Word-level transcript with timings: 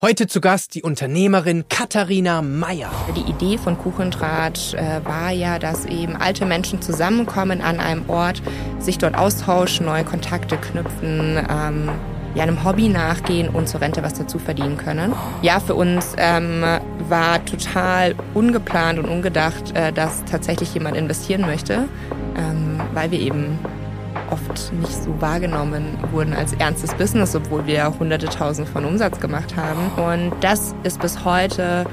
Heute 0.00 0.28
zu 0.28 0.40
Gast 0.40 0.76
die 0.76 0.82
Unternehmerin 0.82 1.64
Katharina 1.68 2.40
Meyer. 2.40 2.92
Die 3.16 3.28
Idee 3.28 3.58
von 3.58 3.76
Kuchentratsch 3.76 4.74
äh, 4.74 5.04
war 5.04 5.32
ja, 5.32 5.58
dass 5.58 5.86
eben 5.86 6.14
alte 6.14 6.46
Menschen 6.46 6.80
zusammenkommen 6.80 7.60
an 7.60 7.80
einem 7.80 8.08
Ort, 8.08 8.40
sich 8.78 8.98
dort 8.98 9.16
austauschen, 9.16 9.86
neue 9.86 10.04
Kontakte 10.04 10.56
knüpfen, 10.56 11.44
ähm, 11.50 11.90
ja, 12.36 12.44
einem 12.44 12.62
Hobby 12.62 12.88
nachgehen 12.88 13.48
und 13.48 13.68
zur 13.68 13.80
Rente 13.80 14.04
was 14.04 14.14
dazu 14.14 14.38
verdienen 14.38 14.76
können. 14.76 15.14
Ja, 15.42 15.58
für 15.58 15.74
uns 15.74 16.14
ähm, 16.16 16.62
war 17.08 17.44
total 17.44 18.14
ungeplant 18.34 19.00
und 19.00 19.06
ungedacht, 19.06 19.76
äh, 19.76 19.92
dass 19.92 20.24
tatsächlich 20.26 20.74
jemand 20.74 20.96
investieren 20.96 21.40
möchte, 21.40 21.88
ähm, 22.36 22.80
weil 22.94 23.10
wir 23.10 23.18
eben 23.18 23.58
oft 24.30 24.72
nicht 24.72 25.02
so 25.02 25.20
wahrgenommen 25.20 25.98
wurden 26.12 26.34
als 26.34 26.52
ernstes 26.54 26.94
Business, 26.94 27.34
obwohl 27.34 27.66
wir 27.66 27.98
hunderte 27.98 28.26
tausend 28.26 28.68
von 28.68 28.84
Umsatz 28.84 29.20
gemacht 29.20 29.56
haben. 29.56 29.90
Und 30.02 30.32
das 30.40 30.74
ist 30.82 31.00
bis 31.00 31.24
heute 31.24 31.86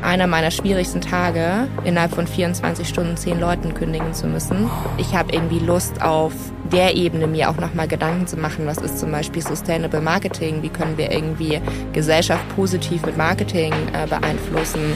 einer 0.00 0.26
meiner 0.26 0.50
schwierigsten 0.50 1.00
Tage, 1.00 1.68
innerhalb 1.84 2.14
von 2.14 2.26
24 2.26 2.88
Stunden 2.88 3.16
zehn 3.16 3.38
Leuten 3.38 3.74
kündigen 3.74 4.14
zu 4.14 4.26
müssen. 4.26 4.70
Ich 4.96 5.14
habe 5.14 5.32
irgendwie 5.32 5.58
Lust 5.58 6.02
auf 6.02 6.32
der 6.72 6.96
Ebene 6.96 7.26
mir 7.26 7.50
auch 7.50 7.56
nochmal 7.56 7.86
Gedanken 7.86 8.26
zu 8.26 8.36
machen, 8.36 8.66
was 8.66 8.78
ist 8.78 8.98
zum 8.98 9.12
Beispiel 9.12 9.42
Sustainable 9.42 10.00
Marketing, 10.00 10.62
wie 10.62 10.70
können 10.70 10.96
wir 10.96 11.10
irgendwie 11.12 11.60
Gesellschaft 11.92 12.42
positiv 12.56 13.04
mit 13.04 13.16
Marketing 13.16 13.72
äh, 13.92 14.06
beeinflussen. 14.06 14.94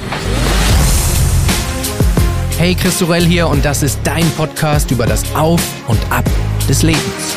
Hey, 2.58 2.74
Chris 2.74 2.98
Sorell 2.98 3.24
hier 3.24 3.48
und 3.48 3.64
das 3.64 3.82
ist 3.82 4.00
dein 4.02 4.28
Podcast 4.30 4.90
über 4.90 5.04
das 5.04 5.22
Auf 5.34 5.60
und 5.88 6.00
Ab 6.10 6.24
des 6.68 6.82
Lebens. 6.82 7.36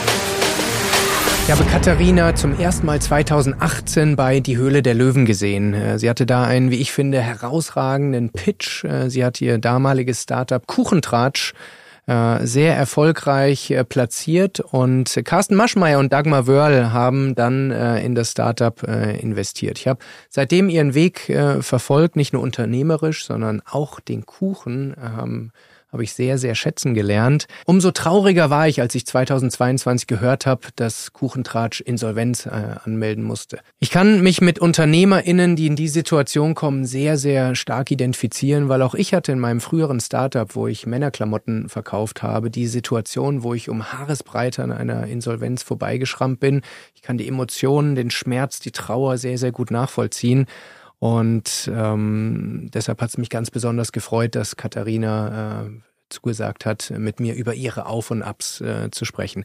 Ich 1.46 1.52
habe 1.52 1.64
Katharina 1.64 2.36
zum 2.36 2.60
ersten 2.60 2.86
Mal 2.86 3.02
2018 3.02 4.16
bei 4.16 4.40
Die 4.40 4.58
Höhle 4.58 4.82
der 4.82 4.94
Löwen 4.94 5.26
gesehen. 5.26 5.74
Äh, 5.74 6.00
sie 6.00 6.10
hatte 6.10 6.26
da 6.26 6.44
einen, 6.44 6.72
wie 6.72 6.78
ich 6.78 6.92
finde, 6.92 7.22
herausragenden 7.22 8.30
Pitch. 8.30 8.84
Äh, 8.84 9.10
sie 9.10 9.26
hat 9.26 9.42
ihr 9.42 9.58
damaliges 9.58 10.24
Startup 10.24 10.66
Kuchentratsch 10.66 11.54
äh, 12.08 12.46
sehr 12.46 12.76
erfolgreich 12.76 13.76
platziert 13.90 14.60
und 14.60 15.20
Carsten 15.26 15.56
Maschmeyer 15.56 16.00
und 16.00 16.14
Dagmar 16.14 16.48
Wörl 16.48 16.92
haben 16.92 17.36
dann 17.36 17.72
in 17.72 18.16
das 18.16 18.32
Startup 18.32 18.82
investiert. 18.84 19.80
Ich 19.80 19.88
habe 19.88 20.00
seitdem 20.30 20.70
ihren 20.70 20.94
Weg 20.96 21.32
verfolgt, 21.60 22.16
nicht 22.16 22.34
nur 22.34 22.42
unternehmerisch, 22.42 23.26
sondern 23.26 23.62
auch 23.70 24.00
den 24.00 24.26
Kuchen. 24.26 24.96
Ähm, 25.00 25.52
habe 25.92 26.04
ich 26.04 26.14
sehr, 26.14 26.38
sehr 26.38 26.56
schätzen 26.56 26.94
gelernt. 26.94 27.48
Umso 27.66 27.92
trauriger 27.92 28.50
war 28.50 28.68
ich, 28.68 28.82
als 28.82 28.94
ich 28.96 29.06
2022 29.06 30.08
gehört 30.08 30.46
habe, 30.46 30.68
dass 30.76 31.14
Kuchentratsch 31.14 31.82
Insolvenz 31.82 32.46
äh, 32.46 32.76
anmelden 32.84 33.24
musste. 33.24 33.60
Ich 33.80 33.90
kann 33.90 34.22
mich 34.22 34.42
mit 34.42 34.60
UnternehmerInnen, 34.60 35.56
die 35.56 35.68
in 35.68 35.76
die 35.76 35.88
Situation 35.88 36.54
kommen, 36.54 36.86
sehr, 36.86 37.18
sehr 37.18 37.56
stark 37.56 37.90
identifizieren, 37.92 38.70
weil 38.70 38.82
auch 38.82 38.94
ich 38.94 39.14
hatte 39.14 39.32
in 39.32 39.40
meinem 39.40 39.62
früheren 39.62 40.00
Startup, 40.00 40.56
wo 40.56 40.68
ich 40.68 40.86
Männerklamotten 40.86 41.70
verkauft 41.70 42.22
habe, 42.22 42.52
die 42.52 42.68
Situation, 42.68 43.44
wo 43.44 43.54
ich 43.54 43.70
um 43.70 43.92
Haaresbreite 43.92 44.64
an 44.64 44.72
einer 44.72 45.08
Insolvenz 45.08 45.64
vorbeigeschrammt 45.64 46.40
bin. 46.40 46.62
Ich 46.94 47.02
kann 47.02 47.18
die 47.18 47.28
Emotionen, 47.28 47.96
den 47.96 48.12
Schmerz, 48.12 48.60
die 48.60 48.72
Trauer 48.72 49.18
sehr, 49.18 49.38
sehr 49.38 49.52
gut 49.52 49.72
nachvollziehen. 49.72 50.46
Und 51.00 51.72
ähm, 51.74 52.70
deshalb 52.74 53.02
hat 53.02 53.10
es 53.10 53.18
mich 53.18 53.30
ganz 53.30 53.52
besonders 53.52 53.92
gefreut, 53.94 54.36
dass 54.36 54.58
Katharina 54.58 55.64
äh, 55.64 55.70
zugesagt 56.10 56.66
hat, 56.66 56.92
mit 56.98 57.20
mir 57.20 57.36
über 57.36 57.54
ihre 57.54 57.86
Auf 57.86 58.12
und 58.12 58.24
Abs 58.24 58.62
äh, 58.62 58.90
zu 58.92 59.06
sprechen. 59.06 59.44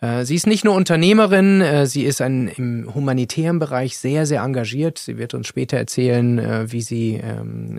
Äh, 0.00 0.24
sie 0.24 0.34
ist 0.34 0.46
nicht 0.46 0.64
nur 0.64 0.74
Unternehmerin, 0.74 1.60
äh, 1.60 1.86
sie 1.86 2.04
ist 2.04 2.20
ein, 2.20 2.48
im 2.48 2.94
humanitären 2.94 3.58
Bereich 3.58 3.98
sehr, 3.98 4.26
sehr 4.26 4.42
engagiert. 4.42 4.98
Sie 4.98 5.18
wird 5.18 5.34
uns 5.34 5.46
später 5.46 5.76
erzählen, 5.76 6.38
äh, 6.38 6.72
wie 6.72 6.82
sie 6.82 7.20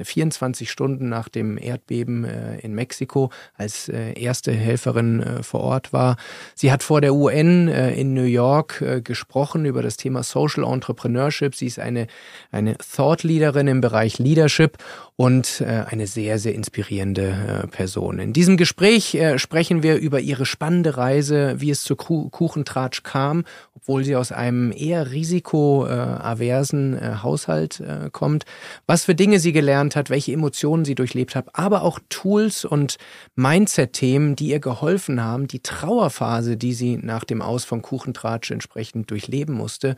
24 0.04 0.68
ähm, 0.68 0.72
Stunden 0.72 1.10
nach 1.10 1.30
dem 1.30 1.58
Erdbeben 1.58 2.24
äh, 2.24 2.60
in 2.60 2.74
Mexiko 2.74 3.32
als 3.56 3.90
äh, 3.90 4.14
erste 4.14 4.52
Helferin 4.52 5.24
vor 5.42 5.62
Ort 5.62 5.94
war. 5.94 6.18
Sie 6.56 6.72
hat 6.72 6.84
vor 6.84 7.02
der 7.02 7.14
UN 7.14 7.68
in 7.68 8.14
New 8.14 8.24
York 8.24 8.84
gesprochen 9.04 9.66
über 9.66 9.82
das 9.82 9.98
Thema 9.98 10.24
Social 10.24 10.64
Entrepreneurship. 10.64 11.56
Sie 11.56 11.68
ist 11.68 11.80
eine, 11.80 12.08
eine 12.52 12.78
Thought 12.78 13.24
Leaderin 13.24 13.68
im 13.68 13.82
Bereich 13.82 14.20
Leadership 14.20 14.78
und 15.16 15.64
eine 15.66 16.08
sehr, 16.08 16.40
sehr 16.40 16.56
inspirierende 16.56 17.68
Person. 17.72 18.20
In 18.24 18.32
diesem 18.32 18.56
Gespräch 18.56 19.16
äh, 19.16 19.38
sprechen 19.38 19.84
wir 19.84 19.98
über 19.98 20.22
ihre 20.22 20.46
spannende 20.46 20.96
Reise, 20.96 21.56
wie 21.58 21.70
es 21.70 21.84
zu 21.84 21.98
Kuchentratsch 21.98 23.04
kam, 23.04 23.44
obwohl 23.76 24.06
sie 24.06 24.16
aus 24.16 24.32
einem 24.32 24.72
eher 24.72 25.12
risikoaversen 25.12 26.98
äh, 26.98 27.16
Haushalt 27.22 27.82
äh, 27.82 28.10
kommt, 28.12 28.46
was 28.88 29.04
für 29.04 29.14
Dinge 29.14 29.40
sie 29.40 29.52
gelernt 29.52 29.98
hat, 29.98 30.10
welche 30.10 30.32
Emotionen 30.32 30.86
sie 30.86 30.96
durchlebt 30.96 31.36
hat, 31.36 31.48
aber 31.52 31.82
auch 31.82 32.00
Tools 32.08 32.64
und 32.64 32.96
Mindset-Themen, 33.36 34.38
die 34.38 34.48
ihr 34.52 34.62
geholfen 34.62 35.22
haben, 35.22 35.50
die 35.50 35.60
Trauerphase, 35.60 36.56
die 36.56 36.74
sie 36.74 36.96
nach 36.96 37.26
dem 37.26 37.42
Aus 37.42 37.66
von 37.66 37.82
Kuchentratsch 37.82 38.52
entsprechend 38.52 39.12
durchleben 39.12 39.54
musste, 39.54 39.98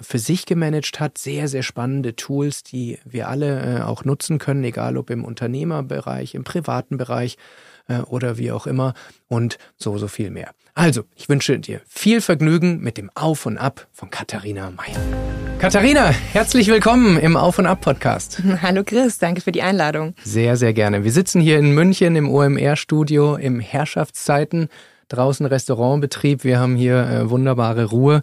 für 0.00 0.18
sich 0.18 0.46
gemanagt 0.46 1.00
hat. 1.00 1.18
Sehr, 1.18 1.48
sehr 1.48 1.62
spannende 1.62 2.16
Tools, 2.16 2.62
die 2.62 2.98
wir 3.04 3.28
alle 3.28 3.78
äh, 3.78 3.82
auch 3.82 4.04
nutzen 4.04 4.38
können, 4.38 4.64
egal 4.64 4.96
ob 4.96 5.10
im 5.10 5.24
Unternehmerbereich, 5.24 6.34
im 6.34 6.44
privaten 6.44 6.96
Bereich 6.96 7.36
äh, 7.88 8.00
oder 8.00 8.38
wie 8.38 8.52
auch 8.52 8.66
immer 8.66 8.94
und 9.28 9.58
so, 9.76 9.98
so 9.98 10.08
viel 10.08 10.30
mehr. 10.30 10.50
Also, 10.74 11.02
ich 11.16 11.28
wünsche 11.28 11.58
dir 11.58 11.80
viel 11.88 12.20
Vergnügen 12.20 12.80
mit 12.80 12.96
dem 12.96 13.10
Auf 13.14 13.44
und 13.46 13.58
Ab 13.58 13.88
von 13.92 14.10
Katharina 14.10 14.70
Meyer. 14.70 15.00
Katharina, 15.58 16.08
herzlich 16.08 16.68
willkommen 16.68 17.18
im 17.18 17.36
Auf 17.36 17.58
und 17.58 17.66
Ab 17.66 17.80
Podcast. 17.82 18.42
Hallo 18.62 18.82
Chris, 18.84 19.18
danke 19.18 19.40
für 19.40 19.52
die 19.52 19.62
Einladung. 19.62 20.14
Sehr, 20.22 20.56
sehr 20.56 20.72
gerne. 20.72 21.04
Wir 21.04 21.12
sitzen 21.12 21.40
hier 21.40 21.58
in 21.58 21.74
München 21.74 22.16
im 22.16 22.30
OMR-Studio 22.30 23.36
im 23.36 23.60
Herrschaftszeiten, 23.60 24.68
draußen 25.08 25.44
Restaurantbetrieb. 25.44 26.44
Wir 26.44 26.60
haben 26.60 26.76
hier 26.76 26.96
äh, 26.96 27.30
wunderbare 27.30 27.86
Ruhe. 27.86 28.22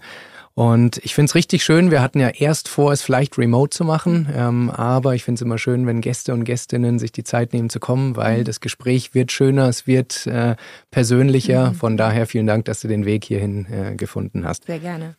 Und 0.58 0.98
ich 1.04 1.14
finde 1.14 1.30
es 1.30 1.36
richtig 1.36 1.64
schön. 1.64 1.92
Wir 1.92 2.02
hatten 2.02 2.20
ja 2.20 2.30
erst 2.30 2.68
vor, 2.68 2.92
es 2.92 3.04
vielleicht 3.04 3.38
remote 3.38 3.70
zu 3.70 3.84
machen, 3.84 4.28
ähm, 4.36 4.72
aber 4.72 5.14
ich 5.14 5.24
finde 5.24 5.38
es 5.38 5.44
immer 5.44 5.60
schön, 5.60 5.86
wenn 5.86 6.02
Gäste 6.02 6.34
und 6.34 6.46
Gästinnen 6.46 6.98
sich 6.98 7.12
die 7.12 7.24
Zeit 7.24 7.54
nehmen 7.54 7.70
zu 7.70 7.80
kommen, 7.80 8.16
weil 8.16 8.40
mhm. 8.40 8.44
das 8.46 8.60
Gespräch 8.60 9.14
wird 9.14 9.32
schöner, 9.32 9.68
es 9.68 9.86
wird 9.86 10.26
äh, 10.26 10.56
persönlicher. 10.90 11.70
Mhm. 11.70 11.76
Von 11.76 11.96
daher 11.96 12.26
vielen 12.26 12.48
Dank, 12.48 12.66
dass 12.66 12.80
du 12.80 12.88
den 12.88 13.06
Weg 13.06 13.24
hierhin 13.24 13.68
äh, 13.72 13.96
gefunden 13.96 14.48
hast. 14.48 14.66
Sehr 14.66 14.80
gerne. 14.80 15.16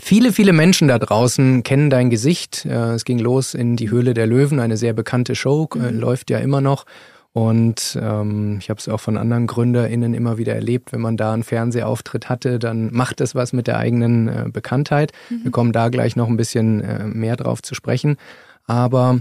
Viele, 0.00 0.32
viele 0.32 0.52
Menschen 0.52 0.88
da 0.88 0.98
draußen 0.98 1.62
kennen 1.62 1.88
dein 1.88 2.10
Gesicht. 2.10 2.64
Äh, 2.64 2.94
es 2.94 3.04
ging 3.04 3.20
los 3.20 3.54
in 3.54 3.76
die 3.76 3.88
Höhle 3.88 4.14
der 4.14 4.26
Löwen, 4.26 4.58
eine 4.58 4.76
sehr 4.76 4.94
bekannte 4.94 5.36
Show, 5.36 5.68
äh, 5.76 5.92
mhm. 5.92 6.00
läuft 6.00 6.28
ja 6.28 6.38
immer 6.38 6.60
noch. 6.60 6.86
Und 7.36 7.98
ähm, 8.00 8.56
ich 8.60 8.70
habe 8.70 8.80
es 8.80 8.88
auch 8.88 8.98
von 8.98 9.18
anderen 9.18 9.46
GründerInnen 9.46 10.14
immer 10.14 10.38
wieder 10.38 10.54
erlebt, 10.54 10.94
wenn 10.94 11.02
man 11.02 11.18
da 11.18 11.34
einen 11.34 11.42
Fernsehauftritt 11.42 12.30
hatte, 12.30 12.58
dann 12.58 12.90
macht 12.94 13.20
das 13.20 13.34
was 13.34 13.52
mit 13.52 13.66
der 13.66 13.76
eigenen 13.76 14.26
äh, 14.26 14.44
Bekanntheit. 14.50 15.12
Mhm. 15.28 15.44
Wir 15.44 15.50
kommen 15.50 15.72
da 15.72 15.90
gleich 15.90 16.16
noch 16.16 16.28
ein 16.28 16.38
bisschen 16.38 16.80
äh, 16.80 17.04
mehr 17.04 17.36
drauf 17.36 17.60
zu 17.60 17.74
sprechen. 17.74 18.16
Aber 18.64 19.20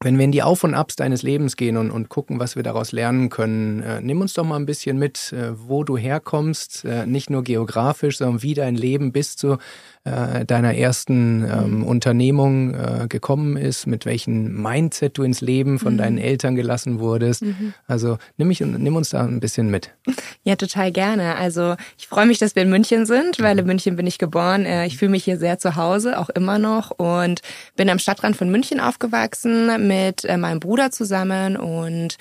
wenn 0.00 0.16
wir 0.16 0.24
in 0.24 0.32
die 0.32 0.42
Auf 0.42 0.64
und 0.64 0.72
Abs 0.72 0.96
deines 0.96 1.22
Lebens 1.22 1.56
gehen 1.56 1.76
und, 1.76 1.90
und 1.90 2.08
gucken, 2.08 2.40
was 2.40 2.56
wir 2.56 2.62
daraus 2.62 2.92
lernen 2.92 3.28
können, 3.28 3.82
äh, 3.82 4.00
nimm 4.00 4.22
uns 4.22 4.32
doch 4.32 4.44
mal 4.44 4.56
ein 4.56 4.64
bisschen 4.64 4.98
mit, 4.98 5.34
äh, 5.34 5.52
wo 5.54 5.84
du 5.84 5.98
herkommst, 5.98 6.86
äh, 6.86 7.04
nicht 7.04 7.28
nur 7.28 7.44
geografisch, 7.44 8.16
sondern 8.16 8.42
wie 8.42 8.54
dein 8.54 8.74
Leben 8.74 9.12
bis 9.12 9.36
zu 9.36 9.58
äh, 10.04 10.44
deiner 10.44 10.74
ersten 10.74 11.44
ähm, 11.50 11.78
mhm. 11.78 11.84
Unternehmung 11.84 12.74
äh, 12.74 13.06
gekommen 13.08 13.56
ist, 13.56 13.86
mit 13.86 14.04
welchem 14.04 14.60
Mindset 14.60 15.16
du 15.16 15.22
ins 15.22 15.40
Leben 15.40 15.78
von 15.78 15.94
mhm. 15.94 15.98
deinen 15.98 16.18
Eltern 16.18 16.54
gelassen 16.54 17.00
wurdest. 17.00 17.42
Mhm. 17.42 17.72
Also 17.86 18.18
nimm, 18.36 18.48
mich, 18.48 18.60
nimm 18.60 18.96
uns 18.96 19.10
da 19.10 19.24
ein 19.24 19.40
bisschen 19.40 19.70
mit. 19.70 19.90
Ja, 20.46 20.56
total 20.56 20.92
gerne. 20.92 21.36
Also 21.36 21.74
ich 21.96 22.06
freue 22.06 22.26
mich, 22.26 22.38
dass 22.38 22.54
wir 22.54 22.62
in 22.62 22.68
München 22.68 23.06
sind, 23.06 23.40
weil 23.40 23.58
in 23.58 23.64
mhm. 23.64 23.68
München 23.68 23.96
bin 23.96 24.06
ich 24.06 24.18
geboren. 24.18 24.66
Äh, 24.66 24.84
ich 24.84 24.98
fühle 24.98 25.10
mich 25.10 25.24
hier 25.24 25.38
sehr 25.38 25.58
zu 25.58 25.76
Hause, 25.76 26.18
auch 26.18 26.28
immer 26.28 26.58
noch. 26.58 26.90
Und 26.90 27.40
bin 27.76 27.88
am 27.88 27.98
Stadtrand 27.98 28.36
von 28.36 28.50
München 28.50 28.78
aufgewachsen 28.78 29.88
mit 29.88 30.26
äh, 30.26 30.36
meinem 30.36 30.60
Bruder 30.60 30.90
zusammen 30.90 31.56
und 31.56 32.18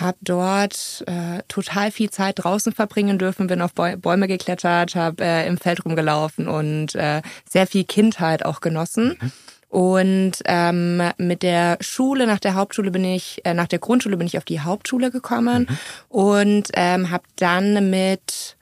habe 0.00 0.18
dort 0.20 1.04
äh, 1.06 1.42
total 1.48 1.90
viel 1.90 2.10
Zeit 2.10 2.38
draußen 2.38 2.72
verbringen 2.72 3.18
dürfen, 3.18 3.46
bin 3.46 3.62
auf 3.62 3.72
Bäume 3.74 4.28
geklettert, 4.28 4.94
habe 4.94 5.24
äh, 5.24 5.46
im 5.46 5.58
Feld 5.58 5.84
rumgelaufen 5.84 6.48
und 6.48 6.94
äh, 6.94 7.22
sehr 7.48 7.66
viel 7.66 7.84
Kindheit 7.84 8.44
auch 8.44 8.60
genossen. 8.60 9.16
Mhm. 9.20 9.32
Und 9.68 10.32
ähm, 10.44 11.02
mit 11.18 11.42
der 11.42 11.76
Schule, 11.80 12.26
nach 12.26 12.38
der 12.38 12.54
Hauptschule 12.54 12.90
bin 12.90 13.04
ich, 13.04 13.44
äh, 13.44 13.52
nach 13.52 13.66
der 13.66 13.78
Grundschule 13.78 14.16
bin 14.16 14.26
ich 14.26 14.38
auf 14.38 14.44
die 14.44 14.60
Hauptschule 14.60 15.10
gekommen 15.10 15.66
mhm. 15.68 15.78
und 16.08 16.68
ähm, 16.74 17.10
habe 17.10 17.24
dann 17.36 17.90
mit 17.90 18.55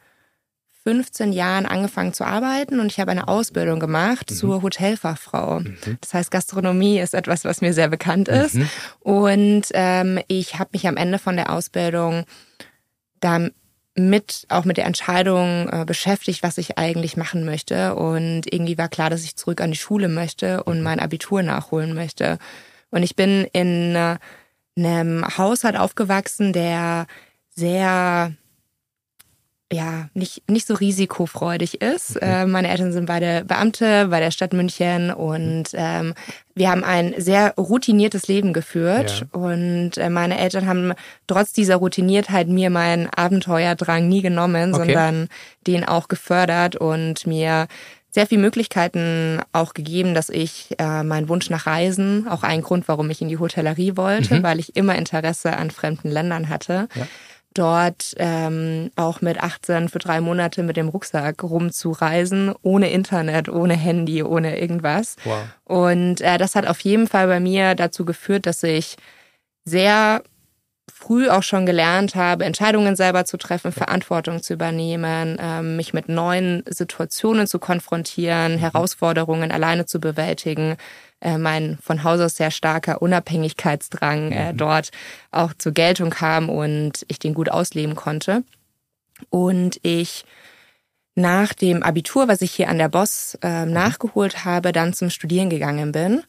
15 0.85 1.33
Jahren 1.33 1.65
angefangen 1.65 2.13
zu 2.13 2.25
arbeiten 2.25 2.79
und 2.79 2.93
ich 2.93 3.01
habe 3.01 3.11
eine 3.11 3.27
Ausbildung 3.27 3.81
gemacht 3.81 4.31
mhm. 4.31 4.35
zur 4.35 4.63
Hotelfachfrau. 4.63 5.61
Mhm. 5.61 5.77
Das 6.01 6.15
heißt, 6.15 6.31
Gastronomie 6.31 6.99
ist 6.99 7.15
etwas, 7.15 7.45
was 7.45 7.63
mir 7.63 7.73
sehr 7.73 7.89
bekannt 7.89 8.29
ist. 8.29 8.55
Mhm. 8.55 8.69
Und 9.01 9.63
ähm, 9.73 10.21
ich 10.29 10.59
habe 10.59 10.71
mich 10.75 10.87
am 10.87 10.97
Ende 10.99 11.19
von 11.19 11.37
der 11.37 11.51
Ausbildung 11.51 12.25
dann 13.21 13.53
mit 13.97 14.45
auch 14.49 14.65
mit 14.65 14.77
der 14.77 14.87
Entscheidung 14.87 15.69
äh, 15.71 15.85
beschäftigt, 15.87 16.43
was 16.43 16.59
ich 16.59 16.79
eigentlich 16.79 17.17
machen 17.17 17.45
möchte. 17.45 17.95
Und 17.95 18.53
irgendwie 18.53 18.77
war 18.77 18.89
klar, 18.89 19.09
dass 19.09 19.25
ich 19.25 19.37
zurück 19.37 19.61
an 19.61 19.71
die 19.71 19.79
Schule 19.79 20.09
möchte 20.09 20.65
und 20.65 20.83
mein 20.83 21.01
Abitur 21.01 21.43
nachholen 21.43 21.95
möchte. 21.95 22.39
Und 22.91 23.03
ich 23.03 23.17
bin 23.17 23.47
in 23.53 23.95
äh, 23.95 24.17
einem 24.77 25.25
Haushalt 25.39 25.77
aufgewachsen, 25.77 26.53
der 26.53 27.07
sehr 27.51 28.35
ja, 29.73 30.09
nicht, 30.15 30.49
nicht 30.49 30.67
so 30.67 30.75
risikofreudig 30.75 31.81
ist. 31.81 32.17
Okay. 32.17 32.43
Äh, 32.43 32.47
meine 32.47 32.69
Eltern 32.69 32.93
sind 32.93 33.07
beide 33.07 33.45
Beamte 33.45 34.09
bei 34.09 34.21
der 34.21 34.31
Stadt 34.31 34.53
München 34.53 35.11
und 35.11 35.71
ähm, 35.73 36.15
wir 36.55 36.71
haben 36.71 36.85
ein 36.85 37.15
sehr 37.17 37.55
routiniertes 37.57 38.29
Leben 38.29 38.53
geführt. 38.53 39.21
Ja. 39.21 39.41
Und 39.41 39.97
äh, 39.97 40.11
meine 40.11 40.39
Eltern 40.39 40.67
haben 40.67 40.93
trotz 41.27 41.53
dieser 41.53 41.77
Routiniertheit 41.77 42.49
mir 42.49 42.71
meinen 42.71 43.09
Abenteuerdrang 43.09 44.07
nie 44.09 44.23
genommen, 44.23 44.75
okay. 44.75 44.85
sondern 44.85 45.29
den 45.67 45.85
auch 45.85 46.09
gefördert 46.09 46.77
und 46.77 47.27
mir 47.27 47.67
sehr 48.11 48.29
viele 48.29 48.43
Möglichkeiten 48.43 49.41
auch 49.53 49.75
gegeben, 49.75 50.15
dass 50.15 50.29
ich 50.29 50.77
äh, 50.79 51.03
meinen 51.03 51.29
Wunsch 51.29 51.51
nach 51.51 51.67
Reisen, 51.67 52.29
auch 52.29 52.45
ein 52.45 52.63
Grund, 52.63 52.87
warum 52.87 53.11
ich 53.11 53.21
in 53.21 53.29
die 53.29 53.39
Hotellerie 53.39 53.97
wollte, 53.97 54.37
mhm. 54.37 54.43
weil 54.45 54.61
ich 54.61 54.77
immer 54.77 54.95
Interesse 54.95 55.57
an 55.57 55.73
fremden 55.73 56.11
Ländern 56.11 56.49
hatte. 56.49 56.89
Ja 56.95 57.09
dort 57.55 58.15
ähm, 58.19 58.91
auch 58.97 59.21
mit 59.21 59.41
18 59.41 59.89
für 59.89 59.99
drei 59.99 60.21
Monate 60.21 60.63
mit 60.63 60.77
dem 60.77 60.89
Rucksack 60.89 61.43
rumzureisen, 61.43 62.53
ohne 62.63 62.91
Internet, 62.91 63.49
ohne 63.49 63.75
Handy, 63.75 64.23
ohne 64.23 64.59
irgendwas. 64.59 65.17
Wow. 65.25 65.45
Und 65.65 66.21
äh, 66.21 66.37
das 66.37 66.55
hat 66.55 66.67
auf 66.67 66.81
jeden 66.81 67.07
Fall 67.07 67.29
bei 67.29 67.41
mir 67.41 67.75
dazu 67.75 68.05
geführt, 68.05 68.47
dass 68.47 68.63
ich 68.63 68.97
sehr 69.65 70.23
früh 71.05 71.29
auch 71.29 71.43
schon 71.43 71.67
gelernt 71.67 72.15
habe, 72.15 72.45
Entscheidungen 72.45 72.97
selber 72.97 73.27
zu 73.27 73.37
treffen, 73.37 73.73
Verantwortung 73.73 74.43
zu 74.43 74.55
übernehmen, 74.55 75.37
ähm, 75.39 75.77
mich 75.77 75.93
mit 75.93 76.09
neuen 76.09 76.63
Situationen 76.67 77.47
zu 77.47 77.59
konfrontieren, 77.59 78.55
mhm. 78.55 78.59
Herausforderungen 78.59 79.53
alleine 79.53 79.85
zu 79.85 80.01
bewältigen, 80.01 80.77
äh, 81.21 81.37
mein 81.37 81.79
von 81.83 82.05
Haus 82.05 82.21
aus 82.21 82.37
sehr 82.37 82.51
starker 82.51 83.03
Unabhängigkeitsdrang 83.03 84.33
äh, 84.33 84.53
mhm. 84.53 84.57
dort 84.57 84.91
auch 85.31 85.53
zur 85.53 85.73
Geltung 85.73 86.09
kam 86.09 86.49
und 86.49 87.05
ich 87.09 87.19
den 87.19 87.35
gut 87.35 87.51
ausleben 87.51 87.97
konnte. 87.97 88.43
Und 89.29 89.79
ich 89.83 90.25
nach 91.15 91.53
dem 91.53 91.83
Abitur, 91.83 92.29
was 92.29 92.41
ich 92.41 92.53
hier 92.53 92.69
an 92.69 92.79
der 92.79 92.89
Boss 92.89 93.39
äh, 93.43 93.67
nachgeholt 93.67 94.45
habe, 94.47 94.73
dann 94.73 94.95
zum 94.95 95.11
Studieren 95.11 95.51
gegangen 95.51 95.93
bin 95.93 96.23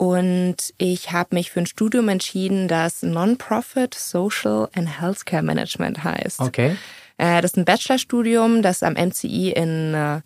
und 0.00 0.56
ich 0.78 1.12
habe 1.12 1.34
mich 1.34 1.50
für 1.50 1.60
ein 1.60 1.66
Studium 1.66 2.08
entschieden, 2.08 2.68
das 2.68 3.02
Non-Profit 3.02 3.92
Social 3.94 4.70
and 4.74 4.98
Healthcare 4.98 5.42
Management 5.42 6.02
heißt. 6.02 6.40
Okay. 6.40 6.74
Äh, 7.18 7.42
das 7.42 7.50
ist 7.50 7.58
ein 7.58 7.66
Bachelorstudium, 7.66 8.62
das 8.62 8.82
am 8.82 8.94
MCI 8.94 9.50
in 9.50 9.92
äh, 9.92 10.22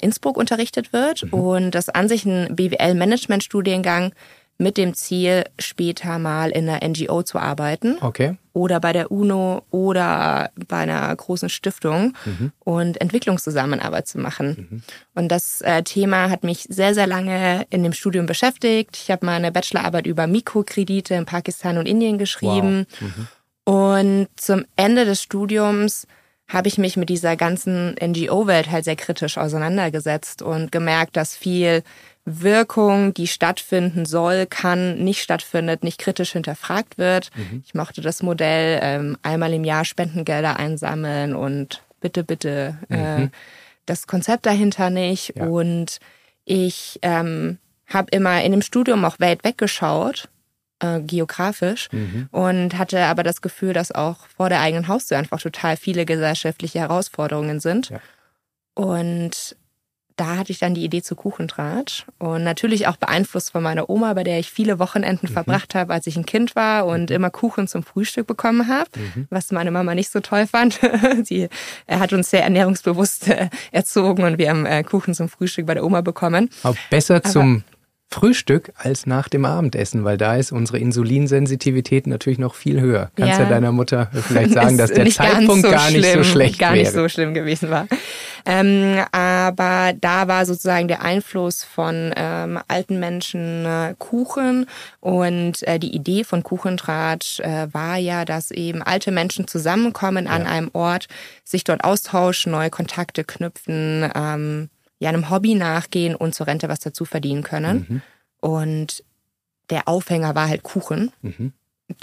Innsbruck 0.00 0.36
unterrichtet 0.36 0.92
wird 0.92 1.22
mhm. 1.22 1.34
und 1.34 1.70
das 1.70 1.88
an 1.88 2.08
sich 2.08 2.24
ein 2.24 2.56
BWL-Management-Studiengang 2.56 4.12
mit 4.58 4.76
dem 4.76 4.94
Ziel, 4.94 5.44
später 5.58 6.18
mal 6.18 6.50
in 6.50 6.68
einer 6.68 6.86
NGO 6.86 7.22
zu 7.22 7.38
arbeiten. 7.38 7.96
Okay. 8.00 8.36
Oder 8.52 8.80
bei 8.80 8.92
der 8.92 9.10
UNO 9.10 9.62
oder 9.70 10.50
bei 10.68 10.78
einer 10.78 11.14
großen 11.14 11.48
Stiftung 11.48 12.14
mhm. 12.24 12.52
und 12.60 13.00
Entwicklungszusammenarbeit 13.00 14.06
zu 14.06 14.18
machen. 14.18 14.68
Mhm. 14.70 14.82
Und 15.14 15.28
das 15.28 15.62
äh, 15.62 15.82
Thema 15.82 16.30
hat 16.30 16.44
mich 16.44 16.66
sehr, 16.68 16.94
sehr 16.94 17.06
lange 17.06 17.66
in 17.70 17.82
dem 17.82 17.92
Studium 17.92 18.26
beschäftigt. 18.26 18.96
Ich 19.02 19.10
habe 19.10 19.26
meine 19.26 19.52
Bachelorarbeit 19.52 20.06
über 20.06 20.26
Mikrokredite 20.26 21.14
in 21.14 21.24
Pakistan 21.24 21.78
und 21.78 21.86
Indien 21.86 22.18
geschrieben. 22.18 22.86
Wow. 23.00 23.08
Mhm. 23.08 23.28
Und 23.64 24.28
zum 24.36 24.64
Ende 24.76 25.04
des 25.04 25.22
Studiums 25.22 26.06
habe 26.48 26.68
ich 26.68 26.78
mich 26.78 26.96
mit 26.96 27.08
dieser 27.08 27.36
ganzen 27.36 27.94
NGO-Welt 27.94 28.70
halt 28.70 28.84
sehr 28.84 28.96
kritisch 28.96 29.38
auseinandergesetzt 29.38 30.42
und 30.42 30.70
gemerkt, 30.70 31.16
dass 31.16 31.34
viel 31.34 31.82
Wirkung, 32.24 33.14
die 33.14 33.26
stattfinden 33.26 34.06
soll, 34.06 34.46
kann, 34.46 35.02
nicht 35.02 35.22
stattfindet, 35.22 35.82
nicht 35.82 35.98
kritisch 35.98 36.32
hinterfragt 36.32 36.96
wird. 36.96 37.30
Mhm. 37.34 37.62
Ich 37.66 37.74
mochte 37.74 38.00
das 38.00 38.22
Modell 38.22 38.78
ähm, 38.82 39.16
einmal 39.22 39.52
im 39.52 39.64
Jahr 39.64 39.84
Spendengelder 39.84 40.56
einsammeln 40.56 41.34
und 41.34 41.82
bitte, 42.00 42.22
bitte 42.22 42.78
äh, 42.90 43.18
mhm. 43.18 43.30
das 43.86 44.06
Konzept 44.06 44.46
dahinter 44.46 44.90
nicht. 44.90 45.34
Ja. 45.36 45.46
Und 45.46 45.98
ich 46.44 47.00
ähm, 47.02 47.58
habe 47.88 48.10
immer 48.12 48.42
in 48.42 48.52
dem 48.52 48.62
Studium 48.62 49.04
auch 49.04 49.18
weit 49.18 49.42
weggeschaut, 49.42 50.28
äh, 50.78 51.00
geografisch, 51.00 51.88
mhm. 51.90 52.28
und 52.30 52.78
hatte 52.78 53.00
aber 53.00 53.24
das 53.24 53.42
Gefühl, 53.42 53.72
dass 53.72 53.90
auch 53.90 54.26
vor 54.28 54.48
der 54.48 54.60
eigenen 54.60 54.86
Haustür 54.86 55.18
einfach 55.18 55.40
total 55.40 55.76
viele 55.76 56.04
gesellschaftliche 56.04 56.78
Herausforderungen 56.78 57.58
sind. 57.58 57.90
Ja. 57.90 58.00
Und 58.74 59.56
da 60.16 60.36
hatte 60.36 60.52
ich 60.52 60.58
dann 60.58 60.74
die 60.74 60.84
Idee 60.84 61.02
zu 61.02 61.14
Kuchentratsch 61.14 62.04
und 62.18 62.44
natürlich 62.44 62.86
auch 62.86 62.96
beeinflusst 62.96 63.52
von 63.52 63.62
meiner 63.62 63.88
Oma, 63.88 64.12
bei 64.14 64.24
der 64.24 64.38
ich 64.38 64.50
viele 64.50 64.78
Wochenenden 64.78 65.28
mhm. 65.28 65.32
verbracht 65.32 65.74
habe, 65.74 65.92
als 65.92 66.06
ich 66.06 66.16
ein 66.16 66.26
Kind 66.26 66.54
war 66.56 66.86
und 66.86 67.10
mhm. 67.10 67.16
immer 67.16 67.30
Kuchen 67.30 67.68
zum 67.68 67.82
Frühstück 67.82 68.26
bekommen 68.26 68.68
habe, 68.68 68.90
mhm. 68.94 69.26
was 69.30 69.50
meine 69.52 69.70
Mama 69.70 69.94
nicht 69.94 70.10
so 70.10 70.20
toll 70.20 70.46
fand. 70.46 70.80
Sie 71.24 71.48
hat 71.88 72.12
uns 72.12 72.30
sehr 72.30 72.42
ernährungsbewusst 72.42 73.28
äh, 73.28 73.48
erzogen 73.70 74.24
und 74.24 74.38
wir 74.38 74.50
haben 74.50 74.66
äh, 74.66 74.82
Kuchen 74.82 75.14
zum 75.14 75.28
Frühstück 75.28 75.66
bei 75.66 75.74
der 75.74 75.84
Oma 75.84 76.00
bekommen. 76.00 76.50
Auch 76.62 76.76
besser 76.90 77.16
Aber 77.16 77.30
zum 77.30 77.64
Frühstück 78.12 78.72
als 78.76 79.06
nach 79.06 79.28
dem 79.28 79.44
Abendessen, 79.44 80.04
weil 80.04 80.16
da 80.16 80.36
ist 80.36 80.52
unsere 80.52 80.78
Insulinsensitivität 80.78 82.06
natürlich 82.06 82.38
noch 82.38 82.54
viel 82.54 82.80
höher. 82.80 83.10
Kannst 83.16 83.38
ja, 83.38 83.44
ja 83.44 83.48
deiner 83.48 83.72
Mutter 83.72 84.10
vielleicht 84.12 84.52
sagen, 84.52 84.76
dass 84.78 84.92
der 84.92 85.08
Zeitpunkt 85.10 85.64
so 85.64 85.70
gar 85.70 85.90
nicht 85.90 86.04
schlimm, 86.04 86.22
so 86.22 86.30
schlecht 86.30 86.58
gar 86.58 86.74
wäre. 86.74 86.84
nicht 86.84 86.92
so 86.92 87.08
schlimm 87.08 87.34
gewesen 87.34 87.70
war. 87.70 87.86
Ähm, 88.44 89.00
aber 89.12 89.92
da 90.00 90.28
war 90.28 90.46
sozusagen 90.46 90.88
der 90.88 91.02
Einfluss 91.02 91.64
von 91.64 92.12
ähm, 92.16 92.58
alten 92.68 92.98
Menschen 92.98 93.64
äh, 93.64 93.94
Kuchen 93.98 94.66
und 95.00 95.62
äh, 95.62 95.78
die 95.78 95.94
Idee 95.94 96.24
von 96.24 96.42
Kuchentratsch 96.42 97.40
äh, 97.40 97.68
war 97.72 97.96
ja, 97.96 98.24
dass 98.24 98.50
eben 98.50 98.82
alte 98.82 99.12
Menschen 99.12 99.46
zusammenkommen 99.46 100.26
an 100.26 100.42
ja. 100.42 100.48
einem 100.48 100.70
Ort, 100.72 101.08
sich 101.44 101.64
dort 101.64 101.84
austauschen, 101.84 102.52
neue 102.52 102.70
Kontakte 102.70 103.24
knüpfen, 103.24 104.10
ähm, 104.14 104.68
ja 105.02 105.08
einem 105.08 105.30
Hobby 105.30 105.54
nachgehen 105.54 106.14
und 106.14 106.32
zur 106.34 106.46
Rente 106.46 106.68
was 106.68 106.78
dazu 106.78 107.04
verdienen 107.04 107.42
können. 107.42 107.86
Mhm. 107.88 108.02
Und 108.40 109.04
der 109.68 109.88
Aufhänger 109.88 110.34
war 110.34 110.48
halt 110.48 110.62
Kuchen, 110.62 111.10
mhm. 111.22 111.52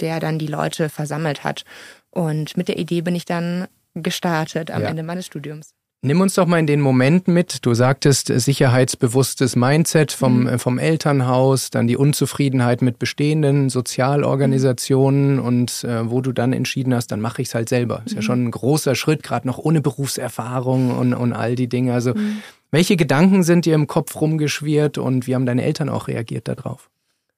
der 0.00 0.20
dann 0.20 0.38
die 0.38 0.46
Leute 0.46 0.90
versammelt 0.90 1.42
hat. 1.42 1.64
Und 2.10 2.56
mit 2.58 2.68
der 2.68 2.78
Idee 2.78 3.00
bin 3.00 3.14
ich 3.14 3.24
dann 3.24 3.68
gestartet 3.94 4.70
am 4.70 4.82
ja. 4.82 4.88
Ende 4.88 5.02
meines 5.02 5.26
Studiums. 5.26 5.72
Nimm 6.02 6.22
uns 6.22 6.34
doch 6.34 6.46
mal 6.46 6.58
in 6.58 6.66
den 6.66 6.80
Moment 6.80 7.28
mit. 7.28 7.66
Du 7.66 7.74
sagtest 7.74 8.30
äh, 8.30 8.40
sicherheitsbewusstes 8.40 9.54
Mindset 9.54 10.12
vom, 10.12 10.40
mhm. 10.40 10.46
Äh, 10.46 10.58
vom 10.58 10.78
Elternhaus, 10.78 11.68
dann 11.68 11.86
die 11.86 11.96
Unzufriedenheit 11.98 12.80
mit 12.80 12.98
bestehenden 12.98 13.68
Sozialorganisationen 13.68 15.34
mhm. 15.34 15.44
und 15.44 15.84
äh, 15.84 16.10
wo 16.10 16.22
du 16.22 16.32
dann 16.32 16.54
entschieden 16.54 16.94
hast, 16.94 17.08
dann 17.08 17.20
mache 17.20 17.42
ich 17.42 17.48
es 17.48 17.54
halt 17.54 17.68
selber. 17.68 18.02
Ist 18.06 18.12
mhm. 18.12 18.16
ja 18.16 18.22
schon 18.22 18.44
ein 18.44 18.50
großer 18.50 18.94
Schritt, 18.94 19.22
gerade 19.22 19.46
noch 19.46 19.58
ohne 19.58 19.82
Berufserfahrung 19.82 20.96
und, 20.96 21.12
und 21.12 21.34
all 21.34 21.54
die 21.54 21.68
Dinge. 21.68 21.92
Also 21.92 22.14
mhm. 22.14 22.38
welche 22.70 22.96
Gedanken 22.96 23.42
sind 23.42 23.66
dir 23.66 23.74
im 23.74 23.86
Kopf 23.86 24.18
rumgeschwirrt 24.18 24.96
und 24.96 25.26
wie 25.26 25.34
haben 25.34 25.44
deine 25.44 25.64
Eltern 25.64 25.90
auch 25.90 26.08
reagiert 26.08 26.48
darauf? 26.48 26.88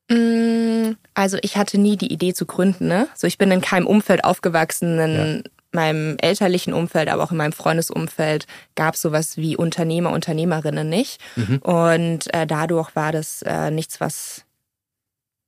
Mm, 0.09 0.93
also 1.15 1.37
ich 1.43 1.57
hatte 1.57 1.79
nie 1.79 1.97
die 1.97 2.13
Idee 2.13 2.33
zu 2.33 2.47
gründen. 2.47 2.87
Ne? 2.87 3.09
So 3.17 3.27
ich 3.27 3.39
bin 3.39 3.51
in 3.51 3.61
keinem 3.61 3.89
Umfeld 3.89 4.23
aufgewachsen, 4.23 5.01
in, 5.01 5.43
ja 5.45 5.51
meinem 5.75 6.17
elterlichen 6.21 6.73
Umfeld, 6.73 7.09
aber 7.09 7.23
auch 7.23 7.31
in 7.31 7.37
meinem 7.37 7.53
Freundesumfeld 7.53 8.47
gab 8.75 8.95
es 8.95 9.03
sowas 9.03 9.37
wie 9.37 9.57
Unternehmer, 9.57 10.11
Unternehmerinnen 10.11 10.89
nicht. 10.89 11.21
Mhm. 11.37 11.59
Und 11.59 12.35
äh, 12.35 12.47
dadurch 12.47 12.95
war 12.95 13.13
das 13.13 13.43
äh, 13.43 13.71
nichts, 13.71 14.01
was, 14.01 14.45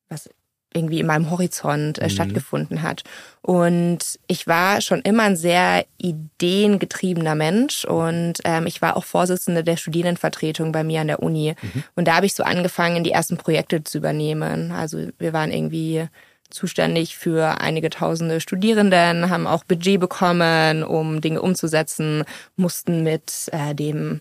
was 0.08 0.28
irgendwie 0.74 1.00
in 1.00 1.06
meinem 1.06 1.30
Horizont 1.30 1.98
äh, 1.98 2.04
mhm. 2.04 2.10
stattgefunden 2.10 2.82
hat. 2.82 3.04
Und 3.40 4.18
ich 4.26 4.46
war 4.46 4.80
schon 4.80 5.00
immer 5.02 5.22
ein 5.22 5.36
sehr 5.36 5.86
ideengetriebener 5.98 7.36
Mensch 7.36 7.84
und 7.84 8.40
ähm, 8.44 8.66
ich 8.66 8.82
war 8.82 8.96
auch 8.96 9.04
Vorsitzende 9.04 9.62
der 9.62 9.76
Studierendenvertretung 9.76 10.72
bei 10.72 10.82
mir 10.82 11.00
an 11.00 11.06
der 11.06 11.22
Uni. 11.22 11.54
Mhm. 11.60 11.84
Und 11.94 12.08
da 12.08 12.16
habe 12.16 12.26
ich 12.26 12.34
so 12.34 12.42
angefangen, 12.42 13.04
die 13.04 13.12
ersten 13.12 13.36
Projekte 13.36 13.84
zu 13.84 13.98
übernehmen. 13.98 14.72
Also 14.72 15.08
wir 15.18 15.32
waren 15.32 15.52
irgendwie 15.52 16.08
zuständig 16.54 17.16
für 17.16 17.60
einige 17.60 17.90
tausende 17.90 18.40
Studierenden, 18.40 19.28
haben 19.28 19.46
auch 19.46 19.64
Budget 19.64 20.00
bekommen, 20.00 20.82
um 20.82 21.20
Dinge 21.20 21.42
umzusetzen, 21.42 22.24
mussten 22.56 23.02
mit 23.02 23.48
äh, 23.52 23.74
dem 23.74 24.20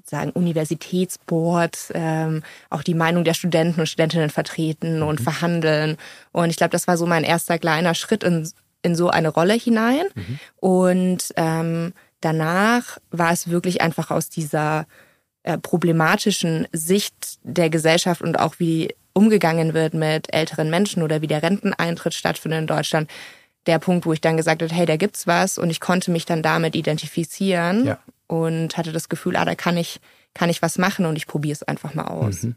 sozusagen 0.00 0.30
Universitätsboard 0.30 1.92
ähm, 1.94 2.42
auch 2.70 2.82
die 2.82 2.94
Meinung 2.94 3.24
der 3.24 3.34
Studenten 3.34 3.80
und 3.80 3.86
Studentinnen 3.86 4.30
vertreten 4.30 4.96
mhm. 4.96 5.06
und 5.06 5.20
verhandeln. 5.20 5.96
Und 6.32 6.50
ich 6.50 6.56
glaube, 6.56 6.70
das 6.70 6.88
war 6.88 6.96
so 6.96 7.06
mein 7.06 7.24
erster 7.24 7.58
kleiner 7.58 7.94
Schritt 7.94 8.24
in, 8.24 8.48
in 8.82 8.94
so 8.94 9.10
eine 9.10 9.28
Rolle 9.28 9.54
hinein. 9.54 10.06
Mhm. 10.14 10.38
Und 10.56 11.32
ähm, 11.36 11.92
danach 12.20 12.98
war 13.10 13.32
es 13.32 13.50
wirklich 13.50 13.82
einfach 13.82 14.10
aus 14.10 14.30
dieser 14.30 14.86
äh, 15.42 15.58
problematischen 15.58 16.66
Sicht 16.72 17.38
der 17.42 17.70
Gesellschaft 17.70 18.22
und 18.22 18.38
auch 18.38 18.54
wie 18.58 18.94
umgegangen 19.12 19.74
wird 19.74 19.94
mit 19.94 20.32
älteren 20.32 20.70
Menschen 20.70 21.02
oder 21.02 21.20
wie 21.22 21.26
der 21.26 21.42
Renteneintritt 21.42 22.14
stattfindet 22.14 22.60
in 22.60 22.66
Deutschland, 22.66 23.10
der 23.66 23.78
Punkt, 23.78 24.06
wo 24.06 24.12
ich 24.12 24.20
dann 24.20 24.36
gesagt 24.36 24.62
habe, 24.62 24.74
hey, 24.74 24.86
da 24.86 24.96
gibt's 24.96 25.26
was 25.26 25.58
und 25.58 25.70
ich 25.70 25.80
konnte 25.80 26.10
mich 26.10 26.24
dann 26.24 26.42
damit 26.42 26.74
identifizieren 26.76 27.86
Ja. 27.86 27.98
und 28.26 28.76
hatte 28.76 28.92
das 28.92 29.08
Gefühl, 29.08 29.36
ah, 29.36 29.44
da 29.44 29.54
kann 29.54 29.76
ich, 29.76 30.00
kann 30.34 30.48
ich 30.48 30.62
was 30.62 30.78
machen 30.78 31.04
und 31.06 31.16
ich 31.16 31.26
probiere 31.26 31.52
es 31.52 31.62
einfach 31.62 31.94
mal 31.94 32.06
aus. 32.06 32.44
Mhm. 32.44 32.56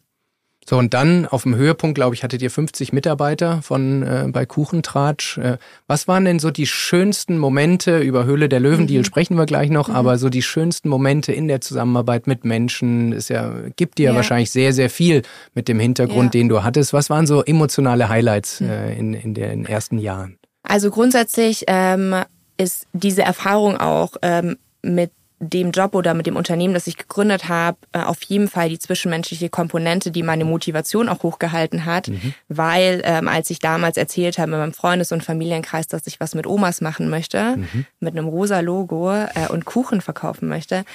So, 0.68 0.78
und 0.78 0.94
dann 0.94 1.26
auf 1.28 1.44
dem 1.44 1.56
Höhepunkt, 1.56 1.96
glaube 1.96 2.16
ich, 2.16 2.24
hattet 2.24 2.42
ihr 2.42 2.50
50 2.52 2.94
Mitarbeiter 2.94 3.62
von 3.62 4.04
äh, 4.04 4.26
bei 4.30 4.46
Kuchentratsch. 4.46 5.38
Äh, 5.38 5.58
was 5.88 6.08
waren 6.08 6.26
denn 6.26 6.40
so 6.40 6.52
die 6.52 6.66
schönsten 6.68 7.38
Momente 7.38 8.00
über 8.00 8.26
Höhle 8.26 8.48
der 8.50 8.60
Löwen-Deal 8.60 9.02
Mhm. 9.02 9.06
sprechen 9.06 9.38
wir 9.38 9.46
gleich 9.46 9.70
noch, 9.70 9.90
aber 9.90 10.18
so 10.18 10.30
die 10.30 10.42
schönsten 10.42 10.88
Momente 10.90 11.34
in 11.34 11.48
der 11.48 11.60
Zusammenarbeit 11.62 12.28
mit 12.28 12.46
Menschen, 12.46 13.12
ist 13.12 13.30
ja, 13.30 13.54
gibt 13.76 13.98
dir 13.98 14.12
Ja. 14.12 14.16
wahrscheinlich 14.16 14.52
sehr, 14.52 14.74
sehr 14.74 14.90
viel 14.90 15.24
mit 15.54 15.68
dem 15.68 15.80
Hintergrund, 15.80 16.34
Ja. 16.34 16.42
den 16.42 16.50
du 16.50 16.64
hattest. 16.64 16.94
Was 16.94 17.10
waren 17.10 17.28
so 17.28 17.44
emotionale 17.44 18.08
Highlights 18.10 18.62
Mhm. 18.62 18.70
äh, 18.70 18.94
in, 18.98 19.14
in 19.14 19.34
den 19.34 19.66
ersten 19.66 19.98
Jahren? 19.98 20.38
Also 20.64 20.92
grundsätzlich 20.92 21.66
ähm, 21.68 22.16
ist 22.58 22.86
diese 22.94 23.24
Erfahrung 23.24 23.76
auch 23.78 24.14
ähm, 24.22 24.56
mit 24.82 25.12
dem 25.44 25.72
Job 25.72 25.96
oder 25.96 26.14
mit 26.14 26.26
dem 26.26 26.36
Unternehmen, 26.36 26.74
das 26.74 26.88
ich 26.88 26.98
gegründet 26.98 27.50
habe, 27.50 27.78
äh, 27.92 28.00
auf 28.00 28.22
jeden 28.24 28.48
Fall 28.48 28.70
die 28.70 28.80
zwischenmenschliche 28.80 29.50
Komponente, 29.50 30.12
die 30.12 30.24
meine 30.24 30.46
Motivation 30.46 31.10
auch 31.10 31.24
hochgehalten 31.24 31.86
hat, 31.86 32.10
weil 32.48 33.02
ähm, 33.04 33.28
als 33.28 33.50
ich 33.50 33.60
damals 33.60 33.98
erzählt 33.98 34.38
habe 34.38 34.52
in 34.52 34.58
meinem 34.58 34.74
Freundes- 34.74 35.12
und 35.12 35.24
Familienkreis, 35.24 35.88
dass 35.88 36.08
ich 36.08 36.20
was 36.20 36.36
mit 36.36 36.48
Omas 36.48 36.82
machen 36.82 37.10
möchte, 37.10 37.58
mit 38.00 38.18
einem 38.18 38.28
rosa 38.28 38.60
Logo 38.62 39.12
äh, 39.14 39.48
und 39.50 39.66
Kuchen 39.66 40.02
verkaufen 40.02 40.48
möchte, 40.48 40.86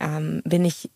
ähm, 0.00 0.42
bin 0.44 0.64
ich 0.64 0.90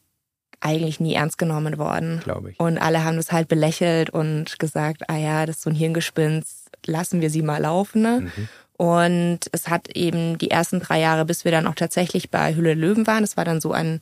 eigentlich 0.61 1.01
nie 1.01 1.15
ernst 1.15 1.39
genommen 1.39 1.79
worden. 1.79 2.21
Glaube 2.23 2.53
ich. 2.53 2.61
Und 2.61 2.79
alle 2.79 3.05
haben 3.05 3.17
das 3.17 3.33
halt 3.33 3.49
belächelt 3.49 4.11
und 4.11 4.59
gesagt, 4.59 5.09
ah 5.09 5.17
ja, 5.17 5.45
das 5.45 5.57
ist 5.57 5.63
so 5.63 5.71
ein 5.71 5.77
Hirngespinst, 5.77 6.71
lassen 6.87 7.21
wir 7.21 7.31
sie 7.31 7.43
mal 7.43 7.61
laufen. 7.61 8.03
Ne? 8.03 8.33
Und 8.83 9.39
es 9.53 9.69
hat 9.69 9.91
eben 9.95 10.39
die 10.39 10.51
ersten 10.51 10.81
drei 10.81 10.99
Jahre, 10.99 11.25
bis 11.25 11.45
wir 11.45 11.53
dann 11.53 11.69
auch 11.69 11.77
tatsächlich 11.77 12.31
bei 12.33 12.57
Hülle 12.57 12.75
Löwen 12.75 13.07
waren, 13.07 13.23
das 13.23 13.37
war 13.37 13.45
dann 13.45 13.61
so 13.61 13.71
ein, 13.71 14.01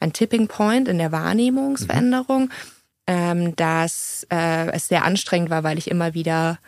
ein 0.00 0.14
Tipping 0.14 0.48
Point 0.48 0.88
in 0.88 0.96
der 0.96 1.12
Wahrnehmungsveränderung, 1.12 2.48
ähm, 3.06 3.54
dass 3.56 4.26
äh, 4.32 4.70
es 4.72 4.88
sehr 4.88 5.04
anstrengend 5.04 5.50
war, 5.50 5.62
weil 5.62 5.76
ich 5.76 5.90
immer 5.90 6.14
wieder, 6.14 6.58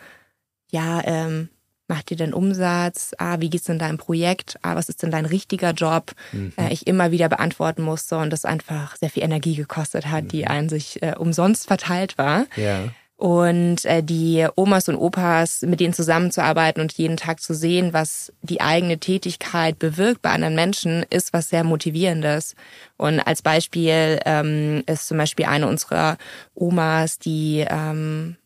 ja, 0.69 1.01
ähm, 1.03 1.49
macht 1.87 2.11
ihr 2.11 2.17
denn 2.17 2.31
Umsatz? 2.31 3.15
Ah, 3.17 3.37
wie 3.39 3.49
geht's 3.49 3.65
denn 3.65 3.79
deinem 3.79 3.97
Projekt? 3.97 4.59
Ah, 4.61 4.75
was 4.75 4.87
ist 4.87 5.01
denn 5.01 5.09
dein 5.09 5.25
richtiger 5.25 5.71
Job? 5.71 6.11
Äh, 6.59 6.71
ich 6.71 6.85
immer 6.85 7.09
wieder 7.09 7.27
beantworten 7.27 7.81
musste 7.81 8.19
und 8.19 8.29
das 8.29 8.45
einfach 8.45 8.97
sehr 8.97 9.09
viel 9.09 9.23
Energie 9.23 9.55
gekostet 9.55 10.05
hat, 10.11 10.31
die 10.31 10.45
an 10.45 10.69
sich 10.69 11.01
äh, 11.01 11.15
umsonst 11.17 11.65
verteilt 11.65 12.19
war. 12.19 12.45
Ja. 12.55 12.89
Und 13.17 13.83
äh, 13.85 14.03
die 14.03 14.47
Omas 14.55 14.89
und 14.89 14.95
Opas, 14.95 15.63
mit 15.63 15.79
denen 15.79 15.93
zusammenzuarbeiten 15.93 16.81
und 16.81 16.93
jeden 16.93 17.17
Tag 17.17 17.41
zu 17.41 17.55
sehen, 17.55 17.91
was 17.91 18.31
die 18.43 18.61
eigene 18.61 18.99
Tätigkeit 18.99 19.79
bewirkt 19.79 20.21
bei 20.21 20.29
anderen 20.29 20.53
Menschen, 20.53 21.03
ist 21.09 21.33
was 21.33 21.49
sehr 21.49 21.63
Motivierendes. 21.63 22.55
Und 22.95 23.19
als 23.19 23.41
Beispiel 23.41 24.19
ähm, 24.23 24.83
ist 24.85 25.07
zum 25.07 25.17
Beispiel 25.17 25.45
eine 25.45 25.67
unserer 25.67 26.17
Omas, 26.53 27.17
die 27.17 27.65
ähm, 27.67 28.37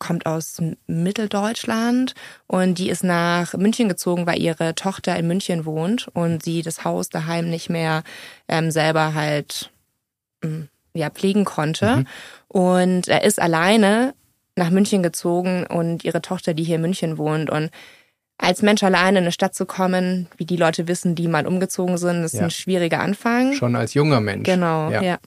kommt 0.00 0.26
aus 0.26 0.60
Mitteldeutschland 0.88 2.14
und 2.48 2.78
die 2.78 2.90
ist 2.90 3.04
nach 3.04 3.54
München 3.54 3.88
gezogen, 3.88 4.26
weil 4.26 4.40
ihre 4.40 4.74
Tochter 4.74 5.16
in 5.16 5.28
München 5.28 5.66
wohnt 5.66 6.08
und 6.08 6.42
sie 6.42 6.62
das 6.62 6.84
Haus 6.84 7.10
daheim 7.10 7.48
nicht 7.48 7.70
mehr 7.70 8.02
ähm, 8.48 8.72
selber 8.72 9.14
halt 9.14 9.70
ähm, 10.42 10.68
ja, 10.94 11.10
pflegen 11.10 11.44
konnte. 11.44 12.04
Und 12.48 13.08
er 13.08 13.24
ist 13.24 13.40
alleine 13.40 14.14
nach 14.56 14.70
München 14.70 15.02
gezogen 15.02 15.66
und 15.66 16.04
ihre 16.04 16.20
Tochter, 16.22 16.54
die 16.54 16.64
hier 16.64 16.76
in 16.76 16.82
München 16.82 17.16
wohnt. 17.18 17.48
Und 17.50 17.70
als 18.38 18.62
Mensch 18.62 18.82
alleine 18.82 19.18
in 19.18 19.24
eine 19.24 19.32
Stadt 19.32 19.54
zu 19.54 19.66
kommen, 19.66 20.26
wie 20.36 20.44
die 20.46 20.56
Leute 20.56 20.88
wissen, 20.88 21.14
die 21.14 21.28
mal 21.28 21.46
umgezogen 21.46 21.98
sind, 21.98 22.24
ist 22.24 22.34
Ja. 22.34 22.42
ein 22.44 22.50
schwieriger 22.50 23.00
Anfang. 23.00 23.52
Schon 23.52 23.76
als 23.76 23.94
junger 23.94 24.20
Mensch. 24.20 24.44
Genau, 24.44 24.90
Ja. 24.90 25.02
ja. 25.02 25.18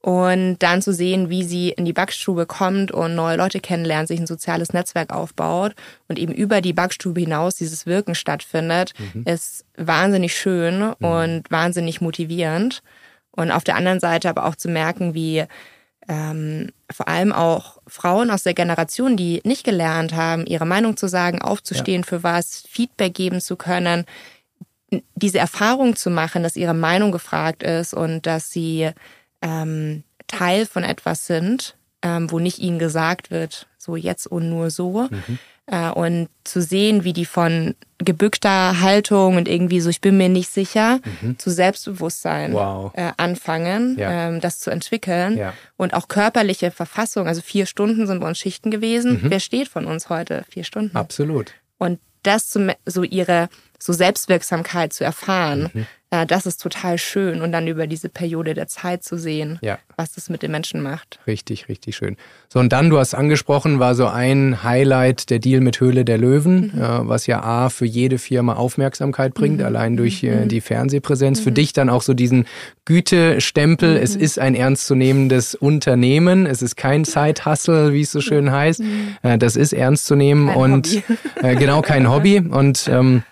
Und 0.00 0.56
dann 0.58 0.82
zu 0.82 0.92
sehen, 0.92 1.30
wie 1.30 1.44
sie 1.44 1.68
in 1.68 1.84
die 1.84 1.92
Backstube 1.92 2.44
kommt 2.46 2.90
und 2.90 3.14
neue 3.14 3.36
Leute 3.36 3.60
kennenlernt, 3.60 4.08
sich 4.08 4.18
ein 4.18 4.26
soziales 4.26 4.72
Netzwerk 4.72 5.12
aufbaut 5.12 5.74
und 6.08 6.18
eben 6.18 6.32
über 6.32 6.60
die 6.60 6.72
Backstube 6.72 7.20
hinaus 7.20 7.54
dieses 7.54 7.86
Wirken 7.86 8.16
stattfindet, 8.16 8.94
Mhm. 9.14 9.22
ist 9.26 9.64
wahnsinnig 9.76 10.34
schön 10.36 10.82
und 10.94 11.44
wahnsinnig 11.50 12.00
motivierend. 12.00 12.82
Und 13.32 13.50
auf 13.50 13.64
der 13.64 13.76
anderen 13.76 14.00
Seite 14.00 14.28
aber 14.28 14.46
auch 14.46 14.56
zu 14.56 14.68
merken, 14.68 15.14
wie 15.14 15.44
ähm, 16.08 16.70
vor 16.90 17.08
allem 17.08 17.32
auch 17.32 17.78
Frauen 17.86 18.30
aus 18.30 18.42
der 18.42 18.54
Generation, 18.54 19.16
die 19.16 19.40
nicht 19.44 19.64
gelernt 19.64 20.14
haben, 20.14 20.46
ihre 20.46 20.66
Meinung 20.66 20.96
zu 20.96 21.08
sagen, 21.08 21.40
aufzustehen 21.40 22.04
für 22.04 22.22
was, 22.22 22.64
Feedback 22.68 23.14
geben 23.14 23.40
zu 23.40 23.56
können, 23.56 24.04
diese 25.14 25.38
Erfahrung 25.38 25.96
zu 25.96 26.10
machen, 26.10 26.42
dass 26.42 26.56
ihre 26.56 26.74
Meinung 26.74 27.12
gefragt 27.12 27.62
ist 27.62 27.94
und 27.94 28.26
dass 28.26 28.50
sie 28.50 28.90
ähm, 29.40 30.02
Teil 30.26 30.66
von 30.66 30.84
etwas 30.84 31.26
sind, 31.26 31.76
ähm, 32.02 32.30
wo 32.30 32.38
nicht 32.38 32.58
ihnen 32.58 32.78
gesagt 32.78 33.30
wird, 33.30 33.68
so 33.78 33.96
jetzt 33.96 34.26
und 34.26 34.48
nur 34.48 34.70
so. 34.70 35.04
Äh, 35.04 35.08
und 35.90 36.28
zu 36.44 36.60
sehen, 36.60 37.04
wie 37.04 37.12
die 37.12 37.24
von 37.24 37.74
gebückter 37.98 38.80
Haltung 38.80 39.36
und 39.36 39.48
irgendwie 39.48 39.80
so, 39.80 39.88
ich 39.90 40.00
bin 40.00 40.16
mir 40.16 40.28
nicht 40.28 40.50
sicher, 40.50 40.98
zu 41.38 41.50
Selbstbewusstsein 41.50 42.52
Wow. 42.52 42.92
äh, 42.94 43.12
anfangen, 43.16 43.96
Ja. 43.98 44.28
ähm, 44.28 44.40
das 44.40 44.58
zu 44.58 44.70
entwickeln. 44.70 45.36
Ja. 45.38 45.54
Und 45.76 45.94
auch 45.94 46.08
körperliche 46.08 46.70
Verfassung, 46.72 47.26
also 47.28 47.40
vier 47.42 47.66
Stunden 47.66 48.06
sind 48.06 48.20
bei 48.20 48.26
uns 48.26 48.38
Schichten 48.38 48.70
gewesen. 48.70 49.20
Wer 49.22 49.40
steht 49.40 49.68
von 49.68 49.86
uns 49.86 50.08
heute? 50.08 50.44
Vier 50.48 50.64
Stunden. 50.64 50.96
Absolut. 50.96 51.52
Und 51.78 52.00
das 52.24 52.48
zu, 52.48 52.74
so 52.86 53.02
ihre 53.04 53.48
so 53.78 53.92
Selbstwirksamkeit 53.92 54.92
zu 54.92 55.04
erfahren, 55.04 55.70
Mhm. 55.72 55.86
Äh, 56.12 56.26
das 56.26 56.46
ist 56.46 56.58
total 56.62 56.98
schön. 56.98 57.42
Und 57.42 57.50
dann 57.50 57.66
über 57.66 57.88
diese 57.88 58.08
Periode 58.08 58.54
der 58.54 58.68
Zeit 58.68 59.02
zu 59.02 59.16
sehen, 59.16 59.58
Ja. 59.62 59.78
was 59.96 60.12
das 60.12 60.28
mit 60.30 60.42
den 60.42 60.52
Menschen 60.52 60.82
macht. 60.82 61.18
Richtig, 61.26 61.68
richtig 61.68 61.96
schön. 61.96 62.16
So, 62.48 62.60
und 62.60 62.72
dann, 62.72 62.90
du 62.90 62.98
hast 62.98 63.14
angesprochen, 63.14 63.80
war 63.80 63.94
so 63.94 64.06
ein 64.06 64.62
Highlight 64.62 65.30
der 65.30 65.38
Deal 65.40 65.60
mit 65.60 65.80
Höhle 65.80 66.04
der 66.04 66.18
Löwen, 66.18 66.78
äh, 66.78 67.08
was 67.08 67.26
ja 67.26 67.42
A 67.42 67.70
für 67.70 67.86
jede 67.86 68.18
Firma 68.18 68.54
Aufmerksamkeit 68.54 69.34
bringt, 69.34 69.62
allein 69.62 69.96
durch 69.96 70.22
äh, 70.22 70.46
die 70.46 70.60
Fernsehpräsenz. 70.60 71.40
Für 71.40 71.50
dich 71.52 71.72
dann 71.72 71.88
auch 71.88 72.02
so 72.02 72.12
diesen 72.14 72.46
Gütestempel, 72.84 73.96
es 73.96 74.14
ist 74.14 74.38
ein 74.38 74.54
ernstzunehmendes 74.54 75.54
Unternehmen, 75.54 76.46
es 76.46 76.62
ist 76.62 76.76
kein 76.76 77.04
Side-Hustle, 77.04 77.92
wie 77.92 78.02
es 78.02 78.12
so 78.12 78.20
schön 78.20 78.52
heißt. 78.52 78.82
Äh, 79.22 79.38
das 79.38 79.56
ist 79.56 79.72
ernst 79.72 80.06
zu 80.06 80.14
nehmen 80.14 80.48
Kein 80.48 80.56
und 80.56 81.02
äh, 81.42 81.56
genau 81.56 81.80
kein 81.82 82.10
Hobby. 82.10 82.38
Und 82.52 82.86
ähm, 82.88 83.22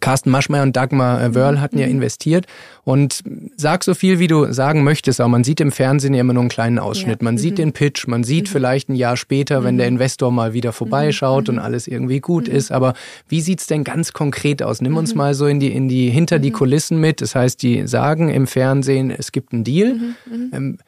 Carsten 0.00 0.30
Maschmeyer 0.30 0.62
und 0.62 0.76
Dagmar 0.76 1.22
äh, 1.22 1.34
Wörl 1.34 1.60
hatten 1.60 1.78
ja 1.78 1.86
investiert. 1.86 2.46
Und 2.84 3.22
sag 3.56 3.84
so 3.84 3.94
viel, 3.94 4.18
wie 4.18 4.26
du 4.26 4.52
sagen 4.52 4.84
möchtest, 4.84 5.20
aber 5.20 5.28
man 5.28 5.44
sieht 5.44 5.60
im 5.60 5.72
Fernsehen 5.72 6.14
ja 6.14 6.20
immer 6.20 6.34
nur 6.34 6.42
einen 6.42 6.50
kleinen 6.50 6.78
Ausschnitt. 6.78 7.22
Man 7.22 7.38
sieht 7.38 7.58
den 7.58 7.72
Pitch, 7.72 8.06
man 8.06 8.24
sieht 8.24 8.48
vielleicht 8.48 8.88
ein 8.88 8.94
Jahr 8.94 9.16
später, 9.16 9.64
wenn 9.64 9.78
der 9.78 9.88
Investor 9.88 10.30
mal 10.30 10.52
wieder 10.52 10.72
vorbeischaut 10.72 11.48
und 11.48 11.58
alles 11.58 11.86
irgendwie 11.86 12.20
gut 12.20 12.46
ist. 12.48 12.72
Aber 12.72 12.94
wie 13.28 13.40
sieht's 13.40 13.66
denn 13.66 13.84
ganz 13.84 14.12
konkret 14.12 14.62
aus? 14.62 14.82
Nimm 14.82 14.96
uns 14.96 15.14
mal 15.14 15.34
so 15.34 15.46
in 15.46 15.60
die, 15.60 15.72
in 15.72 15.88
die, 15.88 16.10
hinter 16.10 16.38
die 16.38 16.50
Kulissen 16.50 16.98
mit. 16.98 17.20
Das 17.20 17.34
heißt, 17.34 17.62
die 17.62 17.86
sagen 17.86 18.28
im 18.28 18.46
Fernsehen, 18.46 19.10
es 19.10 19.32
gibt 19.32 19.52
einen 19.52 19.64
Deal. 19.64 19.98
Ähm, 20.52 20.78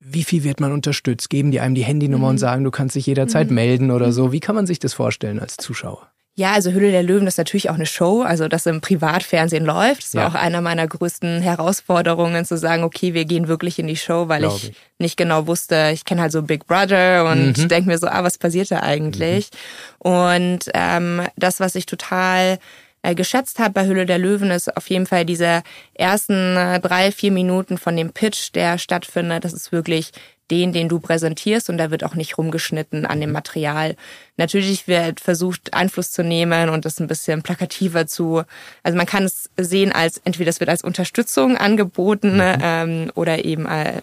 wie 0.00 0.24
viel 0.24 0.44
wird 0.44 0.60
man 0.60 0.72
unterstützt? 0.72 1.30
Geben 1.30 1.50
die 1.50 1.60
einem 1.60 1.74
die 1.74 1.84
Handynummer 1.84 2.28
und 2.28 2.38
sagen, 2.38 2.64
du 2.64 2.70
kannst 2.70 2.96
dich 2.96 3.06
jederzeit 3.06 3.50
melden 3.50 3.90
oder 3.90 4.12
so? 4.12 4.32
Wie 4.32 4.40
kann 4.40 4.54
man 4.54 4.66
sich 4.66 4.78
das 4.78 4.94
vorstellen 4.94 5.38
als 5.38 5.56
Zuschauer? 5.56 6.10
Ja, 6.40 6.52
also 6.52 6.70
Hülle 6.72 6.90
der 6.90 7.02
Löwen 7.02 7.26
ist 7.26 7.36
natürlich 7.36 7.68
auch 7.68 7.74
eine 7.74 7.84
Show, 7.84 8.22
also 8.22 8.48
das 8.48 8.64
im 8.64 8.80
Privatfernsehen 8.80 9.66
läuft. 9.66 10.04
Das 10.04 10.14
war 10.14 10.22
Ja. 10.22 10.28
auch 10.30 10.34
einer 10.34 10.62
meiner 10.62 10.86
größten 10.88 11.42
Herausforderungen, 11.42 12.46
zu 12.46 12.56
sagen, 12.56 12.82
okay, 12.82 13.12
wir 13.12 13.26
gehen 13.26 13.46
wirklich 13.46 13.78
in 13.78 13.86
die 13.86 13.96
Show, 13.98 14.28
weil 14.28 14.40
Glaub 14.40 14.56
ich, 14.56 14.70
ich. 14.70 14.76
nicht 14.98 15.16
genau 15.18 15.46
wusste, 15.46 15.90
ich 15.92 16.06
kenne 16.06 16.22
halt 16.22 16.32
so 16.32 16.40
Big 16.42 16.66
Brother 16.66 17.26
und 17.30 17.58
Mhm. 17.58 17.68
denke 17.68 17.90
mir 17.90 17.98
so, 17.98 18.06
ah, 18.06 18.24
was 18.24 18.38
passiert 18.38 18.70
da 18.70 18.80
eigentlich? 18.80 19.50
Und 19.98 20.60
ähm, 20.72 21.26
das, 21.36 21.60
was 21.60 21.74
ich 21.74 21.84
total 21.84 22.58
äh, 23.02 23.14
geschätzt 23.14 23.58
habe 23.58 23.72
bei 23.74 23.86
Hülle 23.86 24.06
der 24.06 24.18
Löwen, 24.18 24.50
ist 24.50 24.74
auf 24.76 24.88
jeden 24.88 25.04
Fall 25.06 25.26
diese 25.26 25.62
ersten 25.92 26.56
äh, 26.56 26.80
drei, 26.80 27.12
vier 27.12 27.32
Minuten 27.32 27.76
von 27.76 27.96
dem 27.96 28.12
Pitch, 28.12 28.54
der 28.54 28.78
stattfindet. 28.78 29.44
Das 29.44 29.52
ist 29.52 29.72
wirklich 29.72 30.12
den, 30.50 30.72
den 30.72 30.88
du 30.88 31.00
präsentierst 31.00 31.70
und 31.70 31.78
da 31.78 31.90
wird 31.90 32.04
auch 32.04 32.14
nicht 32.14 32.38
rumgeschnitten 32.38 33.06
an 33.06 33.20
dem 33.20 33.32
Material. 33.32 33.96
Natürlich 34.36 34.88
wird 34.88 35.20
versucht, 35.20 35.72
Einfluss 35.74 36.10
zu 36.10 36.22
nehmen 36.22 36.68
und 36.68 36.84
das 36.84 37.00
ein 37.00 37.06
bisschen 37.06 37.42
plakativer 37.42 38.06
zu, 38.06 38.42
also 38.82 38.96
man 38.96 39.06
kann 39.06 39.24
es 39.24 39.50
sehen 39.56 39.92
als, 39.92 40.20
entweder 40.24 40.50
es 40.50 40.60
wird 40.60 40.70
als 40.70 40.82
Unterstützung 40.82 41.56
angeboten 41.56 42.40
ähm, 42.42 43.10
oder 43.14 43.44
eben 43.44 43.66
äh, 43.66 44.00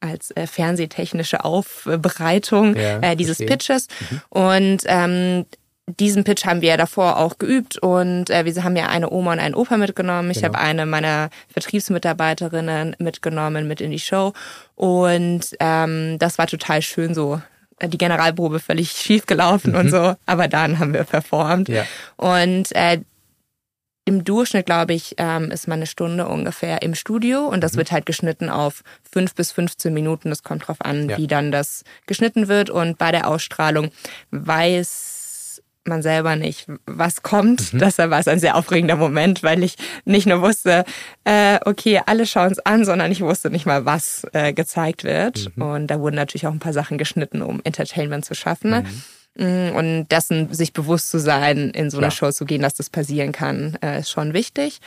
als 0.00 0.30
äh, 0.32 0.46
fernsehtechnische 0.46 1.44
Aufbereitung 1.44 2.74
Ja, 2.76 3.00
äh, 3.00 3.16
dieses 3.16 3.36
verstehe. 3.36 3.56
Pitches. 3.56 3.86
Und 4.30 4.82
ähm, 4.86 5.44
diesen 5.86 6.24
Pitch 6.24 6.44
haben 6.44 6.60
wir 6.60 6.70
ja 6.70 6.76
davor 6.76 7.16
auch 7.18 7.38
geübt 7.38 7.78
und 7.78 8.30
äh, 8.30 8.44
wir 8.44 8.62
haben 8.62 8.76
ja 8.76 8.88
eine 8.88 9.10
Oma 9.10 9.32
und 9.32 9.40
einen 9.40 9.54
Opa 9.54 9.76
mitgenommen. 9.76 10.30
Ich 10.30 10.38
Genau. 10.38 10.54
habe 10.54 10.58
eine 10.58 10.86
meiner 10.86 11.30
Vertriebsmitarbeiterinnen 11.52 12.96
mitgenommen 12.98 13.66
mit 13.66 13.80
in 13.80 13.90
die 13.90 13.98
Show 13.98 14.32
und 14.76 15.42
ähm, 15.58 16.18
das 16.18 16.38
war 16.38 16.46
total 16.46 16.82
schön 16.82 17.14
so 17.14 17.40
die 17.82 17.98
Generalprobe 17.98 18.60
völlig 18.60 18.90
schief 18.92 19.26
gelaufen 19.26 19.72
mhm. 19.72 19.78
und 19.78 19.90
so, 19.90 20.14
aber 20.26 20.48
dann 20.48 20.78
haben 20.78 20.92
wir 20.92 21.04
performt. 21.04 21.68
Ja. 21.68 21.86
Und 22.16 22.74
äh, 22.76 23.00
im 24.04 24.24
Durchschnitt, 24.24 24.66
glaube 24.66 24.92
ich, 24.94 25.14
ähm, 25.18 25.50
ist 25.50 25.68
man 25.68 25.78
eine 25.78 25.86
Stunde 25.86 26.26
ungefähr 26.26 26.82
im 26.82 26.94
Studio 26.94 27.46
und 27.46 27.62
das 27.62 27.74
mhm. 27.74 27.78
wird 27.78 27.92
halt 27.92 28.06
geschnitten 28.06 28.48
auf 28.48 28.82
fünf 29.10 29.34
bis 29.34 29.52
15 29.52 29.94
Minuten. 29.94 30.30
Das 30.30 30.42
kommt 30.42 30.66
drauf 30.66 30.78
an, 30.80 31.08
ja. 31.08 31.16
wie 31.16 31.26
dann 31.26 31.52
das 31.52 31.84
geschnitten 32.06 32.48
wird. 32.48 32.70
Und 32.70 32.98
bei 32.98 33.12
der 33.12 33.28
Ausstrahlung 33.28 33.90
weiß 34.30 35.19
man 35.84 36.02
selber 36.02 36.36
nicht, 36.36 36.66
was 36.86 37.22
kommt. 37.22 37.72
Mhm. 37.72 37.78
Das 37.78 37.98
war 37.98 38.18
es 38.18 38.28
ein 38.28 38.38
sehr 38.38 38.56
aufregender 38.56 38.96
Moment, 38.96 39.42
weil 39.42 39.62
ich 39.62 39.76
nicht 40.04 40.26
nur 40.26 40.42
wusste, 40.42 40.84
äh, 41.24 41.58
okay, 41.64 42.00
alle 42.04 42.26
schauen 42.26 42.52
es 42.52 42.58
an, 42.60 42.84
sondern 42.84 43.10
ich 43.10 43.20
wusste 43.22 43.50
nicht 43.50 43.66
mal, 43.66 43.84
was 43.84 44.26
äh, 44.32 44.52
gezeigt 44.52 45.04
wird. 45.04 45.56
Mhm. 45.56 45.62
Und 45.62 45.86
da 45.88 46.00
wurden 46.00 46.16
natürlich 46.16 46.46
auch 46.46 46.52
ein 46.52 46.58
paar 46.58 46.72
Sachen 46.72 46.98
geschnitten, 46.98 47.42
um 47.42 47.60
Entertainment 47.64 48.24
zu 48.24 48.34
schaffen. 48.34 48.70
Mhm. 48.70 49.02
Mm, 49.36 49.76
und 49.76 50.08
dessen 50.08 50.52
sich 50.52 50.72
bewusst 50.72 51.10
zu 51.10 51.18
sein, 51.18 51.70
in 51.70 51.88
so 51.90 51.98
eine 51.98 52.10
Show 52.10 52.32
zu 52.32 52.44
gehen, 52.44 52.62
dass 52.62 52.74
das 52.74 52.90
passieren 52.90 53.32
kann, 53.32 53.78
äh, 53.82 54.00
ist 54.00 54.10
schon 54.10 54.32
wichtig. 54.34 54.80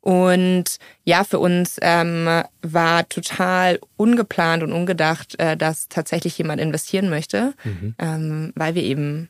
Und 0.00 0.78
ja, 1.04 1.24
für 1.24 1.38
uns 1.38 1.76
ähm, 1.82 2.42
war 2.62 3.08
total 3.08 3.80
ungeplant 3.96 4.62
und 4.62 4.72
ungedacht, 4.72 5.38
äh, 5.38 5.56
dass 5.56 5.88
tatsächlich 5.88 6.38
jemand 6.38 6.60
investieren 6.60 7.10
möchte, 7.10 7.52
mhm. 7.64 7.94
ähm, 7.98 8.52
weil 8.54 8.74
wir 8.74 8.82
eben 8.82 9.28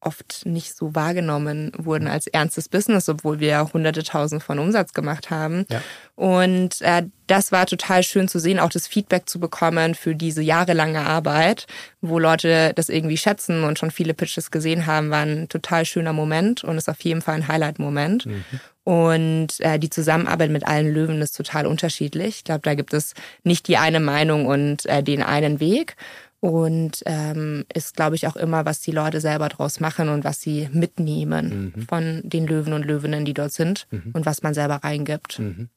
oft 0.00 0.46
nicht 0.46 0.76
so 0.76 0.94
wahrgenommen 0.94 1.72
wurden 1.76 2.08
als 2.08 2.26
ernstes 2.26 2.68
Business, 2.68 3.08
obwohl 3.08 3.38
wir 3.40 3.70
hunderte 3.72 4.02
tausend 4.02 4.42
von 4.42 4.58
Umsatz 4.58 4.94
gemacht 4.94 5.30
haben. 5.30 5.66
Ja. 5.70 5.82
Und 6.16 6.80
äh, 6.80 7.04
das 7.26 7.52
war 7.52 7.66
total 7.66 8.02
schön 8.02 8.26
zu 8.26 8.38
sehen, 8.38 8.58
auch 8.58 8.70
das 8.70 8.86
Feedback 8.86 9.28
zu 9.28 9.38
bekommen 9.38 9.94
für 9.94 10.14
diese 10.14 10.42
jahrelange 10.42 11.00
Arbeit, 11.00 11.66
wo 12.00 12.18
Leute 12.18 12.72
das 12.74 12.88
irgendwie 12.88 13.16
schätzen 13.16 13.64
und 13.64 13.78
schon 13.78 13.90
viele 13.90 14.14
Pitches 14.14 14.50
gesehen 14.50 14.86
haben, 14.86 15.10
war 15.10 15.20
ein 15.20 15.48
total 15.48 15.84
schöner 15.84 16.12
Moment 16.12 16.64
und 16.64 16.76
ist 16.76 16.88
auf 16.88 17.00
jeden 17.02 17.22
Fall 17.22 17.36
ein 17.36 17.48
Highlight-Moment. 17.48 18.26
Mhm. 18.26 18.44
Und 18.84 19.60
äh, 19.60 19.78
die 19.78 19.90
Zusammenarbeit 19.90 20.50
mit 20.50 20.66
allen 20.66 20.92
Löwen 20.92 21.20
ist 21.20 21.36
total 21.36 21.66
unterschiedlich. 21.66 22.38
Ich 22.38 22.44
glaube, 22.44 22.62
da 22.64 22.74
gibt 22.74 22.94
es 22.94 23.14
nicht 23.44 23.68
die 23.68 23.76
eine 23.76 24.00
Meinung 24.00 24.46
und 24.46 24.86
äh, 24.86 25.02
den 25.02 25.22
einen 25.22 25.60
Weg 25.60 25.96
und 26.40 27.02
ähm, 27.04 27.64
ist, 27.72 27.96
glaube 27.96 28.16
ich, 28.16 28.26
auch 28.26 28.36
immer, 28.36 28.64
was 28.64 28.80
die 28.80 28.92
Leute 28.92 29.20
selber 29.20 29.48
draus 29.48 29.78
machen 29.78 30.08
und 30.08 30.24
was 30.24 30.40
sie 30.40 30.68
mitnehmen 30.72 31.72
mhm. 31.76 31.82
von 31.82 32.22
den 32.24 32.46
Löwen 32.46 32.72
und 32.72 32.84
Löwinnen, 32.84 33.24
die 33.24 33.34
dort 33.34 33.52
sind 33.52 33.86
mhm. 33.90 34.10
und 34.14 34.26
was 34.26 34.42
man 34.42 34.54
selber 34.54 34.76
reingibt. 34.76 35.38
Mhm. 35.38 35.68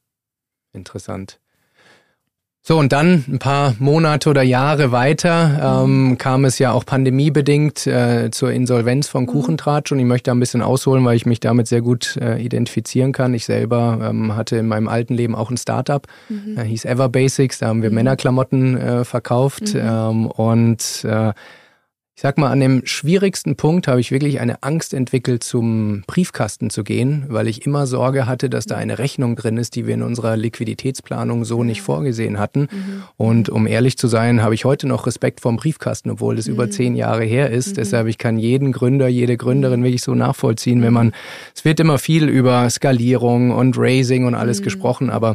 Interessant. 0.72 1.38
So, 2.66 2.78
und 2.78 2.92
dann 2.92 3.26
ein 3.28 3.38
paar 3.38 3.74
Monate 3.78 4.30
oder 4.30 4.42
Jahre 4.42 4.90
weiter 4.90 5.82
ähm, 5.84 6.16
kam 6.16 6.46
es 6.46 6.58
ja 6.58 6.72
auch 6.72 6.86
pandemiebedingt 6.86 7.86
äh, 7.86 8.30
zur 8.30 8.52
Insolvenz 8.52 9.06
von 9.06 9.24
mhm. 9.24 9.26
Kuchentratsch 9.26 9.92
und 9.92 9.98
ich 9.98 10.06
möchte 10.06 10.30
da 10.30 10.34
ein 10.34 10.40
bisschen 10.40 10.62
ausholen, 10.62 11.04
weil 11.04 11.14
ich 11.14 11.26
mich 11.26 11.40
damit 11.40 11.68
sehr 11.68 11.82
gut 11.82 12.16
äh, 12.16 12.42
identifizieren 12.42 13.12
kann. 13.12 13.34
Ich 13.34 13.44
selber 13.44 13.98
ähm, 14.02 14.34
hatte 14.34 14.56
in 14.56 14.66
meinem 14.66 14.88
alten 14.88 15.12
Leben 15.12 15.34
auch 15.34 15.50
ein 15.50 15.58
Startup, 15.58 16.06
mhm. 16.30 16.56
äh, 16.56 16.64
hieß 16.64 16.86
Ever 16.86 17.10
Basics, 17.10 17.58
da 17.58 17.66
haben 17.66 17.82
wir 17.82 17.90
mhm. 17.90 17.96
Männerklamotten 17.96 18.78
äh, 18.78 19.04
verkauft 19.04 19.74
mhm. 19.74 19.80
ähm, 19.84 20.26
und 20.28 21.04
äh, 21.04 21.34
ich 22.16 22.22
sag 22.22 22.38
mal, 22.38 22.52
an 22.52 22.60
dem 22.60 22.82
schwierigsten 22.86 23.56
Punkt 23.56 23.88
habe 23.88 24.00
ich 24.00 24.12
wirklich 24.12 24.38
eine 24.38 24.62
Angst 24.62 24.94
entwickelt, 24.94 25.42
zum 25.42 26.04
Briefkasten 26.06 26.70
zu 26.70 26.84
gehen, 26.84 27.24
weil 27.28 27.48
ich 27.48 27.66
immer 27.66 27.88
Sorge 27.88 28.28
hatte, 28.28 28.48
dass 28.48 28.66
da 28.66 28.76
eine 28.76 29.00
Rechnung 29.00 29.34
drin 29.34 29.56
ist, 29.56 29.74
die 29.74 29.88
wir 29.88 29.94
in 29.94 30.02
unserer 30.02 30.36
Liquiditätsplanung 30.36 31.44
so 31.44 31.64
nicht 31.64 31.82
vorgesehen 31.82 32.38
hatten. 32.38 32.68
Mhm. 32.70 33.02
Und 33.16 33.48
um 33.48 33.66
ehrlich 33.66 33.98
zu 33.98 34.06
sein, 34.06 34.42
habe 34.42 34.54
ich 34.54 34.64
heute 34.64 34.86
noch 34.86 35.08
Respekt 35.08 35.40
vorm 35.40 35.56
Briefkasten, 35.56 36.08
obwohl 36.08 36.36
das 36.36 36.46
mhm. 36.46 36.54
über 36.54 36.70
zehn 36.70 36.94
Jahre 36.94 37.24
her 37.24 37.50
ist. 37.50 37.70
Mhm. 37.70 37.74
Deshalb, 37.74 38.06
ich 38.06 38.18
kann 38.18 38.38
jeden 38.38 38.70
Gründer, 38.70 39.08
jede 39.08 39.36
Gründerin 39.36 39.82
wirklich 39.82 40.02
so 40.02 40.14
nachvollziehen, 40.14 40.82
wenn 40.82 40.92
man, 40.92 41.12
es 41.52 41.64
wird 41.64 41.80
immer 41.80 41.98
viel 41.98 42.28
über 42.28 42.70
Skalierung 42.70 43.50
und 43.50 43.76
Raising 43.76 44.24
und 44.24 44.36
alles 44.36 44.60
mhm. 44.60 44.64
gesprochen, 44.64 45.10
aber 45.10 45.34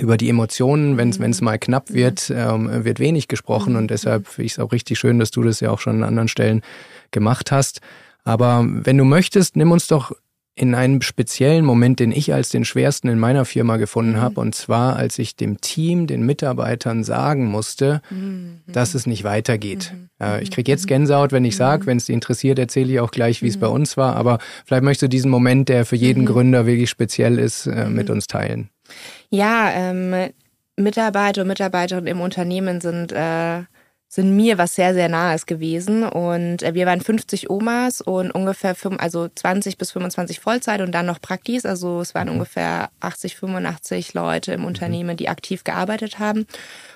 über 0.00 0.16
die 0.16 0.28
Emotionen, 0.28 0.98
wenn 0.98 1.10
es 1.10 1.40
mhm. 1.40 1.44
mal 1.44 1.58
knapp 1.58 1.92
wird, 1.92 2.32
ähm, 2.34 2.84
wird 2.84 2.98
wenig 2.98 3.28
gesprochen 3.28 3.74
mhm. 3.74 3.78
und 3.80 3.90
deshalb 3.90 4.26
finde 4.26 4.46
ich 4.46 4.52
es 4.52 4.58
auch 4.58 4.72
richtig 4.72 4.98
schön, 4.98 5.18
dass 5.18 5.30
du 5.30 5.42
das 5.42 5.60
ja 5.60 5.70
auch 5.70 5.80
schon 5.80 5.96
an 5.96 6.08
anderen 6.08 6.28
Stellen 6.28 6.62
gemacht 7.10 7.52
hast. 7.52 7.80
Aber 8.24 8.64
wenn 8.66 8.98
du 8.98 9.04
möchtest, 9.04 9.56
nimm 9.56 9.70
uns 9.70 9.86
doch 9.86 10.12
in 10.56 10.74
einen 10.74 11.02
speziellen 11.02 11.64
Moment, 11.64 11.98
den 11.98 12.12
ich 12.12 12.32
als 12.32 12.48
den 12.48 12.64
schwersten 12.64 13.08
in 13.08 13.18
meiner 13.18 13.44
Firma 13.44 13.76
gefunden 13.76 14.12
mhm. 14.12 14.20
habe, 14.20 14.40
und 14.40 14.54
zwar 14.54 14.96
als 14.96 15.18
ich 15.18 15.36
dem 15.36 15.60
Team, 15.60 16.06
den 16.06 16.24
Mitarbeitern 16.24 17.02
sagen 17.02 17.46
musste, 17.46 18.02
mhm. 18.10 18.60
dass 18.66 18.94
es 18.94 19.06
nicht 19.06 19.24
weitergeht. 19.24 19.92
Mhm. 19.92 20.08
Äh, 20.20 20.42
ich 20.42 20.50
kriege 20.50 20.70
jetzt 20.70 20.86
Gänsehaut, 20.86 21.32
wenn 21.32 21.44
ich 21.44 21.56
sage, 21.56 21.86
wenn 21.86 21.96
es 21.96 22.06
dich 22.06 22.14
interessiert, 22.14 22.58
erzähle 22.58 22.92
ich 22.92 23.00
auch 23.00 23.10
gleich, 23.10 23.42
wie 23.42 23.48
es 23.48 23.58
bei 23.58 23.66
uns 23.66 23.96
war. 23.96 24.14
Aber 24.14 24.38
vielleicht 24.64 24.84
möchtest 24.84 25.02
du 25.02 25.08
diesen 25.08 25.30
Moment, 25.30 25.68
der 25.68 25.84
für 25.84 25.96
jeden 25.96 26.24
Gründer 26.24 26.66
wirklich 26.66 26.90
speziell 26.90 27.38
ist, 27.38 27.66
äh, 27.66 27.88
mit 27.88 28.08
uns 28.08 28.28
teilen. 28.28 28.70
Ja, 29.30 29.70
ähm, 29.70 30.30
Mitarbeiter 30.76 31.42
und 31.42 31.48
Mitarbeiterinnen 31.48 32.08
im 32.08 32.20
Unternehmen 32.20 32.80
sind, 32.80 33.12
äh, 33.12 33.62
sind 34.08 34.36
mir 34.36 34.58
was 34.58 34.74
sehr, 34.74 34.94
sehr 34.94 35.08
nahes 35.08 35.46
gewesen. 35.46 36.04
Und 36.04 36.62
äh, 36.62 36.74
wir 36.74 36.86
waren 36.86 37.00
50 37.00 37.50
Omas 37.50 38.00
und 38.00 38.30
ungefähr 38.30 38.74
fünf, 38.74 39.00
also 39.00 39.28
20 39.28 39.78
bis 39.78 39.92
25 39.92 40.40
Vollzeit 40.40 40.80
und 40.80 40.92
dann 40.92 41.06
noch 41.06 41.20
Praktis. 41.20 41.64
Also 41.66 42.00
es 42.00 42.14
waren 42.14 42.28
mhm. 42.28 42.34
ungefähr 42.34 42.90
80, 43.00 43.36
85 43.36 44.14
Leute 44.14 44.52
im 44.52 44.60
mhm. 44.60 44.66
Unternehmen, 44.66 45.16
die 45.16 45.28
aktiv 45.28 45.64
gearbeitet 45.64 46.18
haben. 46.18 46.46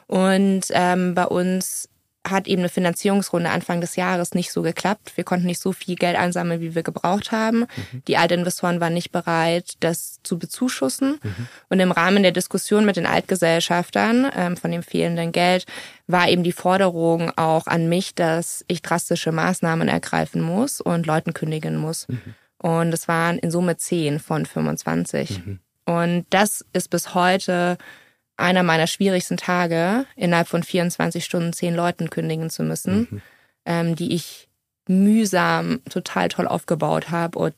Und 0.07 0.67
ähm, 0.71 1.15
bei 1.15 1.27
uns 1.27 1.89
hat 2.31 2.47
eben 2.47 2.61
eine 2.61 2.69
Finanzierungsrunde 2.69 3.51
Anfang 3.51 3.81
des 3.81 3.97
Jahres 3.97 4.35
nicht 4.35 4.53
so 4.53 4.63
geklappt. 4.63 5.13
Wir 5.17 5.25
konnten 5.25 5.47
nicht 5.47 5.61
so 5.61 5.73
viel 5.73 5.97
Geld 5.97 6.17
einsammeln, 6.17 6.61
wie 6.61 6.75
wir 6.75 6.83
gebraucht 6.83 7.33
haben. 7.33 7.61
Mhm. 7.61 8.03
Die 8.07 8.17
Altinvestoren 8.17 8.81
waren 8.81 8.95
nicht 8.95 9.13
bereit, 9.13 9.75
das 9.81 10.21
zu 10.23 10.39
bezuschussen. 10.39 11.19
Mhm. 11.23 11.49
Und 11.69 11.81
im 11.81 11.93
Rahmen 11.93 12.23
der 12.23 12.33
Diskussion 12.33 12.85
mit 12.85 12.97
den 12.97 13.07
Altgesellschaftern 13.07 14.31
ähm, 14.37 14.57
von 14.57 14.71
dem 14.71 14.83
fehlenden 14.83 15.33
Geld 15.33 15.67
war 16.07 16.29
eben 16.29 16.43
die 16.43 16.53
Forderung 16.53 17.33
auch 17.37 17.67
an 17.67 17.89
mich, 17.89 18.15
dass 18.15 18.65
ich 18.69 18.83
drastische 18.83 19.33
Maßnahmen 19.33 19.89
ergreifen 19.89 20.41
muss 20.43 20.81
und 20.81 21.07
Leuten 21.07 21.35
kündigen 21.35 21.77
muss. 21.77 22.09
Mhm. 22.09 22.35
Und 22.59 22.93
es 22.93 23.09
waren 23.09 23.39
in 23.39 23.51
Summe 23.51 23.77
10 23.77 24.19
von 24.19 24.45
25. 24.45 25.45
Mhm. 25.45 25.61
Und 25.85 26.27
das 26.31 26.67
ist 26.73 26.91
bis 26.91 27.15
heute 27.15 27.79
einer 28.39 28.63
meiner 28.63 28.87
schwierigsten 28.87 29.37
Tage, 29.37 30.07
innerhalb 30.17 30.49
von 30.49 30.63
24 30.63 31.25
Stunden 31.25 31.53
zehn 31.53 31.75
Leuten 31.75 32.09
kündigen 32.09 32.51
zu 32.51 32.63
müssen, 32.63 33.09
mhm. 33.11 33.23
ähm, 33.67 33.97
die 33.97 34.15
ich 34.15 34.49
mühsam 34.89 35.81
total 35.91 36.29
toll 36.29 36.47
aufgebaut 36.47 37.11
habe 37.11 37.39
und 37.39 37.55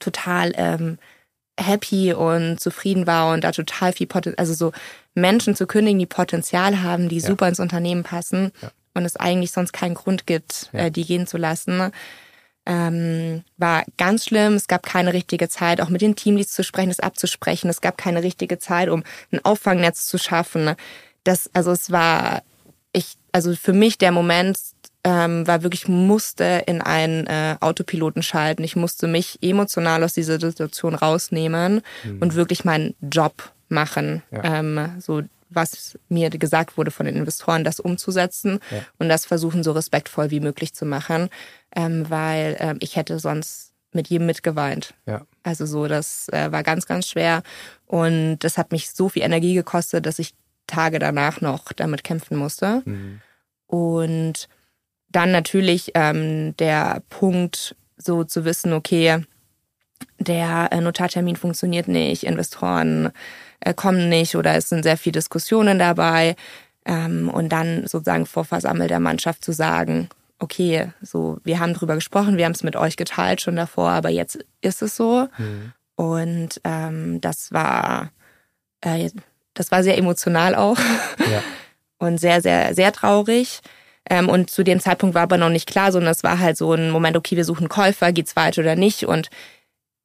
total 0.00 0.52
ähm, 0.56 0.98
happy 1.60 2.12
und 2.14 2.58
zufrieden 2.58 3.06
war 3.06 3.32
und 3.32 3.44
da 3.44 3.52
total 3.52 3.92
viel 3.92 4.06
Potenzial, 4.06 4.38
also 4.38 4.54
so 4.54 4.72
Menschen 5.14 5.54
zu 5.54 5.66
kündigen, 5.66 5.98
die 5.98 6.06
Potenzial 6.06 6.82
haben, 6.82 7.08
die 7.08 7.18
ja. 7.18 7.26
super 7.26 7.48
ins 7.48 7.60
Unternehmen 7.60 8.02
passen 8.02 8.52
ja. 8.62 8.70
und 8.94 9.04
es 9.04 9.16
eigentlich 9.16 9.52
sonst 9.52 9.72
keinen 9.72 9.94
Grund 9.94 10.26
gibt, 10.26 10.70
ja. 10.72 10.86
äh, 10.86 10.90
die 10.90 11.04
gehen 11.04 11.26
zu 11.26 11.36
lassen 11.36 11.92
ähm, 12.68 13.42
war 13.56 13.84
ganz 13.96 14.26
schlimm. 14.26 14.52
Es 14.52 14.68
gab 14.68 14.84
keine 14.84 15.14
richtige 15.14 15.48
Zeit, 15.48 15.80
auch 15.80 15.88
mit 15.88 16.02
den 16.02 16.14
Teamleads 16.14 16.52
zu 16.52 16.62
sprechen, 16.62 16.90
das 16.90 17.00
abzusprechen. 17.00 17.70
Es 17.70 17.80
gab 17.80 17.96
keine 17.96 18.22
richtige 18.22 18.58
Zeit, 18.58 18.90
um 18.90 19.02
ein 19.32 19.42
Auffangnetz 19.42 20.06
zu 20.06 20.18
schaffen. 20.18 20.74
Das, 21.24 21.50
also 21.54 21.72
es 21.72 21.90
war, 21.90 22.42
ich, 22.92 23.14
also 23.32 23.56
für 23.56 23.72
mich 23.72 23.96
der 23.96 24.12
Moment 24.12 24.58
ähm, 25.02 25.46
war 25.46 25.62
wirklich, 25.62 25.88
musste 25.88 26.64
in 26.66 26.82
einen 26.82 27.26
äh, 27.26 27.56
Autopiloten 27.60 28.22
schalten. 28.22 28.62
Ich 28.64 28.76
musste 28.76 29.06
mich 29.06 29.38
emotional 29.40 30.04
aus 30.04 30.12
dieser 30.12 30.38
Situation 30.38 30.94
rausnehmen 30.94 31.80
mhm. 32.04 32.18
und 32.20 32.34
wirklich 32.34 32.66
meinen 32.66 32.94
Job 33.00 33.50
machen. 33.70 34.22
Ja. 34.30 34.58
Ähm, 34.58 34.96
so 34.98 35.22
was 35.50 35.98
mir 36.08 36.30
gesagt 36.30 36.76
wurde 36.76 36.90
von 36.90 37.06
den 37.06 37.16
Investoren, 37.16 37.64
das 37.64 37.80
umzusetzen 37.80 38.60
ja. 38.70 38.78
und 38.98 39.08
das 39.08 39.26
versuchen 39.26 39.62
so 39.62 39.72
respektvoll 39.72 40.30
wie 40.30 40.40
möglich 40.40 40.74
zu 40.74 40.84
machen, 40.84 41.28
ähm, 41.74 42.08
weil 42.08 42.56
ähm, 42.60 42.76
ich 42.80 42.96
hätte 42.96 43.18
sonst 43.18 43.72
mit 43.92 44.08
jedem 44.08 44.26
mitgeweint. 44.26 44.94
Ja. 45.06 45.22
Also 45.42 45.66
so, 45.66 45.88
das 45.88 46.28
äh, 46.30 46.52
war 46.52 46.62
ganz, 46.62 46.86
ganz 46.86 47.08
schwer 47.08 47.42
und 47.86 48.38
das 48.40 48.58
hat 48.58 48.72
mich 48.72 48.90
so 48.90 49.08
viel 49.08 49.22
Energie 49.22 49.54
gekostet, 49.54 50.06
dass 50.06 50.18
ich 50.18 50.34
Tage 50.66 50.98
danach 50.98 51.40
noch 51.40 51.72
damit 51.72 52.04
kämpfen 52.04 52.36
musste. 52.36 52.82
Mhm. 52.84 53.20
Und 53.66 54.48
dann 55.10 55.32
natürlich 55.32 55.92
ähm, 55.94 56.54
der 56.58 57.02
Punkt, 57.08 57.74
so 57.96 58.24
zu 58.24 58.44
wissen, 58.44 58.72
okay, 58.72 59.24
der 60.18 60.68
äh, 60.70 60.80
Notartermin 60.80 61.36
funktioniert 61.36 61.88
nicht, 61.88 62.24
Investoren 62.24 63.10
kommen 63.74 64.08
nicht 64.08 64.36
oder 64.36 64.54
es 64.54 64.68
sind 64.68 64.82
sehr 64.82 64.96
viele 64.96 65.14
Diskussionen 65.14 65.78
dabei. 65.78 66.36
Ähm, 66.84 67.28
und 67.28 67.50
dann 67.50 67.86
sozusagen 67.86 68.26
vor 68.26 68.44
Versammel 68.44 68.88
der 68.88 69.00
Mannschaft 69.00 69.44
zu 69.44 69.52
sagen, 69.52 70.08
okay, 70.38 70.92
so, 71.02 71.38
wir 71.44 71.58
haben 71.58 71.74
drüber 71.74 71.94
gesprochen, 71.94 72.36
wir 72.36 72.44
haben 72.44 72.52
es 72.52 72.62
mit 72.62 72.76
euch 72.76 72.96
geteilt 72.96 73.40
schon 73.40 73.56
davor, 73.56 73.90
aber 73.90 74.08
jetzt 74.08 74.38
ist 74.60 74.82
es 74.82 74.96
so. 74.96 75.28
Mhm. 75.36 75.72
Und 75.96 76.60
ähm, 76.64 77.20
das 77.20 77.52
war, 77.52 78.10
äh, 78.80 79.10
das 79.54 79.70
war 79.72 79.82
sehr 79.82 79.98
emotional 79.98 80.54
auch. 80.54 80.78
Ja. 81.18 81.42
Und 82.00 82.18
sehr, 82.18 82.40
sehr, 82.40 82.74
sehr 82.76 82.92
traurig. 82.92 83.60
Ähm, 84.08 84.28
und 84.28 84.50
zu 84.50 84.62
dem 84.62 84.78
Zeitpunkt 84.78 85.16
war 85.16 85.22
aber 85.22 85.36
noch 85.36 85.48
nicht 85.48 85.68
klar, 85.68 85.90
sondern 85.90 86.12
es 86.12 86.22
war 86.22 86.38
halt 86.38 86.56
so 86.56 86.72
ein 86.72 86.90
Moment, 86.90 87.16
okay, 87.16 87.36
wir 87.36 87.44
suchen 87.44 87.68
Käufer, 87.68 88.12
geht's 88.12 88.36
weiter 88.36 88.62
oder 88.62 88.76
nicht. 88.76 89.04
Und 89.04 89.30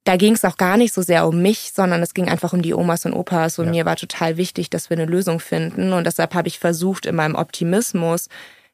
da 0.03 0.17
ging 0.17 0.33
es 0.33 0.43
auch 0.43 0.57
gar 0.57 0.77
nicht 0.77 0.93
so 0.93 1.01
sehr 1.01 1.27
um 1.27 1.41
mich, 1.41 1.71
sondern 1.73 2.01
es 2.01 2.13
ging 2.13 2.27
einfach 2.27 2.53
um 2.53 2.61
die 2.61 2.73
Omas 2.73 3.05
und 3.05 3.13
Opas. 3.13 3.57
Und 3.59 3.67
ja. 3.67 3.71
mir 3.71 3.85
war 3.85 3.95
total 3.95 4.37
wichtig, 4.37 4.69
dass 4.69 4.89
wir 4.89 4.97
eine 4.97 5.05
Lösung 5.05 5.39
finden. 5.39 5.93
Und 5.93 6.05
deshalb 6.05 6.33
habe 6.33 6.47
ich 6.47 6.59
versucht, 6.59 7.05
in 7.05 7.15
meinem 7.15 7.35
Optimismus 7.35 8.27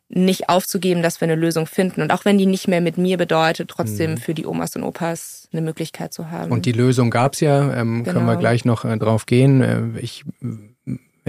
nicht 0.10 0.50
aufzugeben, 0.50 1.04
dass 1.04 1.22
wir 1.22 1.28
eine 1.28 1.36
Lösung 1.36 1.68
finden. 1.68 2.02
Und 2.02 2.12
auch 2.12 2.26
wenn 2.26 2.40
die 2.40 2.48
nicht 2.48 2.68
mehr 2.68 2.82
mit 2.82 2.98
mir 2.98 3.18
bedeutet, 3.18 3.70
trotzdem 3.70 4.12
mhm. 4.12 4.18
für 4.18 4.34
die 4.34 4.48
Omas 4.48 4.76
und 4.76 4.82
Opas 4.82 5.48
eine 5.52 5.62
Möglichkeit 5.62 6.14
zu 6.14 6.32
haben. 6.32 6.52
Und 6.52 6.66
die 6.66 6.72
Lösung 6.72 7.12
gab's 7.12 7.42
ja, 7.42 7.74
ähm, 7.74 8.04
genau. 8.04 8.14
können 8.14 8.26
wir 8.26 8.32
genau. 8.32 8.40
gleich 8.40 8.66
noch 8.66 8.86
äh, 8.86 8.98
drauf 8.98 9.28
gehen. 9.28 9.62
Äh, 9.62 10.00
ich 10.00 10.26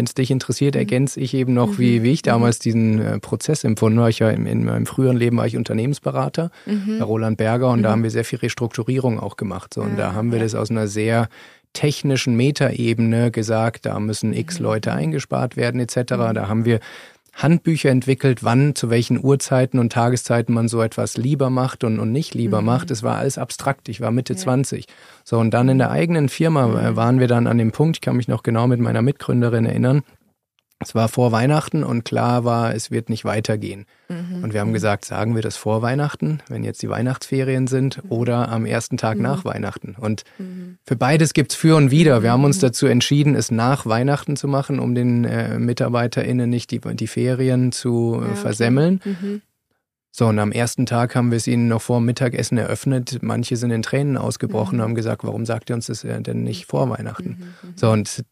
wenn 0.00 0.06
es 0.06 0.14
dich 0.14 0.30
interessiert, 0.30 0.76
mhm. 0.76 0.80
ergänze 0.80 1.20
ich 1.20 1.34
eben 1.34 1.52
noch, 1.52 1.78
wie, 1.78 1.98
mhm. 1.98 2.04
wie 2.04 2.12
ich 2.12 2.22
damals 2.22 2.58
mhm. 2.58 2.62
diesen 2.62 2.98
äh, 3.00 3.18
Prozess 3.20 3.64
empfunden 3.64 4.00
habe. 4.00 4.08
Ich 4.08 4.22
war 4.22 4.32
in, 4.32 4.46
in, 4.46 4.64
meinem 4.64 4.86
früheren 4.86 5.18
Leben 5.18 5.36
war 5.36 5.46
ich 5.46 5.58
Unternehmensberater 5.58 6.50
mhm. 6.64 6.98
bei 6.98 7.04
Roland 7.04 7.36
Berger 7.36 7.68
und 7.68 7.80
mhm. 7.80 7.82
da 7.82 7.90
haben 7.90 8.02
wir 8.02 8.10
sehr 8.10 8.24
viel 8.24 8.38
Restrukturierung 8.38 9.20
auch 9.20 9.36
gemacht. 9.36 9.74
So. 9.74 9.82
Und 9.82 9.98
da 9.98 10.14
haben 10.14 10.32
wir 10.32 10.38
das 10.38 10.54
aus 10.54 10.70
einer 10.70 10.88
sehr 10.88 11.28
technischen 11.74 12.34
Metaebene 12.34 13.30
gesagt, 13.30 13.84
da 13.84 14.00
müssen 14.00 14.32
x 14.32 14.58
Leute 14.58 14.92
eingespart 14.92 15.58
werden 15.58 15.80
etc. 15.80 16.02
Da 16.06 16.48
haben 16.48 16.64
wir 16.64 16.80
Handbücher 17.34 17.90
entwickelt, 17.90 18.44
wann, 18.44 18.74
zu 18.74 18.90
welchen 18.90 19.22
Uhrzeiten 19.22 19.78
und 19.78 19.92
Tageszeiten 19.92 20.54
man 20.54 20.68
so 20.68 20.82
etwas 20.82 21.16
lieber 21.16 21.50
macht 21.50 21.84
und, 21.84 21.98
und 21.98 22.12
nicht 22.12 22.34
lieber 22.34 22.60
mhm. 22.60 22.66
macht. 22.66 22.90
Es 22.90 23.02
war 23.02 23.16
alles 23.16 23.38
abstrakt. 23.38 23.88
Ich 23.88 24.00
war 24.00 24.10
Mitte 24.10 24.34
ja. 24.34 24.38
20. 24.38 24.86
So, 25.24 25.38
und 25.38 25.52
dann 25.52 25.68
in 25.68 25.78
der 25.78 25.90
eigenen 25.90 26.28
Firma 26.28 26.64
äh, 26.80 26.90
mhm. 26.90 26.96
waren 26.96 27.20
wir 27.20 27.28
dann 27.28 27.46
an 27.46 27.58
dem 27.58 27.72
Punkt, 27.72 27.96
ich 27.96 28.00
kann 28.00 28.16
mich 28.16 28.28
noch 28.28 28.42
genau 28.42 28.66
mit 28.66 28.80
meiner 28.80 29.02
Mitgründerin 29.02 29.64
erinnern, 29.64 30.02
es 30.82 30.94
war 30.94 31.08
vor 31.08 31.30
Weihnachten 31.30 31.84
und 31.84 32.04
klar 32.04 32.44
war, 32.44 32.74
es 32.74 32.90
wird 32.90 33.10
nicht 33.10 33.26
weitergehen. 33.26 33.84
Mhm. 34.08 34.42
Und 34.42 34.54
wir 34.54 34.60
haben 34.60 34.72
gesagt, 34.72 35.04
sagen 35.04 35.34
wir 35.34 35.42
das 35.42 35.58
vor 35.58 35.82
Weihnachten, 35.82 36.40
wenn 36.48 36.64
jetzt 36.64 36.80
die 36.80 36.88
Weihnachtsferien 36.88 37.66
sind, 37.66 38.02
mhm. 38.02 38.10
oder 38.10 38.48
am 38.48 38.64
ersten 38.64 38.96
Tag 38.96 39.18
mhm. 39.18 39.24
nach 39.24 39.44
Weihnachten. 39.44 39.94
Und 39.98 40.24
mhm. 40.38 40.78
für 40.86 40.96
beides 40.96 41.34
gibt's 41.34 41.54
für 41.54 41.76
und 41.76 41.90
wider. 41.90 42.22
Wir 42.22 42.32
haben 42.32 42.44
uns 42.44 42.56
mhm. 42.56 42.62
dazu 42.62 42.86
entschieden, 42.86 43.34
es 43.34 43.50
nach 43.50 43.84
Weihnachten 43.84 44.36
zu 44.36 44.48
machen, 44.48 44.80
um 44.80 44.94
den 44.94 45.24
äh, 45.24 45.58
MitarbeiterInnen 45.58 46.48
nicht 46.48 46.70
die, 46.70 46.80
die 46.80 47.06
Ferien 47.06 47.72
zu 47.72 48.18
äh, 48.22 48.28
ja, 48.28 48.34
versemmeln. 48.36 49.00
Mhm. 49.04 49.42
So, 50.12 50.26
und 50.26 50.38
am 50.38 50.50
ersten 50.50 50.86
Tag 50.86 51.14
haben 51.14 51.30
wir 51.30 51.36
es 51.36 51.46
ihnen 51.46 51.68
noch 51.68 51.82
vor 51.82 52.00
Mittagessen 52.00 52.56
eröffnet. 52.56 53.18
Manche 53.20 53.56
sind 53.56 53.70
in 53.70 53.82
Tränen 53.82 54.16
ausgebrochen 54.16 54.80
und 54.80 54.82
haben 54.82 54.94
gesagt, 54.94 55.24
warum 55.24 55.44
sagt 55.44 55.70
ihr 55.70 55.76
uns 55.76 55.86
das 55.86 56.04
äh, 56.04 56.22
denn 56.22 56.42
nicht 56.42 56.64
vor 56.64 56.88
Weihnachten? 56.88 57.54
So, 57.76 57.90
und 57.90 58.24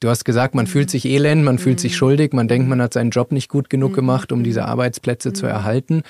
Du 0.00 0.08
hast 0.08 0.24
gesagt, 0.24 0.54
man 0.54 0.64
mhm. 0.66 0.70
fühlt 0.70 0.90
sich 0.90 1.04
elend, 1.04 1.44
man 1.44 1.56
mhm. 1.56 1.60
fühlt 1.60 1.80
sich 1.80 1.92
mhm. 1.92 1.96
schuldig, 1.96 2.32
man 2.32 2.48
denkt, 2.48 2.68
man 2.68 2.82
hat 2.82 2.92
seinen 2.92 3.10
Job 3.10 3.32
nicht 3.32 3.48
gut 3.48 3.70
genug 3.70 3.92
mhm. 3.92 3.96
gemacht, 3.96 4.32
um 4.32 4.44
diese 4.44 4.64
Arbeitsplätze 4.64 5.32
zu 5.32 5.46
mhm. 5.46 5.52
erhalten. 5.52 6.02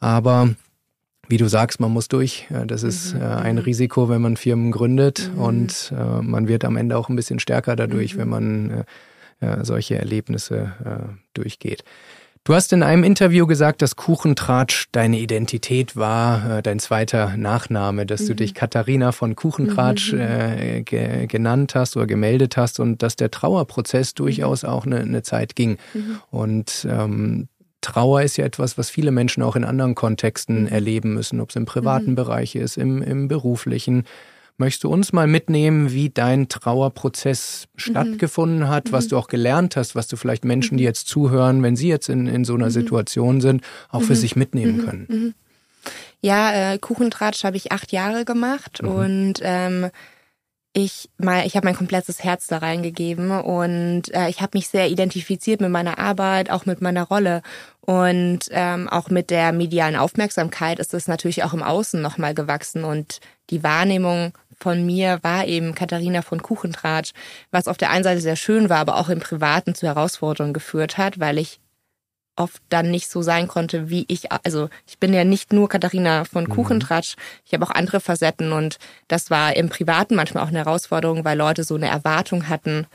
Aber 0.00 0.50
wie 1.28 1.36
du 1.38 1.48
sagst, 1.48 1.80
man 1.80 1.90
muss 1.90 2.08
durch. 2.08 2.46
Das 2.66 2.82
ist 2.82 3.14
äh, 3.14 3.18
ein 3.18 3.58
Risiko, 3.58 4.08
wenn 4.08 4.20
man 4.20 4.36
Firmen 4.36 4.70
gründet 4.70 5.30
und 5.36 5.92
äh, 5.96 6.22
man 6.22 6.48
wird 6.48 6.64
am 6.64 6.76
Ende 6.76 6.98
auch 6.98 7.08
ein 7.08 7.16
bisschen 7.16 7.38
stärker 7.38 7.76
dadurch, 7.76 8.16
wenn 8.18 8.28
man 8.28 8.84
äh, 9.40 9.64
solche 9.64 9.96
Erlebnisse 9.96 11.14
durchgeht. 11.34 11.84
Du 12.46 12.52
hast 12.52 12.74
in 12.74 12.82
einem 12.82 13.04
Interview 13.04 13.46
gesagt, 13.46 13.80
dass 13.80 13.96
Kuchentratsch 13.96 14.88
deine 14.92 15.18
Identität 15.18 15.96
war, 15.96 16.58
äh, 16.58 16.62
dein 16.62 16.78
zweiter 16.78 17.38
Nachname, 17.38 18.04
dass 18.04 18.20
mhm. 18.20 18.26
du 18.26 18.34
dich 18.34 18.52
Katharina 18.52 19.12
von 19.12 19.34
Kuchentratsch 19.34 20.12
mhm. 20.12 20.20
äh, 20.20 20.82
ge 20.82 21.26
genannt 21.26 21.74
hast 21.74 21.96
oder 21.96 22.06
gemeldet 22.06 22.58
hast 22.58 22.80
und 22.80 23.02
dass 23.02 23.16
der 23.16 23.30
Trauerprozess 23.30 24.12
mhm. 24.12 24.16
durchaus 24.16 24.62
auch 24.62 24.84
eine, 24.84 25.00
eine 25.00 25.22
Zeit 25.22 25.56
ging. 25.56 25.78
Mhm. 25.94 26.18
Und 26.30 26.86
ähm, 26.90 27.48
Trauer 27.80 28.20
ist 28.20 28.36
ja 28.36 28.44
etwas, 28.44 28.76
was 28.76 28.90
viele 28.90 29.10
Menschen 29.10 29.42
auch 29.42 29.56
in 29.56 29.64
anderen 29.64 29.94
Kontexten 29.94 30.64
mhm. 30.64 30.68
erleben 30.68 31.14
müssen, 31.14 31.40
ob 31.40 31.48
es 31.48 31.56
im 31.56 31.64
privaten 31.64 32.10
mhm. 32.10 32.16
Bereich 32.16 32.56
ist, 32.56 32.76
im, 32.76 33.00
im 33.00 33.26
beruflichen. 33.26 34.04
Möchtest 34.56 34.84
du 34.84 34.88
uns 34.88 35.12
mal 35.12 35.26
mitnehmen, 35.26 35.92
wie 35.92 36.10
dein 36.10 36.48
Trauerprozess 36.48 37.66
mhm. 37.72 37.78
stattgefunden 37.78 38.68
hat, 38.68 38.92
was 38.92 39.06
mhm. 39.06 39.08
du 39.10 39.18
auch 39.18 39.26
gelernt 39.26 39.76
hast, 39.76 39.96
was 39.96 40.06
du 40.06 40.16
vielleicht 40.16 40.44
Menschen, 40.44 40.76
die 40.76 40.84
mhm. 40.84 40.88
jetzt 40.88 41.08
zuhören, 41.08 41.62
wenn 41.62 41.74
sie 41.76 41.88
jetzt 41.88 42.08
in, 42.08 42.26
in 42.26 42.44
so 42.44 42.54
einer 42.54 42.66
mhm. 42.66 42.70
Situation 42.70 43.40
sind, 43.40 43.62
auch 43.90 44.02
für 44.02 44.12
mhm. 44.12 44.18
sich 44.18 44.36
mitnehmen 44.36 44.76
mhm. 44.76 44.84
können? 44.84 45.34
Ja, 46.20 46.72
äh, 46.72 46.78
Kuchentratsch 46.78 47.44
habe 47.44 47.56
ich 47.56 47.72
acht 47.72 47.92
Jahre 47.92 48.24
gemacht 48.24 48.80
und 48.80 49.34
ähm, 49.42 49.90
ich 50.76 51.08
mal, 51.18 51.46
ich 51.46 51.54
habe 51.54 51.66
mein 51.66 51.76
komplettes 51.76 52.24
Herz 52.24 52.48
da 52.48 52.58
reingegeben 52.58 53.30
und 53.30 54.12
äh, 54.12 54.28
ich 54.28 54.40
habe 54.40 54.58
mich 54.58 54.68
sehr 54.68 54.88
identifiziert 54.88 55.60
mit 55.60 55.70
meiner 55.70 55.98
Arbeit, 55.98 56.50
auch 56.50 56.66
mit 56.66 56.80
meiner 56.80 57.04
Rolle 57.04 57.42
und 57.80 58.40
ähm, 58.50 58.88
auch 58.88 59.08
mit 59.08 59.30
der 59.30 59.52
medialen 59.52 59.94
Aufmerksamkeit 59.94 60.80
ist 60.80 60.92
es 60.92 61.06
natürlich 61.06 61.44
auch 61.44 61.54
im 61.54 61.62
Außen 61.62 62.02
nochmal 62.02 62.34
gewachsen 62.34 62.82
und 62.82 63.20
die 63.50 63.62
Wahrnehmung 63.62 64.32
von 64.58 64.84
mir 64.84 65.18
war 65.22 65.46
eben 65.46 65.74
Katharina 65.74 66.22
von 66.22 66.42
Kuchentratsch, 66.42 67.12
was 67.50 67.68
auf 67.68 67.76
der 67.76 67.90
einen 67.90 68.04
Seite 68.04 68.20
sehr 68.20 68.36
schön 68.36 68.68
war, 68.68 68.78
aber 68.78 68.96
auch 68.96 69.08
im 69.08 69.20
Privaten 69.20 69.74
zu 69.74 69.86
Herausforderungen 69.86 70.54
geführt 70.54 70.98
hat, 70.98 71.20
weil 71.20 71.38
ich 71.38 71.60
oft 72.36 72.62
dann 72.68 72.90
nicht 72.90 73.08
so 73.08 73.22
sein 73.22 73.46
konnte, 73.46 73.90
wie 73.90 74.04
ich, 74.08 74.32
also 74.32 74.68
ich 74.86 74.98
bin 74.98 75.14
ja 75.14 75.24
nicht 75.24 75.52
nur 75.52 75.68
Katharina 75.68 76.24
von 76.24 76.44
mhm. 76.44 76.48
Kuchentratsch, 76.48 77.14
ich 77.44 77.54
habe 77.54 77.64
auch 77.64 77.70
andere 77.70 78.00
Facetten 78.00 78.52
und 78.52 78.78
das 79.08 79.30
war 79.30 79.54
im 79.56 79.68
Privaten 79.68 80.16
manchmal 80.16 80.42
auch 80.42 80.48
eine 80.48 80.58
Herausforderung, 80.58 81.24
weil 81.24 81.38
Leute 81.38 81.64
so 81.64 81.76
eine 81.76 81.88
Erwartung 81.88 82.48
hatten, 82.48 82.86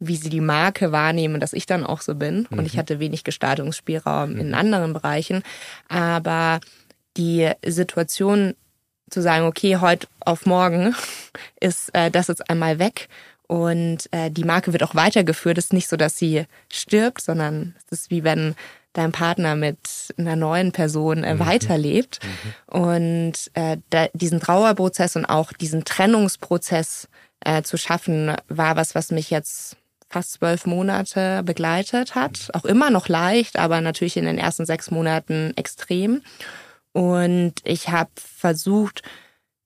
wie 0.00 0.16
sie 0.16 0.30
die 0.30 0.40
Marke 0.40 0.92
wahrnehmen, 0.92 1.40
dass 1.40 1.52
ich 1.52 1.66
dann 1.66 1.84
auch 1.84 2.00
so 2.00 2.14
bin. 2.14 2.46
Mhm. 2.50 2.58
Und 2.58 2.66
ich 2.66 2.74
mhm. 2.74 2.78
hatte 2.78 3.00
wenig 3.00 3.24
Gestaltungsspielraum 3.24 4.34
mhm. 4.34 4.40
in 4.40 4.54
anderen 4.54 4.92
Bereichen. 4.92 5.42
Aber 5.88 6.60
die 7.16 7.50
Situation 7.66 8.54
zu 9.10 9.22
sagen, 9.22 9.46
okay, 9.46 9.76
heute 9.76 10.06
auf 10.20 10.46
morgen 10.46 10.94
ist 11.60 11.94
äh, 11.94 12.10
das 12.10 12.28
jetzt 12.28 12.48
einmal 12.50 12.78
weg 12.78 13.08
und 13.48 14.12
äh, 14.12 14.30
die 14.30 14.44
Marke 14.44 14.72
wird 14.72 14.82
auch 14.82 14.94
weitergeführt. 14.94 15.58
Es 15.58 15.66
ist 15.66 15.72
nicht 15.72 15.88
so, 15.88 15.96
dass 15.96 16.16
sie 16.16 16.44
stirbt, 16.70 17.22
sondern 17.22 17.74
es 17.86 18.00
ist 18.00 18.10
wie 18.10 18.22
wenn 18.22 18.54
dein 18.92 19.12
Partner 19.12 19.54
mit 19.54 19.78
einer 20.18 20.36
neuen 20.36 20.72
Person 20.72 21.24
äh, 21.24 21.34
mhm. 21.34 21.40
weiterlebt. 21.40 22.20
Mhm. 22.22 22.80
Und 22.80 23.50
äh, 23.54 23.78
da, 23.90 24.08
diesen 24.12 24.40
Trauerprozess 24.40 25.16
und 25.16 25.24
auch 25.24 25.52
diesen 25.52 25.84
Trennungsprozess 25.84 27.08
äh, 27.40 27.62
zu 27.62 27.76
schaffen, 27.78 28.34
war 28.48 28.76
was, 28.76 28.94
was 28.94 29.10
mich 29.10 29.30
jetzt 29.30 29.76
fast 30.10 30.32
zwölf 30.32 30.66
Monate 30.66 31.42
begleitet 31.42 32.14
hat. 32.14 32.50
Auch 32.54 32.64
immer 32.64 32.90
noch 32.90 33.08
leicht, 33.08 33.58
aber 33.58 33.80
natürlich 33.80 34.16
in 34.16 34.24
den 34.24 34.38
ersten 34.38 34.66
sechs 34.66 34.90
Monaten 34.90 35.52
extrem. 35.56 36.22
Und 36.98 37.52
ich 37.62 37.90
habe 37.90 38.10
versucht, 38.16 39.02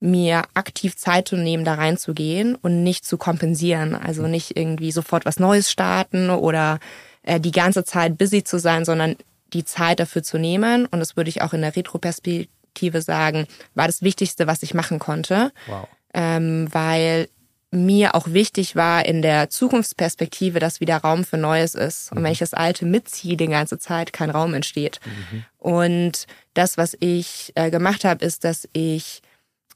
mir 0.01 0.43
aktiv 0.53 0.99
Zeit 0.99 1.29
zu 1.29 1.37
nehmen, 1.37 1.65
da 1.65 1.77
reinzugehen 1.77 2.57
und 2.57 2.83
nicht 2.83 3.07
zu 3.07 3.17
kompensieren. 3.17 3.95
Also 3.95 4.27
nicht 4.27 4.55
irgendwie 4.55 4.93
sofort 4.93 5.25
was 5.25 5.41
Neues 5.41 5.71
starten 5.71 6.29
oder 6.29 6.79
äh, 7.23 7.41
die 7.41 7.51
ganze 7.51 7.85
Zeit 7.85 8.19
busy 8.19 8.45
zu 8.45 8.59
sein, 8.59 8.85
sondern 8.85 9.17
die 9.55 9.65
Zeit 9.65 9.99
dafür 9.99 10.23
zu 10.23 10.37
nehmen. 10.37 10.85
Und 10.85 11.01
das 11.01 11.17
würde 11.17 11.31
ich 11.31 11.41
auch 11.41 11.55
in 11.55 11.63
der 11.63 11.75
Retroperspektive 11.75 13.01
sagen, 13.01 13.47
war 13.75 13.87
das 13.87 14.03
Wichtigste, 14.03 14.47
was 14.47 14.63
ich 14.63 14.75
machen 14.75 14.99
konnte. 14.99 15.53
Wow. 15.69 15.89
Ähm, 16.13 16.69
weil 16.71 17.31
mir 17.73 18.15
auch 18.15 18.29
wichtig 18.29 18.77
war 18.77 19.05
in 19.05 19.23
der 19.23 19.49
Zukunftsperspektive, 19.49 20.59
dass 20.59 20.81
wieder 20.81 20.99
Raum 20.99 21.25
für 21.25 21.39
Neues 21.39 21.75
ist. 21.75 22.13
Und 22.13 22.19
wenn 22.19 22.25
mhm. 22.25 22.33
ich 22.33 22.39
das 22.39 22.55
Alte 22.55 22.85
mitziehe 22.85 23.37
die 23.37 23.49
ganze 23.49 23.79
Zeit, 23.79 24.13
kein 24.13 24.31
Raum 24.31 24.53
entsteht. 24.55 25.01
Mhm. 25.05 25.45
Und 25.59 26.27
das, 26.55 26.77
was 26.77 26.97
ich 27.01 27.53
äh, 27.55 27.71
gemacht 27.71 28.05
habe, 28.05 28.25
ist, 28.25 28.45
dass 28.45 28.69
ich 28.75 29.23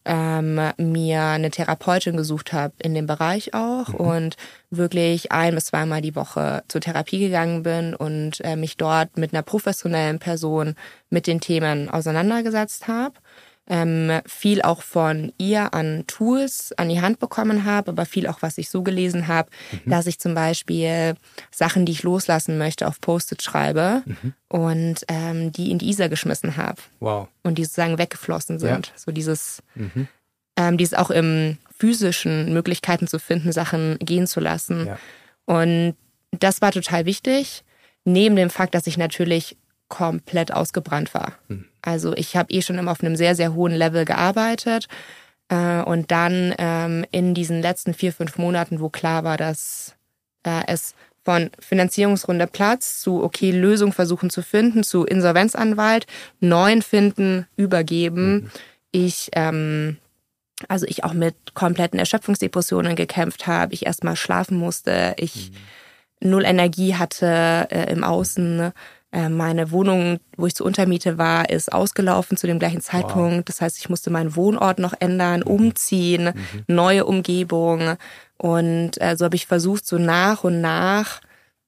ähm, 0.05 0.61
mir 0.77 1.23
eine 1.23 1.51
Therapeutin 1.51 2.17
gesucht 2.17 2.53
habe 2.53 2.75
in 2.83 2.95
dem 2.95 3.07
Bereich 3.07 3.55
auch 3.55 3.89
mhm. 3.89 3.95
und 3.95 4.37
wirklich 4.71 5.33
ein 5.33 5.55
bis 5.55 5.67
zweimal 5.67 6.03
die 6.03 6.15
Woche 6.15 6.63
zur 6.69 6.83
Therapie 6.83 7.19
gegangen 7.19 7.63
bin 7.63 7.95
und 7.95 8.43
äh, 8.45 8.57
mich 8.57 8.77
dort 8.77 9.17
mit 9.17 9.33
einer 9.33 9.43
professionellen 9.43 10.19
Person 10.19 10.77
mit 11.09 11.27
den 11.27 11.41
Themen 11.41 11.89
auseinandergesetzt 11.89 12.89
habe 12.89 13.15
ähm, 13.69 14.21
viel 14.27 14.63
auch 14.63 14.83
von 14.83 15.33
ihr 15.39 15.75
an 15.75 16.05
Tools 16.07 16.73
an 16.77 16.89
die 16.89 17.01
Hand 17.01 17.19
bekommen 17.19 17.65
habe, 17.65 17.91
aber 17.91 18.07
viel 18.07 18.27
auch, 18.29 18.43
was 18.43 18.59
ich 18.59 18.71
so 18.71 18.83
gelesen 18.83 19.27
habe, 19.27 19.51
mhm. 19.73 19.91
dass 19.91 20.07
ich 20.07 20.19
zum 20.19 20.35
Beispiel 20.35 21.15
Sachen, 21.51 21.85
die 21.85 21.93
ich 21.93 22.03
loslassen 22.03 22.59
möchte, 22.59 22.87
auf 22.87 23.01
Post-it 23.01 23.43
schreibe 23.43 24.03
mhm. 24.05 24.35
und 24.49 25.05
ähm, 25.09 25.53
die 25.53 25.71
in 25.71 25.79
die 25.79 25.89
Isar 25.89 26.09
geschmissen 26.09 26.57
habe. 26.57 26.81
Wow. 27.01 27.29
Und 27.43 27.59
die 27.59 27.65
sozusagen 27.65 27.99
weggeflossen 27.99 28.59
sind. 28.59 28.87
Ja. 28.87 28.93
So 28.97 29.11
dieses, 29.11 29.63
mhm. 29.75 30.07
ähm, 30.57 30.77
dieses 30.79 30.95
auch 30.95 31.11
im 31.11 31.59
physischen 31.77 32.53
Möglichkeiten 32.53 33.09
zu 33.09 33.19
finden, 33.19 33.53
Sachen 33.53 33.99
gehen 33.99 34.27
zu 34.27 34.41
lassen. 34.41 34.87
Ja. 34.87 34.99
Und 35.45 35.97
das 36.31 36.63
war 36.63 36.73
total 36.73 37.05
wichtig. 37.05 37.65
Neben 38.05 38.37
dem 38.37 38.51
Fakt, 38.51 38.75
dass 38.75 38.87
ich 38.87 38.97
natürlich 38.97 39.57
komplett 39.89 40.53
ausgebrannt 40.53 41.15
war. 41.15 41.33
Hm. 41.49 41.67
Also 41.83 42.15
ich 42.15 42.37
habe 42.37 42.53
eh 42.53 42.63
schon 42.63 42.79
immer 42.79 42.93
auf 42.93 43.03
einem 43.03 43.17
sehr, 43.17 43.35
sehr 43.35 43.55
hohen 43.55 43.73
Level 43.73 44.05
gearbeitet. 44.05 44.89
Äh, 45.49 45.83
und 45.83 46.11
dann 46.11 46.55
ähm, 46.59 47.05
in 47.11 47.35
diesen 47.35 47.63
letzten 47.63 47.95
vier, 47.95 48.13
fünf 48.13 48.39
Monaten, 48.39 48.81
wo 48.81 48.89
klar 48.89 49.25
war, 49.25 49.37
dass 49.37 49.95
äh, 50.43 50.63
es 50.67 50.95
von 51.25 51.51
Finanzierungsrunde 51.59 52.47
Platz 52.47 53.01
zu, 53.01 53.23
okay, 53.23 53.51
Lösung 53.51 53.93
versuchen 53.93 54.31
zu 54.31 54.43
finden, 54.43 54.85
zu 54.85 55.05
Insolvenzanwalt, 55.05 56.07
neuen 56.41 56.83
finden, 56.83 57.47
übergeben. 57.57 58.33
Mhm. 58.33 58.51
Ich, 58.93 59.31
ähm, 59.33 59.97
also 60.69 60.87
ich 60.87 61.05
auch 61.05 61.13
mit 61.13 61.35
kompletten 61.55 61.99
Erschöpfungsdepressionen 61.99 62.95
gekämpft 62.95 63.47
habe, 63.47 63.75
ich 63.75 63.87
erstmal 63.87 64.17
schlafen 64.17 64.57
musste, 64.57 65.15
ich 65.19 65.51
mhm. 66.21 66.31
null 66.31 66.45
Energie 66.45 66.95
hatte 66.95 67.69
äh, 67.71 67.93
im 67.93 68.05
Außen. 68.05 68.61
Äh, 68.61 68.73
meine 69.13 69.71
Wohnung, 69.71 70.19
wo 70.37 70.47
ich 70.47 70.55
zur 70.55 70.67
Untermiete 70.67 71.17
war, 71.17 71.49
ist 71.49 71.73
ausgelaufen 71.73 72.37
zu 72.37 72.47
dem 72.47 72.59
gleichen 72.59 72.81
Zeitpunkt. 72.81 73.37
Wow. 73.37 73.45
Das 73.45 73.61
heißt, 73.61 73.79
ich 73.79 73.89
musste 73.89 74.11
meinen 74.11 74.37
Wohnort 74.37 74.79
noch 74.79 74.95
ändern, 74.99 75.41
mhm. 75.41 75.47
umziehen, 75.47 76.25
mhm. 76.25 76.65
neue 76.67 77.07
Umgebung. 77.07 77.97
Und 78.37 79.01
äh, 79.01 79.17
so 79.17 79.25
habe 79.25 79.37
ich 79.37 79.47
versucht, 79.47 79.87
so 79.87 79.99
nach 79.99 80.45
und 80.45 80.61
nach 80.61 81.21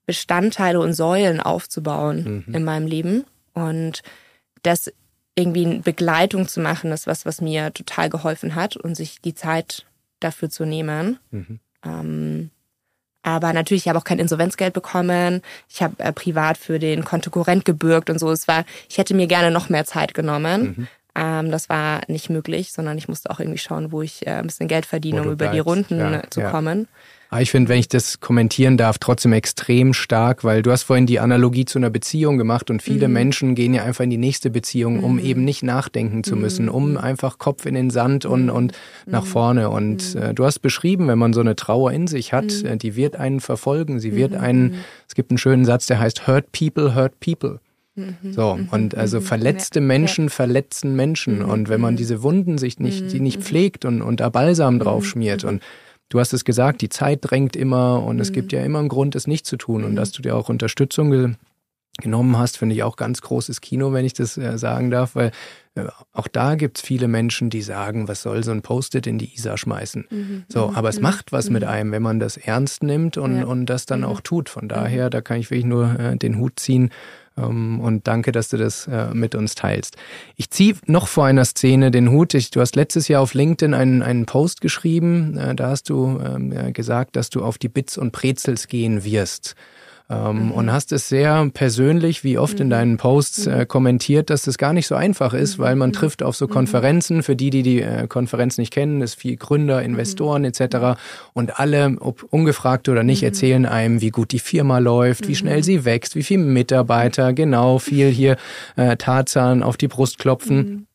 Bestandteile 0.04 0.80
und 0.80 0.92
Säulen 0.94 1.40
aufzubauen 1.40 2.44
mhm. 2.46 2.54
in 2.54 2.64
meinem 2.64 2.86
Leben. 2.86 3.24
Und 3.54 4.02
das 4.62 4.92
irgendwie 5.34 5.66
eine 5.66 5.78
Begleitung 5.80 6.48
zu 6.48 6.60
machen, 6.60 6.90
ist 6.92 7.06
was, 7.06 7.24
was 7.24 7.40
mir 7.40 7.72
total 7.72 8.10
geholfen 8.10 8.54
hat 8.56 8.76
und 8.76 8.96
sich 8.96 9.20
die 9.20 9.34
Zeit 9.34 9.86
dafür 10.20 10.50
zu 10.50 10.64
nehmen. 10.64 11.18
Mhm. 11.30 11.60
Ähm, 11.84 12.50
aber 13.22 13.52
natürlich, 13.52 13.84
ich 13.84 13.88
habe 13.88 13.98
auch 13.98 14.04
kein 14.04 14.18
Insolvenzgeld 14.18 14.72
bekommen. 14.74 15.42
Ich 15.68 15.82
habe 15.82 16.02
äh, 16.02 16.12
privat 16.12 16.56
für 16.56 16.78
den 16.78 17.04
Kontokorrent 17.04 17.64
gebürgt 17.64 18.10
und 18.10 18.18
so. 18.18 18.30
Es 18.30 18.48
war, 18.48 18.64
ich 18.88 18.98
hätte 18.98 19.14
mir 19.14 19.26
gerne 19.26 19.50
noch 19.50 19.68
mehr 19.68 19.84
Zeit 19.84 20.14
genommen. 20.14 20.62
Mhm. 20.76 20.88
Ähm, 21.14 21.50
das 21.50 21.68
war 21.68 22.02
nicht 22.06 22.30
möglich, 22.30 22.72
sondern 22.72 22.96
ich 22.96 23.08
musste 23.08 23.30
auch 23.30 23.40
irgendwie 23.40 23.58
schauen, 23.58 23.92
wo 23.92 24.02
ich 24.02 24.26
äh, 24.26 24.30
ein 24.30 24.46
bisschen 24.46 24.68
Geld 24.68 24.86
verdiene, 24.86 25.22
um 25.22 25.32
über 25.32 25.48
die 25.48 25.58
Runden 25.58 25.98
ja, 25.98 26.22
zu 26.30 26.40
ja. 26.40 26.50
kommen. 26.50 26.88
Aber 27.30 27.42
ich 27.42 27.50
finde, 27.50 27.68
wenn 27.68 27.78
ich 27.78 27.88
das 27.88 28.20
kommentieren 28.20 28.78
darf, 28.78 28.98
trotzdem 28.98 29.32
extrem 29.32 29.92
stark, 29.92 30.44
weil 30.44 30.62
du 30.62 30.70
hast 30.70 30.84
vorhin 30.84 31.06
die 31.06 31.20
Analogie 31.20 31.66
zu 31.66 31.78
einer 31.78 31.90
Beziehung 31.90 32.38
gemacht 32.38 32.70
und 32.70 32.82
viele 32.82 33.08
mhm. 33.08 33.14
Menschen 33.14 33.54
gehen 33.54 33.74
ja 33.74 33.82
einfach 33.84 34.04
in 34.04 34.10
die 34.10 34.16
nächste 34.16 34.48
Beziehung, 34.50 35.04
um 35.04 35.14
mhm. 35.14 35.18
eben 35.18 35.44
nicht 35.44 35.62
nachdenken 35.62 36.24
zu 36.24 36.36
müssen, 36.36 36.66
mhm. 36.66 36.72
um 36.72 36.96
einfach 36.96 37.38
Kopf 37.38 37.66
in 37.66 37.74
den 37.74 37.90
Sand 37.90 38.24
und, 38.24 38.44
mhm. 38.44 38.50
und 38.50 38.72
nach 39.04 39.24
mhm. 39.24 39.28
vorne. 39.28 39.70
Und 39.70 40.14
äh, 40.14 40.32
du 40.32 40.44
hast 40.44 40.60
beschrieben, 40.60 41.06
wenn 41.08 41.18
man 41.18 41.34
so 41.34 41.40
eine 41.40 41.54
Trauer 41.54 41.92
in 41.92 42.06
sich 42.06 42.32
hat, 42.32 42.62
äh, 42.64 42.78
die 42.78 42.96
wird 42.96 43.16
einen 43.16 43.40
verfolgen, 43.40 44.00
sie 44.00 44.14
wird 44.14 44.34
einen, 44.34 44.76
es 45.06 45.14
gibt 45.14 45.30
einen 45.30 45.38
schönen 45.38 45.66
Satz, 45.66 45.86
der 45.86 46.00
heißt 46.00 46.26
Hurt 46.26 46.50
People, 46.52 46.94
Hurt 46.94 47.20
People. 47.20 47.60
So, 48.30 48.58
und 48.70 48.96
also 48.96 49.20
verletzte 49.20 49.80
Menschen 49.80 50.30
verletzen 50.30 50.94
Menschen. 50.94 51.42
Und 51.42 51.68
wenn 51.68 51.80
man 51.80 51.96
diese 51.96 52.22
Wunden 52.22 52.56
sich 52.56 52.78
nicht, 52.78 53.12
die 53.12 53.18
nicht 53.18 53.42
pflegt 53.42 53.84
und, 53.84 54.02
und 54.02 54.20
da 54.20 54.28
Balsam 54.28 54.78
drauf 54.78 55.04
schmiert 55.04 55.42
und 55.42 55.62
du 56.08 56.20
hast 56.20 56.32
es 56.32 56.44
gesagt, 56.44 56.80
die 56.80 56.88
Zeit 56.88 57.20
drängt 57.22 57.56
immer 57.56 58.02
und 58.02 58.20
es 58.20 58.32
gibt 58.32 58.52
ja 58.52 58.62
immer 58.62 58.78
einen 58.78 58.88
Grund, 58.88 59.14
es 59.14 59.26
nicht 59.26 59.46
zu 59.46 59.56
tun. 59.56 59.84
Und 59.84 59.96
dass 59.96 60.12
du 60.12 60.22
dir 60.22 60.36
auch 60.36 60.48
Unterstützung 60.48 61.10
ge 61.10 61.34
genommen 62.00 62.38
hast, 62.38 62.58
finde 62.58 62.76
ich 62.76 62.84
auch 62.84 62.94
ganz 62.94 63.22
großes 63.22 63.60
Kino, 63.60 63.92
wenn 63.92 64.04
ich 64.04 64.12
das 64.12 64.38
äh, 64.38 64.56
sagen 64.56 64.90
darf, 64.90 65.16
weil 65.16 65.32
äh, 65.74 65.86
auch 66.12 66.28
da 66.28 66.54
gibt 66.54 66.78
es 66.78 66.84
viele 66.84 67.08
Menschen, 67.08 67.50
die 67.50 67.60
sagen, 67.60 68.06
was 68.06 68.22
soll 68.22 68.44
so 68.44 68.52
ein 68.52 68.62
Post-it 68.62 69.08
in 69.08 69.18
die 69.18 69.34
Isar 69.34 69.58
schmeißen. 69.58 70.06
Mhm. 70.08 70.44
So, 70.48 70.72
aber 70.74 70.90
es 70.90 70.98
mhm. 70.98 71.02
macht 71.02 71.32
was 71.32 71.48
mhm. 71.48 71.54
mit 71.54 71.64
einem, 71.64 71.90
wenn 71.90 72.02
man 72.02 72.20
das 72.20 72.36
ernst 72.36 72.84
nimmt 72.84 73.16
und, 73.16 73.38
ja. 73.38 73.46
und 73.46 73.66
das 73.66 73.84
dann 73.84 74.04
auch 74.04 74.20
tut. 74.20 74.48
Von 74.48 74.68
daher, 74.68 75.10
da 75.10 75.20
kann 75.20 75.38
ich 75.38 75.50
wirklich 75.50 75.66
nur 75.66 75.98
äh, 75.98 76.16
den 76.16 76.38
Hut 76.38 76.60
ziehen 76.60 76.90
und 77.46 78.06
danke, 78.06 78.32
dass 78.32 78.48
du 78.48 78.56
das 78.56 78.86
äh, 78.86 79.14
mit 79.14 79.34
uns 79.34 79.54
teilst. 79.54 79.96
Ich 80.36 80.50
ziehe 80.50 80.74
noch 80.86 81.08
vor 81.08 81.24
einer 81.24 81.44
Szene 81.44 81.90
den 81.90 82.10
Hut. 82.10 82.34
Du 82.34 82.60
hast 82.60 82.76
letztes 82.76 83.08
Jahr 83.08 83.22
auf 83.22 83.34
LinkedIn 83.34 83.74
einen, 83.74 84.02
einen 84.02 84.26
Post 84.26 84.60
geschrieben. 84.60 85.36
Äh, 85.36 85.54
da 85.54 85.70
hast 85.70 85.88
du 85.88 86.20
ähm, 86.24 86.72
gesagt, 86.72 87.16
dass 87.16 87.30
du 87.30 87.42
auf 87.42 87.58
die 87.58 87.68
Bits 87.68 87.96
und 87.98 88.12
Brezels 88.12 88.68
gehen 88.68 89.04
wirst 89.04 89.54
ähm, 90.10 90.46
mhm. 90.46 90.50
und 90.52 90.72
hast 90.72 90.92
es 90.92 91.08
sehr 91.08 91.48
persönlich, 91.52 92.24
wie 92.24 92.38
oft 92.38 92.54
mhm. 92.54 92.62
in 92.62 92.70
deinen 92.70 92.96
Posts 92.96 93.46
mhm. 93.46 93.52
äh, 93.52 93.66
kommentiert, 93.66 94.30
dass 94.30 94.42
das 94.42 94.56
gar 94.56 94.72
nicht 94.72 94.86
so 94.86 94.94
einfach 94.94 95.34
ist, 95.34 95.58
weil 95.58 95.76
man 95.76 95.90
mhm. 95.90 95.94
trifft 95.94 96.22
auf 96.22 96.34
so 96.34 96.46
mhm. 96.46 96.50
Konferenzen, 96.50 97.22
für 97.22 97.36
die, 97.36 97.50
die 97.50 97.62
die 97.62 97.82
äh, 97.82 98.06
Konferenz 98.06 98.58
nicht 98.58 98.72
kennen, 98.72 99.02
ist 99.02 99.14
viel 99.14 99.36
Gründer, 99.36 99.82
Investoren 99.82 100.44
etc. 100.44 100.98
Und 101.34 101.60
alle, 101.60 101.96
ob 102.00 102.24
ungefragt 102.30 102.88
oder 102.88 103.02
nicht, 103.02 103.22
erzählen 103.22 103.66
einem, 103.66 104.00
wie 104.00 104.10
gut 104.10 104.32
die 104.32 104.38
Firma 104.38 104.78
läuft, 104.78 105.28
wie 105.28 105.34
schnell 105.34 105.62
sie 105.62 105.84
wächst, 105.84 106.16
wie 106.16 106.22
viele 106.22 106.42
Mitarbeiter, 106.42 107.32
genau, 107.32 107.78
viel 107.78 108.08
hier 108.08 108.36
äh, 108.76 108.96
Tarzan 108.96 109.62
auf 109.62 109.76
die 109.76 109.88
Brust 109.88 110.18
klopfen. 110.18 110.87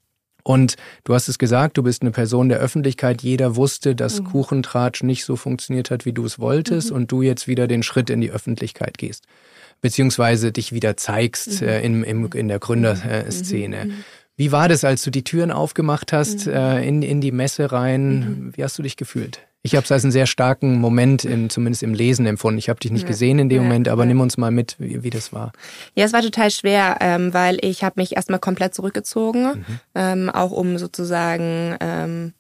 Und 0.43 0.75
du 1.05 1.13
hast 1.13 1.29
es 1.29 1.39
gesagt, 1.39 1.77
du 1.77 1.83
bist 1.83 2.01
eine 2.01 2.11
Person 2.11 2.49
der 2.49 2.59
Öffentlichkeit. 2.59 3.21
Jeder 3.21 3.55
wusste, 3.55 3.95
dass 3.95 4.19
mhm. 4.19 4.25
Kuchentratsch 4.25 5.03
nicht 5.03 5.23
so 5.23 5.35
funktioniert 5.35 5.89
hat, 5.89 6.05
wie 6.05 6.11
du 6.11 6.25
es 6.25 6.37
wolltest 6.37 6.89
mhm. 6.89 6.97
und 6.97 7.11
du 7.11 7.21
jetzt 7.21 7.47
wieder 7.47 7.67
den 7.67 7.81
Schritt 7.81 8.09
in 8.09 8.21
die 8.21 8.31
Öffentlichkeit 8.31 8.97
gehst. 8.97 9.25
Beziehungsweise 9.81 10.51
dich 10.51 10.73
wieder 10.73 10.97
zeigst 10.97 11.61
mhm. 11.61 11.67
äh, 11.67 11.81
in, 11.81 12.03
im, 12.03 12.29
in 12.33 12.47
der 12.49 12.59
Gründerszene. 12.59 13.85
Mhm. 13.85 13.91
Mhm. 13.91 14.03
Wie 14.35 14.51
war 14.51 14.67
das, 14.67 14.83
als 14.83 15.03
du 15.03 15.11
die 15.11 15.23
Türen 15.23 15.51
aufgemacht 15.51 16.11
hast 16.11 16.47
mhm. 16.47 16.53
äh, 16.53 16.87
in, 16.87 17.01
in 17.03 17.21
die 17.21 17.31
Messe 17.31 17.71
rein? 17.71 18.51
Wie 18.55 18.63
hast 18.63 18.77
du 18.77 18.83
dich 18.83 18.97
gefühlt? 18.97 19.39
Ich 19.65 19.75
habe 19.75 19.85
es 19.85 19.91
als 19.91 20.03
einen 20.03 20.11
sehr 20.11 20.25
starken 20.25 20.79
Moment, 20.79 21.23
im, 21.23 21.49
zumindest 21.49 21.83
im 21.83 21.93
Lesen 21.93 22.25
empfunden. 22.25 22.57
Ich 22.59 22.67
habe 22.67 22.81
dich 22.81 22.91
nicht 22.91 23.03
ja. 23.03 23.07
gesehen 23.07 23.39
in 23.39 23.47
dem 23.47 23.61
ja, 23.61 23.63
Moment, 23.63 23.87
aber 23.87 24.03
ja. 24.03 24.07
nimm 24.07 24.19
uns 24.19 24.37
mal 24.37 24.51
mit, 24.51 24.75
wie, 24.77 25.03
wie, 25.03 25.09
das 25.09 25.31
war. 25.31 25.53
Ja, 25.95 26.03
es 26.03 26.11
war 26.11 26.21
total 26.21 26.51
schwer, 26.51 26.97
ähm, 26.99 27.33
weil 27.33 27.57
ich 27.61 27.81
habe 27.81 28.01
mich 28.01 28.17
erstmal 28.17 28.39
komplett 28.39 28.75
zurückgezogen, 28.75 29.43
mhm. 29.43 29.79
ähm, 29.95 30.29
auch 30.29 30.51
um 30.51 30.77
sozusagen 30.77 31.77
ähm, 31.79 32.33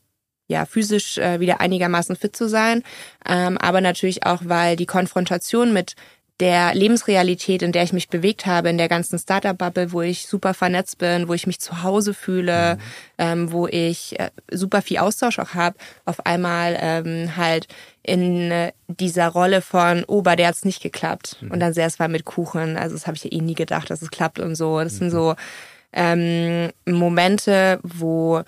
ja 0.49 0.65
physisch 0.65 1.17
äh, 1.17 1.39
wieder 1.39 1.61
einigermaßen 1.61 2.17
fit 2.17 2.35
zu 2.35 2.49
sein, 2.49 2.83
ähm, 3.25 3.57
aber 3.57 3.79
natürlich 3.79 4.25
auch, 4.25 4.41
weil 4.43 4.75
die 4.75 4.85
Konfrontation 4.85 5.71
mit 5.71 5.95
der 6.43 6.75
Lebensrealität, 6.75 7.61
in 7.61 7.71
der 7.71 7.83
ich 7.83 7.93
mich 7.93 8.09
bewegt 8.09 8.45
habe, 8.45 8.67
in 8.67 8.77
der 8.77 8.89
ganzen 8.89 9.17
Startup-Bubble, 9.17 9.93
wo 9.93 10.01
ich 10.01 10.27
super 10.27 10.53
vernetzt 10.53 10.97
bin, 10.97 11.29
wo 11.29 11.33
ich 11.33 11.47
mich 11.47 11.61
zu 11.61 11.83
Hause 11.83 12.13
fühle, 12.13 12.75
mhm. 12.75 12.79
ähm, 13.17 13.51
wo 13.53 13.65
ich 13.65 14.19
äh, 14.19 14.29
super 14.51 14.81
viel 14.81 14.97
Austausch 14.97 15.39
auch 15.39 15.53
habe, 15.53 15.77
auf 16.03 16.25
einmal 16.25 16.77
ähm, 16.81 17.37
halt 17.37 17.69
in 18.01 18.51
äh, 18.51 18.73
dieser 18.89 19.29
Rolle 19.29 19.61
von, 19.61 20.03
oh, 20.05 20.21
bei 20.21 20.35
der 20.35 20.49
hat's 20.49 20.65
nicht 20.65 20.83
geklappt. 20.83 21.37
Mhm. 21.39 21.51
Und 21.51 21.61
dann 21.61 21.73
sehr, 21.73 21.87
es 21.87 21.97
war 21.97 22.09
mit 22.09 22.25
Kuchen. 22.25 22.75
Also 22.75 22.93
das 22.93 23.07
habe 23.07 23.15
ich 23.15 23.23
ja 23.23 23.31
eh 23.31 23.39
nie 23.39 23.55
gedacht, 23.55 23.89
dass 23.89 24.01
es 24.01 24.11
klappt 24.11 24.39
und 24.39 24.55
so. 24.55 24.81
Das 24.81 24.95
mhm. 24.95 24.97
sind 24.97 25.11
so 25.11 25.35
ähm, 25.93 26.71
Momente, 26.85 27.79
wo 27.83 28.43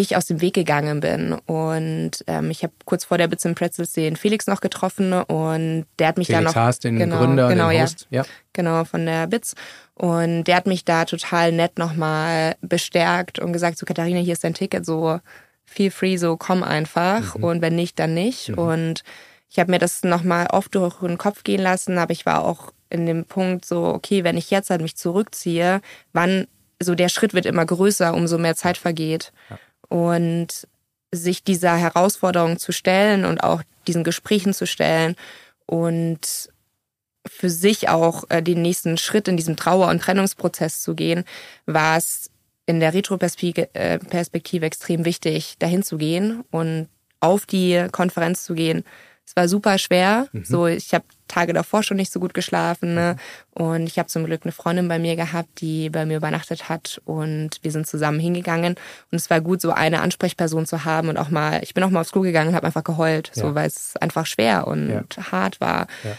ich 0.00 0.16
aus 0.16 0.26
dem 0.26 0.40
Weg 0.40 0.54
gegangen 0.54 1.00
bin. 1.00 1.32
Und 1.46 2.24
ähm, 2.26 2.50
ich 2.50 2.62
habe 2.62 2.72
kurz 2.84 3.04
vor 3.04 3.18
der 3.18 3.28
Bits 3.28 3.44
and 3.46 3.58
Pretzels 3.58 3.92
den 3.92 4.16
Felix 4.16 4.46
noch 4.46 4.60
getroffen 4.60 5.12
und 5.12 5.86
der 5.98 6.08
hat 6.08 6.18
mich 6.18 6.28
Felix 6.28 6.44
da 6.44 6.48
noch... 6.48 6.54
Haas, 6.54 6.78
den 6.78 6.98
genau, 6.98 7.18
Gründer, 7.18 7.48
genau, 7.48 7.70
den 7.70 7.82
Host. 7.82 8.06
Ja, 8.10 8.22
ja. 8.22 8.28
Genau, 8.52 8.84
von 8.84 9.04
der 9.06 9.26
Bits. 9.26 9.54
Und 9.94 10.44
der 10.44 10.56
hat 10.56 10.66
mich 10.66 10.84
da 10.84 11.04
total 11.04 11.52
nett 11.52 11.78
nochmal 11.78 12.56
bestärkt 12.60 13.38
und 13.38 13.52
gesagt, 13.52 13.78
so 13.78 13.86
Katharina, 13.86 14.20
hier 14.20 14.32
ist 14.32 14.44
dein 14.44 14.54
Ticket, 14.54 14.86
so 14.86 15.20
feel 15.64 15.90
free, 15.90 16.16
so 16.16 16.36
komm 16.36 16.62
einfach. 16.62 17.34
Mhm. 17.34 17.44
Und 17.44 17.62
wenn 17.62 17.74
nicht, 17.74 17.98
dann 17.98 18.14
nicht. 18.14 18.50
Mhm. 18.50 18.58
Und 18.58 19.02
ich 19.50 19.58
habe 19.58 19.70
mir 19.70 19.78
das 19.78 20.02
nochmal 20.04 20.46
oft 20.50 20.74
durch 20.74 21.00
den 21.00 21.18
Kopf 21.18 21.44
gehen 21.44 21.62
lassen, 21.62 21.98
aber 21.98 22.12
ich 22.12 22.26
war 22.26 22.44
auch 22.44 22.72
in 22.90 23.06
dem 23.06 23.24
Punkt 23.24 23.64
so, 23.64 23.84
okay, 23.84 24.24
wenn 24.24 24.36
ich 24.36 24.50
jetzt 24.50 24.70
halt 24.70 24.80
mich 24.80 24.96
zurückziehe, 24.96 25.80
wann 26.12 26.46
so 26.80 26.94
der 26.94 27.08
Schritt 27.08 27.34
wird 27.34 27.44
immer 27.44 27.66
größer, 27.66 28.14
umso 28.14 28.38
mehr 28.38 28.54
Zeit 28.54 28.78
vergeht. 28.78 29.32
Ja 29.50 29.58
und 29.88 30.68
sich 31.12 31.42
dieser 31.42 31.76
Herausforderung 31.76 32.58
zu 32.58 32.72
stellen 32.72 33.24
und 33.24 33.42
auch 33.42 33.62
diesen 33.86 34.04
Gesprächen 34.04 34.52
zu 34.52 34.66
stellen 34.66 35.16
und 35.66 36.50
für 37.26 37.50
sich 37.50 37.88
auch 37.88 38.24
äh, 38.30 38.42
den 38.42 38.62
nächsten 38.62 38.96
Schritt 38.96 39.28
in 39.28 39.36
diesem 39.36 39.56
Trauer- 39.56 39.88
und 39.88 40.00
Trennungsprozess 40.00 40.80
zu 40.80 40.94
gehen, 40.94 41.24
war 41.66 41.96
es 41.96 42.30
in 42.66 42.80
der 42.80 42.92
Retroperspektive 42.92 43.74
äh, 43.74 44.66
extrem 44.66 45.04
wichtig, 45.04 45.56
dahin 45.58 45.82
zu 45.82 45.96
gehen 45.96 46.44
und 46.50 46.88
auf 47.20 47.46
die 47.46 47.86
Konferenz 47.90 48.44
zu 48.44 48.54
gehen, 48.54 48.84
es 49.26 49.36
war 49.36 49.48
super 49.48 49.78
schwer. 49.78 50.28
Mhm. 50.32 50.44
So, 50.44 50.66
ich 50.66 50.94
habe 50.94 51.04
Tage 51.28 51.52
davor 51.52 51.82
schon 51.82 51.96
nicht 51.96 52.12
so 52.12 52.20
gut 52.20 52.34
geschlafen. 52.34 52.94
Ne? 52.94 53.16
Mhm. 53.54 53.62
Und 53.62 53.86
ich 53.86 53.98
habe 53.98 54.08
zum 54.08 54.24
Glück 54.24 54.42
eine 54.44 54.52
Freundin 54.52 54.88
bei 54.88 54.98
mir 54.98 55.16
gehabt, 55.16 55.60
die 55.60 55.90
bei 55.90 56.04
mir 56.06 56.16
übernachtet 56.16 56.68
hat 56.68 57.00
und 57.04 57.58
wir 57.62 57.70
sind 57.70 57.86
zusammen 57.86 58.18
hingegangen. 58.18 58.74
Und 59.12 59.16
es 59.16 59.30
war 59.30 59.40
gut, 59.40 59.60
so 59.60 59.70
eine 59.70 60.00
Ansprechperson 60.00 60.66
zu 60.66 60.84
haben 60.84 61.08
und 61.08 61.16
auch 61.16 61.30
mal, 61.30 61.62
ich 61.62 61.74
bin 61.74 61.84
auch 61.84 61.90
mal 61.90 62.00
aufs 62.00 62.12
Klo 62.12 62.22
gegangen 62.22 62.50
und 62.50 62.54
habe 62.56 62.66
einfach 62.66 62.84
geheult, 62.84 63.30
ja. 63.34 63.42
so 63.42 63.54
weil 63.54 63.66
es 63.66 63.96
einfach 63.96 64.26
schwer 64.26 64.66
und 64.66 64.88
ja. 64.88 65.32
hart 65.32 65.60
war. 65.60 65.86
Ja. 66.04 66.16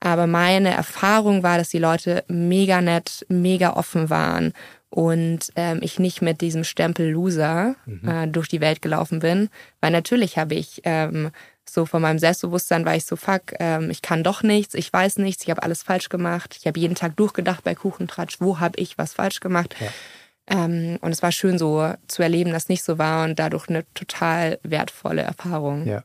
Aber 0.00 0.26
meine 0.26 0.70
Erfahrung 0.70 1.42
war, 1.42 1.58
dass 1.58 1.68
die 1.68 1.78
Leute 1.78 2.24
mega 2.26 2.80
nett, 2.80 3.24
mega 3.28 3.74
offen 3.74 4.10
waren 4.10 4.52
und 4.92 5.52
ähm, 5.56 5.78
ich 5.80 5.98
nicht 5.98 6.20
mit 6.20 6.42
diesem 6.42 6.64
Stempel 6.64 7.10
Loser 7.10 7.76
mhm. 7.86 8.08
äh, 8.08 8.26
durch 8.26 8.48
die 8.48 8.60
Welt 8.60 8.82
gelaufen 8.82 9.20
bin. 9.20 9.48
Weil 9.80 9.90
natürlich 9.90 10.36
habe 10.36 10.54
ich 10.54 10.82
ähm, 10.84 11.30
so 11.68 11.86
von 11.86 12.02
meinem 12.02 12.18
Selbstbewusstsein 12.18 12.84
war 12.84 12.96
ich 12.96 13.04
so, 13.04 13.16
fuck, 13.16 13.54
ähm, 13.58 13.90
ich 13.90 14.02
kann 14.02 14.22
doch 14.22 14.42
nichts, 14.42 14.74
ich 14.74 14.92
weiß 14.92 15.18
nichts, 15.18 15.44
ich 15.44 15.50
habe 15.50 15.62
alles 15.62 15.82
falsch 15.82 16.08
gemacht. 16.08 16.56
Ich 16.58 16.66
habe 16.66 16.78
jeden 16.78 16.94
Tag 16.94 17.16
durchgedacht 17.16 17.64
bei 17.64 17.74
Kuchentratsch, 17.74 18.36
wo 18.40 18.60
habe 18.60 18.78
ich 18.78 18.98
was 18.98 19.14
falsch 19.14 19.40
gemacht. 19.40 19.74
Ja. 19.80 19.86
Ähm, 20.48 20.98
und 21.00 21.12
es 21.12 21.22
war 21.22 21.32
schön 21.32 21.58
so 21.58 21.94
zu 22.08 22.22
erleben, 22.22 22.52
dass 22.52 22.68
nicht 22.68 22.82
so 22.82 22.98
war 22.98 23.24
und 23.24 23.38
dadurch 23.38 23.68
eine 23.68 23.84
total 23.94 24.58
wertvolle 24.62 25.22
Erfahrung. 25.22 25.86
Ja. 25.86 26.02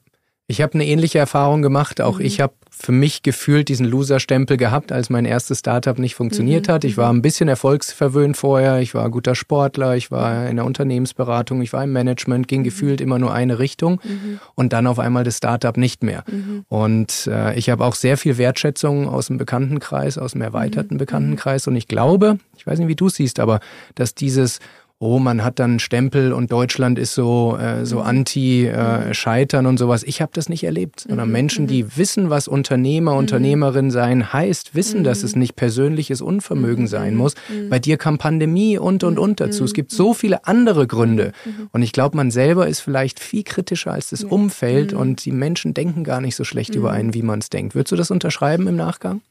Ich 0.47 0.61
habe 0.61 0.75
eine 0.75 0.85
ähnliche 0.85 1.19
Erfahrung 1.19 1.61
gemacht. 1.61 1.99
Auch 2.01 2.19
mhm. 2.19 2.25
ich 2.25 2.39
habe 2.39 2.53
für 2.79 2.91
mich 2.91 3.23
gefühlt 3.23 3.69
diesen 3.69 3.85
Loser-Stempel 3.85 4.57
gehabt, 4.57 4.91
als 4.91 5.09
mein 5.09 5.25
erstes 5.25 5.59
Startup 5.59 5.97
nicht 5.97 6.15
funktioniert 6.15 6.67
mhm. 6.67 6.71
hat. 6.71 6.83
Ich 6.83 6.97
war 6.97 7.11
ein 7.11 7.21
bisschen 7.21 7.49
erfolgsverwöhnt 7.49 8.37
vorher, 8.37 8.79
ich 8.79 8.93
war 8.93 9.09
guter 9.09 9.35
Sportler, 9.35 9.95
ich 9.95 10.11
war 10.11 10.47
in 10.47 10.57
der 10.57 10.65
Unternehmensberatung, 10.65 11.61
ich 11.61 11.73
war 11.73 11.83
im 11.83 11.91
Management, 11.91 12.47
ging 12.47 12.61
mhm. 12.61 12.65
gefühlt 12.65 13.01
immer 13.01 13.19
nur 13.19 13.33
eine 13.33 13.59
Richtung 13.59 13.99
mhm. 14.03 14.39
und 14.55 14.73
dann 14.73 14.85
auf 14.87 14.99
einmal 14.99 15.23
das 15.23 15.37
Startup 15.37 15.75
nicht 15.75 16.03
mehr. 16.03 16.23
Mhm. 16.27 16.65
Und 16.69 17.27
äh, 17.31 17.57
ich 17.57 17.69
habe 17.69 17.83
auch 17.83 17.95
sehr 17.95 18.17
viel 18.17 18.37
Wertschätzung 18.37 19.09
aus 19.09 19.27
dem 19.27 19.37
Bekanntenkreis, 19.37 20.17
aus 20.17 20.33
dem 20.33 20.41
erweiterten 20.41 20.95
mhm. 20.95 20.99
Bekanntenkreis 20.99 21.67
und 21.67 21.75
ich 21.75 21.87
glaube, 21.87 22.37
ich 22.57 22.67
weiß 22.67 22.77
nicht, 22.79 22.87
wie 22.87 22.95
du 22.95 23.09
siehst, 23.09 23.39
aber 23.39 23.59
dass 23.95 24.13
dieses 24.13 24.59
oh, 24.99 25.19
man 25.19 25.43
hat 25.43 25.59
dann 25.59 25.79
Stempel 25.79 26.33
und 26.33 26.51
Deutschland 26.51 26.97
ist 26.97 27.13
so, 27.13 27.55
äh, 27.57 27.85
so 27.85 27.97
mhm. 27.97 28.05
anti-Scheitern 28.05 29.65
äh, 29.65 29.67
und 29.67 29.77
sowas. 29.77 30.03
Ich 30.03 30.21
habe 30.21 30.31
das 30.33 30.49
nicht 30.49 30.63
erlebt, 30.63 31.01
sondern 31.01 31.27
mhm. 31.27 31.33
Menschen, 31.33 31.67
die 31.67 31.83
mhm. 31.83 31.91
wissen, 31.95 32.29
was 32.31 32.47
Unternehmer, 32.47 33.13
Unternehmerin 33.13 33.91
sein 33.91 34.33
heißt, 34.33 34.73
wissen, 34.73 35.03
dass 35.03 35.21
es 35.21 35.35
nicht 35.35 35.55
persönliches 35.55 36.21
Unvermögen 36.21 36.87
sein 36.87 37.15
muss. 37.15 37.35
Bei 37.69 37.77
dir 37.77 37.97
kam 37.97 38.17
Pandemie 38.17 38.77
und, 38.77 39.03
und, 39.03 39.19
und 39.19 39.39
dazu. 39.39 39.63
Es 39.63 39.73
gibt 39.73 39.91
so 39.91 40.13
viele 40.13 40.45
andere 40.47 40.87
Gründe. 40.87 41.31
Und 41.71 41.83
ich 41.83 41.91
glaube, 41.91 42.17
man 42.17 42.31
selber 42.31 42.67
ist 42.67 42.79
vielleicht 42.79 43.19
viel 43.19 43.43
kritischer 43.43 43.91
als 43.91 44.09
das 44.09 44.23
Umfeld 44.23 44.93
und 44.93 45.25
die 45.25 45.31
Menschen 45.31 45.73
denken 45.73 46.03
gar 46.03 46.21
nicht 46.21 46.35
so 46.35 46.43
schlecht 46.43 46.75
über 46.75 46.91
einen, 46.91 47.13
wie 47.13 47.21
man 47.21 47.39
es 47.39 47.49
denkt. 47.49 47.75
Würdest 47.75 47.91
du 47.91 47.95
das 47.95 48.11
unterschreiben 48.11 48.67
im 48.67 48.75
Nachgang? 48.75 49.21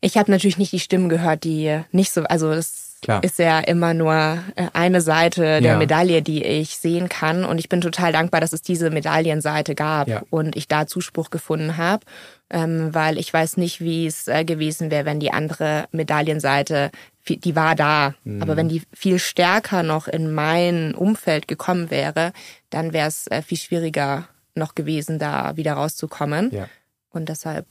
Ich 0.00 0.16
habe 0.16 0.30
natürlich 0.30 0.58
nicht 0.58 0.72
die 0.72 0.80
Stimmen 0.80 1.08
gehört, 1.08 1.44
die 1.44 1.80
nicht 1.92 2.12
so, 2.12 2.22
also 2.24 2.50
das 2.50 2.81
Klar. 3.02 3.24
ist 3.24 3.40
ja 3.40 3.58
immer 3.58 3.94
nur 3.94 4.14
äh, 4.14 4.68
eine 4.74 5.00
Seite 5.00 5.60
der 5.60 5.72
ja. 5.72 5.76
Medaille, 5.76 6.22
die 6.22 6.44
ich 6.44 6.76
sehen 6.76 7.08
kann. 7.08 7.44
Und 7.44 7.58
ich 7.58 7.68
bin 7.68 7.80
total 7.80 8.12
dankbar, 8.12 8.40
dass 8.40 8.52
es 8.52 8.62
diese 8.62 8.90
Medaillenseite 8.90 9.74
gab 9.74 10.06
ja. 10.06 10.22
und 10.30 10.54
ich 10.54 10.68
da 10.68 10.86
Zuspruch 10.86 11.30
gefunden 11.30 11.76
habe, 11.76 12.04
ähm, 12.48 12.94
weil 12.94 13.18
ich 13.18 13.32
weiß 13.32 13.56
nicht, 13.56 13.80
wie 13.80 14.06
es 14.06 14.28
äh, 14.28 14.44
gewesen 14.44 14.92
wäre, 14.92 15.04
wenn 15.04 15.18
die 15.18 15.32
andere 15.32 15.86
Medaillenseite, 15.90 16.92
die 17.28 17.56
war 17.56 17.74
da, 17.74 18.14
mhm. 18.22 18.40
aber 18.40 18.56
wenn 18.56 18.68
die 18.68 18.82
viel 18.92 19.18
stärker 19.18 19.82
noch 19.82 20.06
in 20.06 20.32
mein 20.32 20.94
Umfeld 20.94 21.48
gekommen 21.48 21.90
wäre, 21.90 22.32
dann 22.70 22.92
wäre 22.92 23.08
es 23.08 23.26
äh, 23.26 23.42
viel 23.42 23.58
schwieriger 23.58 24.28
noch 24.54 24.76
gewesen, 24.76 25.18
da 25.18 25.56
wieder 25.56 25.72
rauszukommen. 25.72 26.50
Ja. 26.52 26.68
Und 27.10 27.28
deshalb 27.28 27.66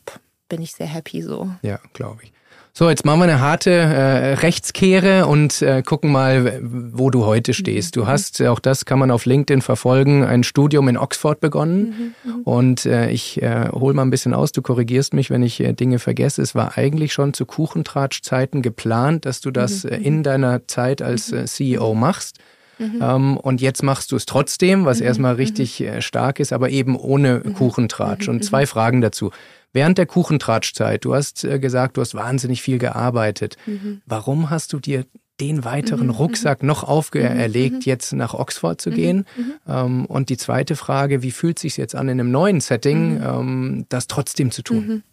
bin 0.50 0.62
ich 0.62 0.74
sehr 0.74 0.88
happy 0.88 1.22
so. 1.22 1.50
Ja, 1.62 1.80
glaube 1.94 2.24
ich. 2.24 2.34
So, 2.74 2.90
jetzt 2.90 3.04
machen 3.04 3.20
wir 3.20 3.24
eine 3.26 3.42
harte 3.42 3.70
äh, 3.70 4.34
Rechtskehre 4.36 5.26
und 5.26 5.62
äh, 5.62 5.84
gucken 5.84 6.10
mal, 6.10 6.58
wo 6.62 7.10
du 7.10 7.26
heute 7.26 7.54
stehst. 7.54 7.98
Du 7.98 8.08
hast, 8.08 8.42
auch 8.44 8.60
das 8.60 8.86
kann 8.86 8.98
man 8.98 9.12
auf 9.12 9.26
LinkedIn 9.26 9.62
verfolgen, 9.62 10.24
ein 10.24 10.44
Studium 10.44 10.88
in 10.88 10.98
Oxford 10.98 11.42
begonnen. 11.42 12.14
Mhm, 12.24 12.32
mhm. 12.32 12.42
und 12.44 12.86
äh, 12.86 13.10
ich 13.10 13.42
äh, 13.42 13.68
hole 13.74 13.94
mal 13.94 14.04
ein 14.04 14.10
bisschen 14.10 14.34
aus, 14.34 14.54
du 14.54 14.62
korrigierst 14.62 15.14
mich, 15.14 15.30
wenn 15.30 15.44
ich 15.44 15.60
äh, 15.60 15.74
Dinge 15.74 16.00
vergesse. 16.00 16.42
Es 16.42 16.56
war 16.56 16.78
eigentlich 16.78 17.12
schon 17.12 17.34
zu 17.34 17.46
Kuchentratschzeiten 17.46 18.62
geplant, 18.62 19.26
dass 19.26 19.42
du 19.42 19.52
das 19.52 19.84
mhm. 19.84 19.90
äh, 19.90 19.98
in 19.98 20.24
deiner 20.24 20.66
Zeit 20.68 21.02
als 21.02 21.34
äh, 21.34 21.46
CEO 21.46 21.94
machst. 21.94 22.38
Mhm. 22.82 23.00
Ähm, 23.02 23.38
und 23.38 23.62
jetzt 23.62 23.84
machst 23.84 24.12
du 24.12 24.16
es 24.16 24.26
trotzdem, 24.26 24.86
was 24.86 25.00
mhm. 25.00 25.08
erstmal 25.08 25.36
richtig 25.36 25.82
äh, 25.82 26.02
stark 26.02 26.40
ist, 26.40 26.54
aber 26.54 26.70
eben 26.70 26.96
ohne 26.96 27.42
mhm. 27.44 27.54
Kuchentratsch. 27.54 28.30
Und 28.30 28.44
zwei 28.44 28.66
Fragen 28.66 29.02
dazu. 29.02 29.32
Während 29.74 29.98
der 29.98 30.06
Kuchentratschzeit, 30.06 31.06
du 31.06 31.16
hast 31.16 31.44
äh, 31.44 31.60
gesagt, 31.60 31.98
du 31.98 32.02
hast 32.02 32.16
wahnsinnig 32.16 32.62
viel 32.62 32.78
gearbeitet. 32.78 33.58
Mhm. 33.66 34.02
Warum 34.06 34.50
hast 34.50 34.74
du 34.74 34.80
dir 34.80 35.06
den 35.40 35.64
weiteren 35.64 36.08
mhm. 36.08 36.14
Rucksack 36.14 36.62
noch 36.62 36.84
auferlegt, 36.84 37.72
mhm. 37.72 37.78
mhm. 37.78 37.84
jetzt 37.86 38.14
nach 38.14 38.34
Oxford 38.34 38.82
zu 38.82 38.90
mhm. 38.92 38.96
gehen? 38.96 39.26
Mhm. 39.36 39.54
Ähm, 39.68 40.06
und 40.06 40.30
die 40.30 40.38
zweite 40.38 40.76
Frage, 40.76 41.24
wie 41.24 41.32
fühlt 41.32 41.58
es 41.58 41.62
sich 41.62 41.78
jetzt 41.78 41.96
an, 41.96 42.10
in 42.10 42.20
einem 42.20 42.32
neuen 42.32 42.62
Setting 42.62 43.22
ähm, 43.24 43.86
das 43.90 44.08
trotzdem 44.08 44.52
zu 44.52 44.62
tun? 44.62 45.04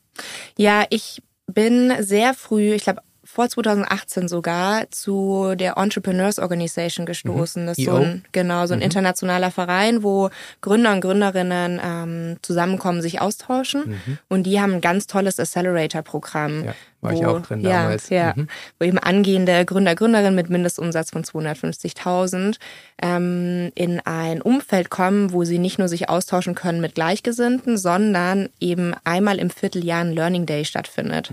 Ja, 0.57 0.85
ich 0.91 1.23
bin 1.47 1.93
sehr 2.01 2.35
früh, 2.35 2.75
ich 2.75 2.85
glaube 2.85 3.01
vor 3.39 3.49
2018 3.49 4.27
sogar 4.27 4.91
zu 4.91 5.55
der 5.55 5.77
Entrepreneurs 5.77 6.41
Organization 6.41 7.07
gestoßen. 7.07 7.63
Mhm. 7.63 7.67
Das 7.69 7.79
ist 7.79 7.85
so 7.85 7.95
ein, 7.95 8.25
genau, 8.33 8.67
so 8.67 8.73
ein 8.73 8.81
mhm. 8.81 8.87
internationaler 8.87 9.53
Verein, 9.53 10.03
wo 10.03 10.31
Gründer 10.61 10.93
und 10.93 11.03
Gründerinnen 11.03 11.81
ähm, 11.81 12.37
zusammenkommen, 12.43 13.01
sich 13.01 13.21
austauschen. 13.21 13.91
Mhm. 13.91 14.19
Und 14.27 14.43
die 14.43 14.61
haben 14.61 14.73
ein 14.73 14.81
ganz 14.81 15.07
tolles 15.07 15.39
Accelerator-Programm. 15.39 16.65
Ja, 16.65 16.75
war 17.01 17.13
wo, 17.13 17.17
ich 17.17 17.27
auch 17.27 17.41
drin 17.41 17.63
damals. 17.63 18.09
Ja, 18.09 18.33
mhm. 18.35 18.49
wo 18.81 18.85
eben 18.85 18.99
angehende 18.99 19.65
Gründer, 19.65 19.95
Gründerinnen 19.95 20.35
mit 20.35 20.51
Mindestumsatz 20.51 21.13
von 21.13 21.23
250.000 21.23 22.57
ähm, 23.01 23.71
in 23.77 24.01
ein 24.01 24.43
Umfeld 24.43 24.91
kommen, 24.91 25.33
wo 25.33 25.45
sie 25.45 25.61
nicht 25.61 25.79
nur 25.79 25.87
sich 25.87 26.09
austauschen 26.09 26.57
können 26.57 26.81
mit 26.81 26.97
Gleichgesinnten, 26.97 27.79
sondern 27.79 28.49
eben 28.59 28.95
einmal 29.05 29.39
im 29.39 29.51
Vierteljahr 29.51 30.01
ein 30.01 30.13
Learning 30.13 30.45
Day 30.45 30.65
stattfindet. 30.65 31.31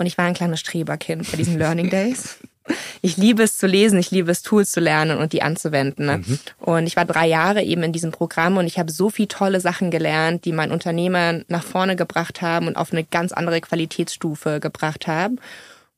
Und 0.00 0.06
ich 0.06 0.16
war 0.16 0.24
ein 0.24 0.32
kleines 0.32 0.60
Streberkind 0.60 1.30
bei 1.30 1.36
diesen 1.36 1.58
Learning 1.58 1.90
Days. 1.90 2.38
Ich 3.02 3.18
liebe 3.18 3.42
es 3.42 3.58
zu 3.58 3.66
lesen, 3.66 3.98
ich 3.98 4.10
liebe 4.10 4.30
es, 4.30 4.40
Tools 4.40 4.70
zu 4.70 4.80
lernen 4.80 5.18
und 5.18 5.34
die 5.34 5.42
anzuwenden. 5.42 6.06
Ne? 6.06 6.18
Mhm. 6.24 6.38
Und 6.58 6.86
ich 6.86 6.96
war 6.96 7.04
drei 7.04 7.26
Jahre 7.26 7.62
eben 7.62 7.82
in 7.82 7.92
diesem 7.92 8.10
Programm 8.10 8.56
und 8.56 8.66
ich 8.66 8.78
habe 8.78 8.90
so 8.90 9.10
viele 9.10 9.28
tolle 9.28 9.60
Sachen 9.60 9.90
gelernt, 9.90 10.46
die 10.46 10.52
mein 10.52 10.70
Unternehmen 10.70 11.44
nach 11.48 11.62
vorne 11.62 11.96
gebracht 11.96 12.40
haben 12.40 12.66
und 12.66 12.76
auf 12.76 12.94
eine 12.94 13.04
ganz 13.04 13.32
andere 13.32 13.60
Qualitätsstufe 13.60 14.58
gebracht 14.58 15.06
haben. 15.06 15.38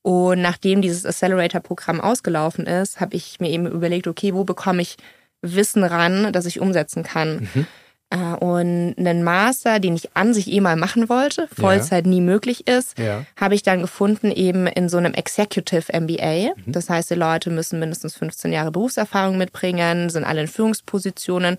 Und 0.02 0.42
nachdem 0.42 0.82
dieses 0.82 1.06
Accelerator-Programm 1.06 2.00
ausgelaufen 2.00 2.66
ist, 2.66 2.98
habe 2.98 3.14
ich 3.14 3.38
mir 3.38 3.50
eben 3.50 3.66
überlegt, 3.66 4.08
okay, 4.08 4.34
wo 4.34 4.42
bekomme 4.42 4.82
ich 4.82 4.96
Wissen 5.42 5.84
ran, 5.84 6.32
das 6.32 6.46
ich 6.46 6.58
umsetzen 6.58 7.04
kann? 7.04 7.48
Mhm. 7.54 7.66
Äh, 8.12 8.34
und 8.36 8.94
einen 8.98 9.24
Master, 9.24 9.80
den 9.80 9.96
ich 9.96 10.14
an 10.14 10.34
sich 10.34 10.52
eh 10.52 10.60
mal 10.60 10.76
machen 10.76 11.08
wollte, 11.08 11.48
Vollzeit 11.48 12.04
ja. 12.04 12.10
nie 12.10 12.20
möglich 12.20 12.66
ist, 12.68 12.98
ja. 12.98 13.24
habe 13.36 13.54
ich 13.54 13.62
dann 13.62 13.80
gefunden 13.80 14.30
eben 14.30 14.66
in 14.66 14.88
so 14.88 14.98
einem 14.98 15.14
Executive 15.14 15.98
MBA. 15.98 16.54
Mhm. 16.54 16.72
Das 16.72 16.90
heißt, 16.90 17.10
die 17.10 17.14
Leute 17.14 17.50
müssen 17.50 17.78
mindestens 17.78 18.14
15 18.16 18.52
Jahre 18.52 18.70
Berufserfahrung 18.70 19.38
mitbringen, 19.38 20.10
sind 20.10 20.24
alle 20.24 20.42
in 20.42 20.48
Führungspositionen 20.48 21.56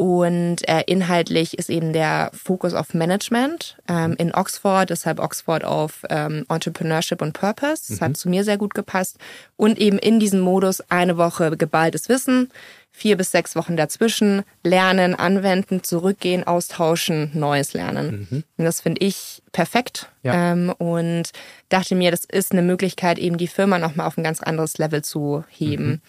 und 0.00 0.66
äh, 0.66 0.82
inhaltlich 0.86 1.58
ist 1.58 1.68
eben 1.68 1.92
der 1.92 2.30
Fokus 2.32 2.72
auf 2.72 2.94
Management 2.94 3.76
ähm, 3.86 4.14
in 4.16 4.34
Oxford, 4.34 4.88
deshalb 4.88 5.20
Oxford 5.20 5.62
auf 5.62 6.04
ähm, 6.08 6.46
Entrepreneurship 6.48 7.20
und 7.20 7.34
Purpose. 7.34 7.82
Das 7.88 8.00
mhm. 8.00 8.04
hat 8.04 8.16
zu 8.16 8.30
mir 8.30 8.42
sehr 8.44 8.56
gut 8.56 8.74
gepasst. 8.74 9.18
Und 9.58 9.78
eben 9.78 9.98
in 9.98 10.18
diesem 10.18 10.40
Modus 10.40 10.80
eine 10.88 11.18
Woche 11.18 11.54
geballtes 11.54 12.08
Wissen, 12.08 12.50
vier 12.92 13.16
bis 13.16 13.30
sechs 13.30 13.56
Wochen 13.56 13.76
dazwischen, 13.76 14.42
lernen, 14.62 15.14
anwenden, 15.14 15.82
zurückgehen, 15.82 16.44
austauschen, 16.44 17.30
Neues 17.34 17.72
lernen. 17.72 18.28
Mhm. 18.30 18.44
Und 18.56 18.64
das 18.64 18.80
finde 18.80 19.04
ich 19.04 19.42
perfekt. 19.52 20.10
Ja. 20.22 20.52
Ähm, 20.52 20.74
und 20.78 21.30
dachte 21.68 21.94
mir, 21.94 22.10
das 22.10 22.24
ist 22.24 22.52
eine 22.52 22.62
Möglichkeit, 22.62 23.18
eben 23.18 23.38
die 23.38 23.48
Firma 23.48 23.78
nochmal 23.78 24.06
auf 24.06 24.18
ein 24.18 24.24
ganz 24.24 24.40
anderes 24.40 24.78
Level 24.78 25.02
zu 25.02 25.44
heben. 25.48 26.02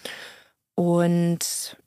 Mhm. 0.76 0.84
Und 0.84 1.78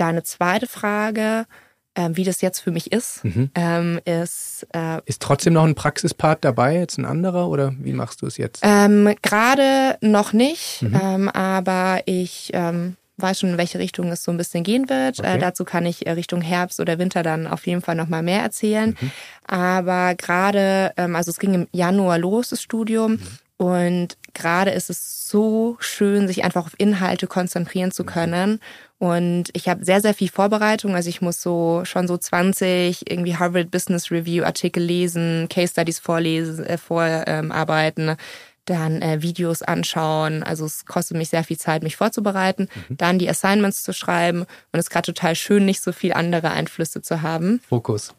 Deine 0.00 0.22
zweite 0.22 0.66
Frage, 0.66 1.44
äh, 1.92 2.08
wie 2.12 2.24
das 2.24 2.40
jetzt 2.40 2.60
für 2.60 2.70
mich 2.70 2.90
ist, 2.90 3.22
mhm. 3.22 3.50
ähm, 3.54 4.00
ist. 4.06 4.66
Äh, 4.72 5.02
ist 5.04 5.20
trotzdem 5.20 5.52
noch 5.52 5.64
ein 5.64 5.74
Praxispart 5.74 6.42
dabei, 6.42 6.78
jetzt 6.78 6.96
ein 6.96 7.04
anderer 7.04 7.48
oder 7.48 7.74
wie 7.78 7.92
machst 7.92 8.22
du 8.22 8.26
es 8.26 8.38
jetzt? 8.38 8.60
Ähm, 8.62 9.14
Gerade 9.20 9.98
noch 10.00 10.32
nicht, 10.32 10.80
mhm. 10.80 10.98
ähm, 11.02 11.28
aber 11.28 12.00
ich 12.06 12.48
ähm, 12.54 12.96
weiß 13.20 13.40
schon, 13.40 13.50
in 13.50 13.58
welche 13.58 13.78
Richtung 13.78 14.10
es 14.10 14.22
so 14.22 14.30
ein 14.30 14.36
bisschen 14.36 14.64
gehen 14.64 14.88
wird. 14.88 15.18
Äh, 15.18 15.22
okay. 15.22 15.36
Äh, 15.36 15.38
dazu 15.38 15.64
kann 15.64 15.86
ich 15.86 16.06
äh, 16.06 16.12
Richtung 16.12 16.40
Herbst 16.40 16.80
oder 16.80 16.98
Winter 16.98 17.22
dann 17.22 17.46
auf 17.46 17.66
jeden 17.66 17.82
Fall 17.82 17.94
nochmal 17.94 18.22
mehr 18.22 18.42
erzählen. 18.42 18.96
Mhm. 19.00 19.10
Aber 19.46 20.14
gerade, 20.14 20.92
ähm, 20.96 21.16
also 21.16 21.30
es 21.30 21.38
ging 21.38 21.54
im 21.54 21.68
Januar 21.72 22.18
los, 22.18 22.50
das 22.50 22.62
Studium. 22.62 23.12
Mhm. 23.12 23.20
Und 23.60 24.16
gerade 24.32 24.70
ist 24.70 24.88
es 24.88 25.28
so 25.28 25.76
schön, 25.80 26.26
sich 26.26 26.44
einfach 26.44 26.64
auf 26.64 26.74
Inhalte 26.78 27.26
konzentrieren 27.26 27.90
zu 27.90 28.04
mhm. 28.04 28.06
können. 28.06 28.60
Und 28.98 29.44
ich 29.54 29.68
habe 29.68 29.84
sehr, 29.84 30.00
sehr 30.00 30.14
viel 30.14 30.28
Vorbereitung. 30.28 30.94
Also 30.94 31.08
ich 31.08 31.20
muss 31.20 31.42
so 31.42 31.82
schon 31.84 32.06
so 32.08 32.16
20 32.16 33.10
irgendwie 33.10 33.36
Harvard 33.36 33.70
Business 33.70 34.10
Review 34.10 34.44
Artikel 34.44 34.82
lesen, 34.82 35.48
Case 35.48 35.72
Studies 35.72 35.98
vorlesen, 35.98 36.64
äh, 36.64 36.78
vorarbeiten, 36.78 38.16
dann 38.64 39.02
äh, 39.02 39.22
Videos 39.22 39.62
anschauen. 39.62 40.42
Also 40.42 40.64
es 40.64 40.86
kostet 40.86 41.16
mich 41.16 41.28
sehr 41.28 41.44
viel 41.44 41.58
Zeit, 41.58 41.82
mich 41.82 41.96
vorzubereiten, 41.96 42.68
mhm. 42.88 42.96
dann 42.96 43.18
die 43.18 43.28
Assignments 43.28 43.82
zu 43.82 43.92
schreiben. 43.92 44.40
Und 44.42 44.78
es 44.78 44.86
ist 44.86 44.90
gerade 44.90 45.12
total 45.12 45.34
schön, 45.34 45.64
nicht 45.64 45.80
so 45.80 45.92
viel 45.92 46.12
andere 46.12 46.50
Einflüsse 46.50 47.02
zu 47.02 47.22
haben. 47.22 47.60
Fokus. 47.68 48.14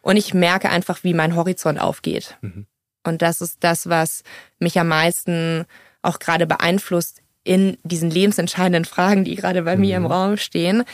Und 0.00 0.16
ich 0.16 0.34
merke 0.34 0.70
einfach, 0.70 1.04
wie 1.04 1.14
mein 1.14 1.36
Horizont 1.36 1.80
aufgeht. 1.80 2.36
Mhm. 2.40 2.66
Und 3.04 3.22
das 3.22 3.40
ist 3.40 3.58
das, 3.60 3.88
was 3.88 4.22
mich 4.58 4.78
am 4.78 4.88
meisten 4.88 5.66
auch 6.02 6.18
gerade 6.18 6.46
beeinflusst 6.46 7.20
in 7.44 7.76
diesen 7.82 8.10
lebensentscheidenden 8.10 8.84
Fragen, 8.84 9.24
die 9.24 9.34
gerade 9.34 9.62
bei 9.62 9.74
mhm. 9.74 9.80
mir 9.80 9.96
im 9.96 10.02
mhm. 10.04 10.12
Raum 10.12 10.36
stehen, 10.36 10.84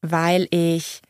weil 0.00 0.48
ich 0.50 1.02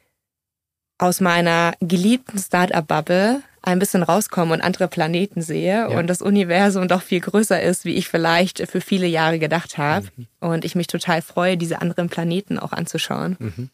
aus 0.99 1.21
meiner 1.21 1.75
geliebten 1.81 2.39
Startup-Bubble 2.39 3.43
ein 3.63 3.79
bisschen 3.79 4.03
rauskomme 4.03 4.53
und 4.53 4.61
andere 4.61 4.89
Planeten 4.89 5.41
sehe 5.41 5.73
ja. 5.73 5.87
und 5.87 6.09
das 6.09 6.21
Universum 6.21 6.89
doch 6.89 7.03
viel 7.03 7.21
größer 7.21 7.63
ist, 7.63 7.85
wie 7.85 7.95
ich 7.95 8.09
vielleicht 8.09 8.69
für 8.69 8.81
viele 8.81 9.07
Jahre 9.07 9.39
gedacht 9.39 9.79
habe. 9.79 10.09
Mhm. 10.17 10.27
Und 10.41 10.65
ich 10.65 10.75
mich 10.75 10.89
total 10.89 11.23
freue, 11.23 11.57
diese 11.57 11.81
anderen 11.81 12.09
Planeten 12.09 12.59
auch 12.59 12.73
anzuschauen. 12.73 13.37
Mhm. 13.39 13.71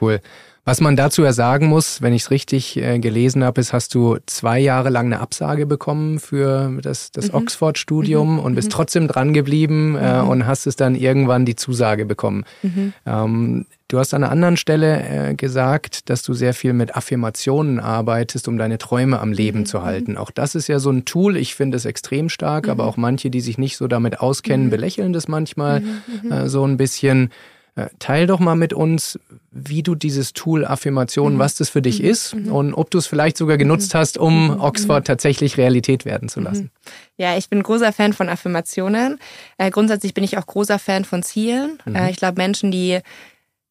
Cool. 0.00 0.20
Was 0.64 0.80
man 0.80 0.94
dazu 0.94 1.24
ja 1.24 1.32
sagen 1.32 1.66
muss, 1.66 2.02
wenn 2.02 2.12
ich 2.12 2.22
es 2.22 2.30
richtig 2.30 2.76
äh, 2.76 3.00
gelesen 3.00 3.42
habe, 3.42 3.60
ist, 3.60 3.72
hast 3.72 3.96
du 3.96 4.18
zwei 4.26 4.60
Jahre 4.60 4.90
lang 4.90 5.06
eine 5.06 5.18
Absage 5.18 5.66
bekommen 5.66 6.20
für 6.20 6.78
das, 6.80 7.10
das 7.10 7.28
mhm. 7.28 7.38
Oxford-Studium 7.38 8.34
mhm. 8.34 8.38
und 8.38 8.54
bist 8.54 8.68
mhm. 8.68 8.72
trotzdem 8.72 9.08
dran 9.08 9.34
geblieben 9.34 9.96
äh, 9.96 10.22
mhm. 10.22 10.28
und 10.28 10.46
hast 10.46 10.68
es 10.68 10.76
dann 10.76 10.94
irgendwann 10.94 11.44
die 11.44 11.56
Zusage 11.56 12.06
bekommen. 12.06 12.44
Mhm. 12.62 12.92
Ähm, 13.06 13.66
du 13.88 13.98
hast 13.98 14.14
an 14.14 14.22
einer 14.22 14.30
anderen 14.30 14.56
Stelle 14.56 15.30
äh, 15.30 15.34
gesagt, 15.34 16.08
dass 16.08 16.22
du 16.22 16.32
sehr 16.32 16.54
viel 16.54 16.74
mit 16.74 16.94
Affirmationen 16.94 17.80
arbeitest, 17.80 18.46
um 18.46 18.56
deine 18.56 18.78
Träume 18.78 19.18
am 19.18 19.32
Leben 19.32 19.60
mhm. 19.60 19.66
zu 19.66 19.82
halten. 19.82 20.16
Auch 20.16 20.30
das 20.30 20.54
ist 20.54 20.68
ja 20.68 20.78
so 20.78 20.90
ein 20.90 21.04
Tool, 21.04 21.36
ich 21.36 21.56
finde 21.56 21.76
es 21.76 21.86
extrem 21.86 22.28
stark, 22.28 22.68
aber 22.68 22.84
auch 22.84 22.96
manche, 22.96 23.30
die 23.30 23.40
sich 23.40 23.58
nicht 23.58 23.76
so 23.76 23.88
damit 23.88 24.20
auskennen, 24.20 24.70
belächeln 24.70 25.12
das 25.12 25.26
manchmal 25.26 25.82
äh, 26.30 26.46
so 26.46 26.64
ein 26.64 26.76
bisschen. 26.76 27.30
Äh, 27.74 27.86
teil 27.98 28.26
doch 28.26 28.38
mal 28.38 28.54
mit 28.54 28.74
uns, 28.74 29.18
wie 29.50 29.82
du 29.82 29.94
dieses 29.94 30.34
Tool 30.34 30.66
Affirmation, 30.66 31.34
mhm. 31.34 31.38
was 31.38 31.54
das 31.54 31.70
für 31.70 31.80
dich 31.80 32.02
mhm. 32.02 32.08
ist 32.08 32.34
mhm. 32.34 32.52
und 32.52 32.74
ob 32.74 32.90
du 32.90 32.98
es 32.98 33.06
vielleicht 33.06 33.38
sogar 33.38 33.56
genutzt 33.56 33.94
mhm. 33.94 33.98
hast, 33.98 34.18
um 34.18 34.48
mhm. 34.48 34.60
Oxford 34.60 35.06
tatsächlich 35.06 35.56
Realität 35.56 36.04
werden 36.04 36.28
zu 36.28 36.40
lassen. 36.40 36.70
Ja, 37.16 37.36
ich 37.38 37.48
bin 37.48 37.62
großer 37.62 37.92
Fan 37.94 38.12
von 38.12 38.28
Affirmationen. 38.28 39.18
Äh, 39.56 39.70
grundsätzlich 39.70 40.12
bin 40.12 40.22
ich 40.22 40.36
auch 40.36 40.46
großer 40.46 40.78
Fan 40.78 41.06
von 41.06 41.22
Zielen. 41.22 41.78
Äh, 41.86 42.10
ich 42.10 42.16
glaube, 42.16 42.36
Menschen, 42.36 42.70
die 42.70 43.00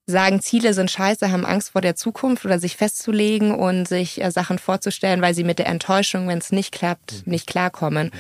sagen, 0.08 0.42
Ziele 0.42 0.74
sind 0.74 0.90
scheiße, 0.90 1.32
haben 1.32 1.46
Angst 1.46 1.70
vor 1.70 1.82
der 1.82 1.96
Zukunft 1.96 2.44
oder 2.44 2.58
sich 2.58 2.78
festzulegen 2.78 3.54
und 3.54 3.88
sich 3.88 4.24
äh, 4.24 4.32
Sachen 4.32 4.58
vorzustellen, 4.58 5.22
weil 5.22 5.36
sie 5.36 5.44
mit 5.44 5.60
der 5.60 5.68
Enttäuschung, 5.68 6.28
wenn 6.28 6.40
es 6.40 6.52
nicht 6.52 6.72
klappt, 6.72 7.28
nicht 7.28 7.46
klarkommen. 7.46 8.12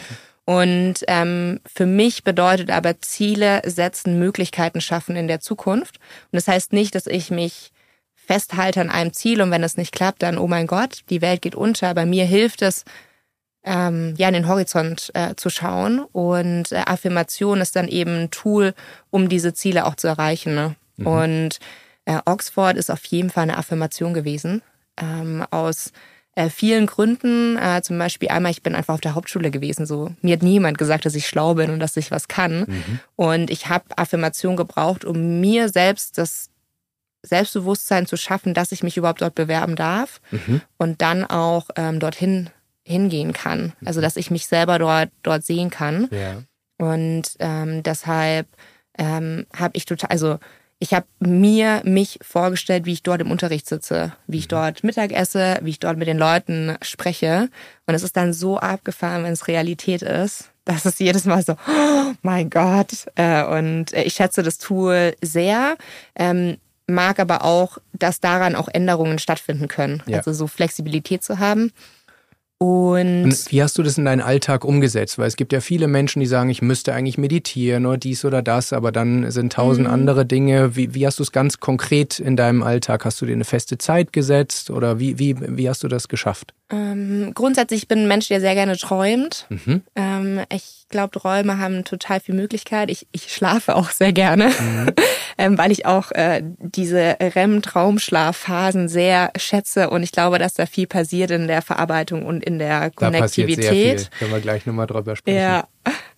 Und 0.51 0.95
ähm, 1.07 1.61
für 1.65 1.85
mich 1.85 2.25
bedeutet 2.25 2.71
aber 2.71 2.99
Ziele 2.99 3.61
setzen, 3.63 4.19
Möglichkeiten 4.19 4.81
schaffen 4.81 5.15
in 5.15 5.29
der 5.29 5.39
Zukunft. 5.39 5.97
Und 5.97 6.35
das 6.35 6.49
heißt 6.49 6.73
nicht, 6.73 6.93
dass 6.93 7.07
ich 7.07 7.31
mich 7.31 7.71
festhalte 8.15 8.81
an 8.81 8.89
einem 8.89 9.13
Ziel 9.13 9.41
und 9.41 9.49
wenn 9.49 9.63
es 9.63 9.77
nicht 9.77 9.93
klappt, 9.93 10.21
dann, 10.23 10.37
oh 10.37 10.47
mein 10.47 10.67
Gott, 10.67 11.03
die 11.09 11.21
Welt 11.21 11.41
geht 11.41 11.55
unter. 11.55 11.93
Bei 11.93 12.05
mir 12.05 12.25
hilft 12.25 12.63
es, 12.63 12.83
ähm, 13.63 14.13
ja, 14.17 14.27
in 14.27 14.33
den 14.33 14.49
Horizont 14.49 15.11
äh, 15.13 15.35
zu 15.35 15.49
schauen. 15.49 16.01
Und 16.11 16.73
äh, 16.73 16.83
Affirmation 16.85 17.61
ist 17.61 17.77
dann 17.77 17.87
eben 17.87 18.23
ein 18.23 18.31
Tool, 18.31 18.73
um 19.09 19.29
diese 19.29 19.53
Ziele 19.53 19.85
auch 19.85 19.95
zu 19.95 20.09
erreichen. 20.09 20.53
Ne? 20.53 20.75
Mhm. 20.97 21.07
Und 21.07 21.59
äh, 22.03 22.19
Oxford 22.25 22.75
ist 22.75 22.91
auf 22.91 23.05
jeden 23.05 23.29
Fall 23.29 23.43
eine 23.43 23.57
Affirmation 23.57 24.13
gewesen. 24.13 24.61
Ähm, 24.97 25.45
aus 25.49 25.93
äh, 26.35 26.49
vielen 26.49 26.85
Gründen. 26.85 27.57
Äh, 27.57 27.81
zum 27.81 27.97
Beispiel 27.97 28.29
einmal, 28.29 28.51
ich 28.51 28.63
bin 28.63 28.75
einfach 28.75 28.93
auf 28.93 29.01
der 29.01 29.15
Hauptschule 29.15 29.51
gewesen. 29.51 29.85
So 29.85 30.13
mir 30.21 30.33
hat 30.33 30.43
niemand 30.43 30.77
gesagt, 30.77 31.05
dass 31.05 31.15
ich 31.15 31.27
schlau 31.27 31.55
bin 31.55 31.71
und 31.71 31.79
dass 31.79 31.97
ich 31.97 32.11
was 32.11 32.27
kann. 32.27 32.65
Mhm. 32.67 32.99
Und 33.15 33.49
ich 33.49 33.67
habe 33.67 33.85
Affirmation 33.97 34.55
gebraucht, 34.55 35.05
um 35.05 35.41
mir 35.41 35.69
selbst 35.69 36.17
das 36.17 36.49
Selbstbewusstsein 37.23 38.07
zu 38.07 38.17
schaffen, 38.17 38.53
dass 38.53 38.71
ich 38.71 38.81
mich 38.81 38.97
überhaupt 38.97 39.21
dort 39.21 39.35
bewerben 39.35 39.75
darf 39.75 40.21
mhm. 40.31 40.61
und 40.77 41.01
dann 41.01 41.23
auch 41.23 41.69
ähm, 41.75 41.99
dorthin 41.99 42.49
hingehen 42.83 43.33
kann. 43.33 43.73
Also 43.85 43.99
mhm. 43.99 44.03
dass 44.03 44.15
ich 44.15 44.31
mich 44.31 44.47
selber 44.47 44.79
dort 44.79 45.09
dort 45.23 45.43
sehen 45.43 45.69
kann. 45.69 46.07
Ja. 46.11 46.41
Und 46.77 47.35
ähm, 47.39 47.83
deshalb 47.83 48.47
ähm, 48.97 49.45
habe 49.55 49.77
ich 49.77 49.85
total, 49.85 50.09
also 50.09 50.39
ich 50.81 50.95
habe 50.95 51.05
mir 51.19 51.81
mich 51.85 52.17
vorgestellt, 52.23 52.85
wie 52.85 52.93
ich 52.93 53.03
dort 53.03 53.21
im 53.21 53.29
Unterricht 53.29 53.69
sitze, 53.69 54.13
wie 54.25 54.39
ich 54.39 54.45
mhm. 54.45 54.49
dort 54.49 54.83
Mittag 54.83 55.11
esse, 55.11 55.59
wie 55.61 55.69
ich 55.69 55.79
dort 55.79 55.97
mit 55.97 56.07
den 56.07 56.17
Leuten 56.17 56.75
spreche. 56.81 57.49
Und 57.85 57.93
es 57.93 58.01
ist 58.01 58.17
dann 58.17 58.33
so 58.33 58.57
abgefahren, 58.57 59.23
wenn 59.23 59.31
es 59.31 59.47
Realität 59.47 60.01
ist. 60.01 60.49
dass 60.65 60.85
es 60.85 60.99
jedes 60.99 61.25
Mal 61.25 61.43
so, 61.43 61.53
oh 61.53 62.13
mein 62.21 62.49
Gott. 62.49 63.07
Äh, 63.15 63.43
und 63.43 63.93
ich 63.93 64.13
schätze 64.13 64.43
das 64.43 64.57
Tool 64.57 65.15
sehr, 65.21 65.75
ähm, 66.15 66.57
mag 66.87 67.19
aber 67.19 67.43
auch, 67.43 67.77
dass 67.93 68.19
daran 68.19 68.55
auch 68.55 68.67
Änderungen 68.67 69.17
stattfinden 69.17 69.67
können. 69.67 70.03
Ja. 70.05 70.17
Also 70.17 70.33
so 70.33 70.47
Flexibilität 70.47 71.23
zu 71.23 71.39
haben. 71.39 71.71
Und, 72.61 73.23
und, 73.23 73.51
wie 73.51 73.63
hast 73.63 73.79
du 73.79 73.81
das 73.81 73.97
in 73.97 74.05
deinen 74.05 74.21
Alltag 74.21 74.65
umgesetzt? 74.65 75.17
Weil 75.17 75.25
es 75.25 75.35
gibt 75.35 75.51
ja 75.51 75.61
viele 75.61 75.87
Menschen, 75.87 76.19
die 76.19 76.27
sagen, 76.27 76.51
ich 76.51 76.61
müsste 76.61 76.93
eigentlich 76.93 77.17
meditieren 77.17 77.87
oder 77.87 77.97
dies 77.97 78.23
oder 78.23 78.43
das, 78.43 78.71
aber 78.71 78.91
dann 78.91 79.31
sind 79.31 79.53
tausend 79.53 79.87
mhm. 79.87 79.93
andere 79.93 80.27
Dinge. 80.27 80.75
Wie, 80.75 80.93
wie 80.93 81.07
hast 81.07 81.17
du 81.17 81.23
es 81.23 81.31
ganz 81.31 81.59
konkret 81.59 82.19
in 82.19 82.35
deinem 82.35 82.61
Alltag? 82.61 83.03
Hast 83.03 83.19
du 83.19 83.25
dir 83.25 83.33
eine 83.33 83.45
feste 83.45 83.79
Zeit 83.79 84.13
gesetzt 84.13 84.69
oder 84.69 84.99
wie, 84.99 85.17
wie, 85.17 85.37
wie 85.39 85.67
hast 85.67 85.83
du 85.83 85.87
das 85.87 86.07
geschafft? 86.07 86.53
Ähm, 86.71 87.31
grundsätzlich 87.33 87.87
bin 87.87 87.99
ich 87.99 88.05
ein 88.05 88.07
Mensch, 88.07 88.27
der 88.27 88.39
sehr 88.39 88.53
gerne 88.53 88.77
träumt. 88.77 89.45
Mhm. 89.49 89.81
Ähm, 89.95 90.41
ich 90.53 90.85
glaube, 90.89 91.19
Träume 91.19 91.57
haben 91.57 91.83
total 91.83 92.19
viel 92.19 92.35
Möglichkeit. 92.35 92.89
Ich, 92.89 93.07
ich 93.11 93.33
schlafe 93.33 93.75
auch 93.75 93.89
sehr 93.89 94.13
gerne, 94.13 94.47
mhm. 94.47 94.91
ähm, 95.37 95.57
weil 95.57 95.71
ich 95.71 95.85
auch 95.85 96.11
äh, 96.11 96.41
diese 96.59 97.17
REM-Traumschlafphasen 97.19 98.87
sehr 98.87 99.31
schätze 99.35 99.89
und 99.89 100.03
ich 100.03 100.11
glaube, 100.11 100.39
dass 100.39 100.53
da 100.53 100.65
viel 100.65 100.87
passiert 100.87 101.31
in 101.31 101.47
der 101.47 101.61
Verarbeitung 101.61 102.25
und 102.25 102.43
in 102.43 102.50
der 102.59 102.91
Konnektivität. 102.91 103.65
Da 103.65 103.69
passiert 103.69 103.99
sehr 103.99 103.99
viel. 103.99 104.19
Können 104.19 104.31
wir 104.31 104.39
gleich 104.39 104.65
nochmal 104.65 104.87
drüber 104.87 105.15
sprechen. 105.15 105.37
Ja. 105.37 105.67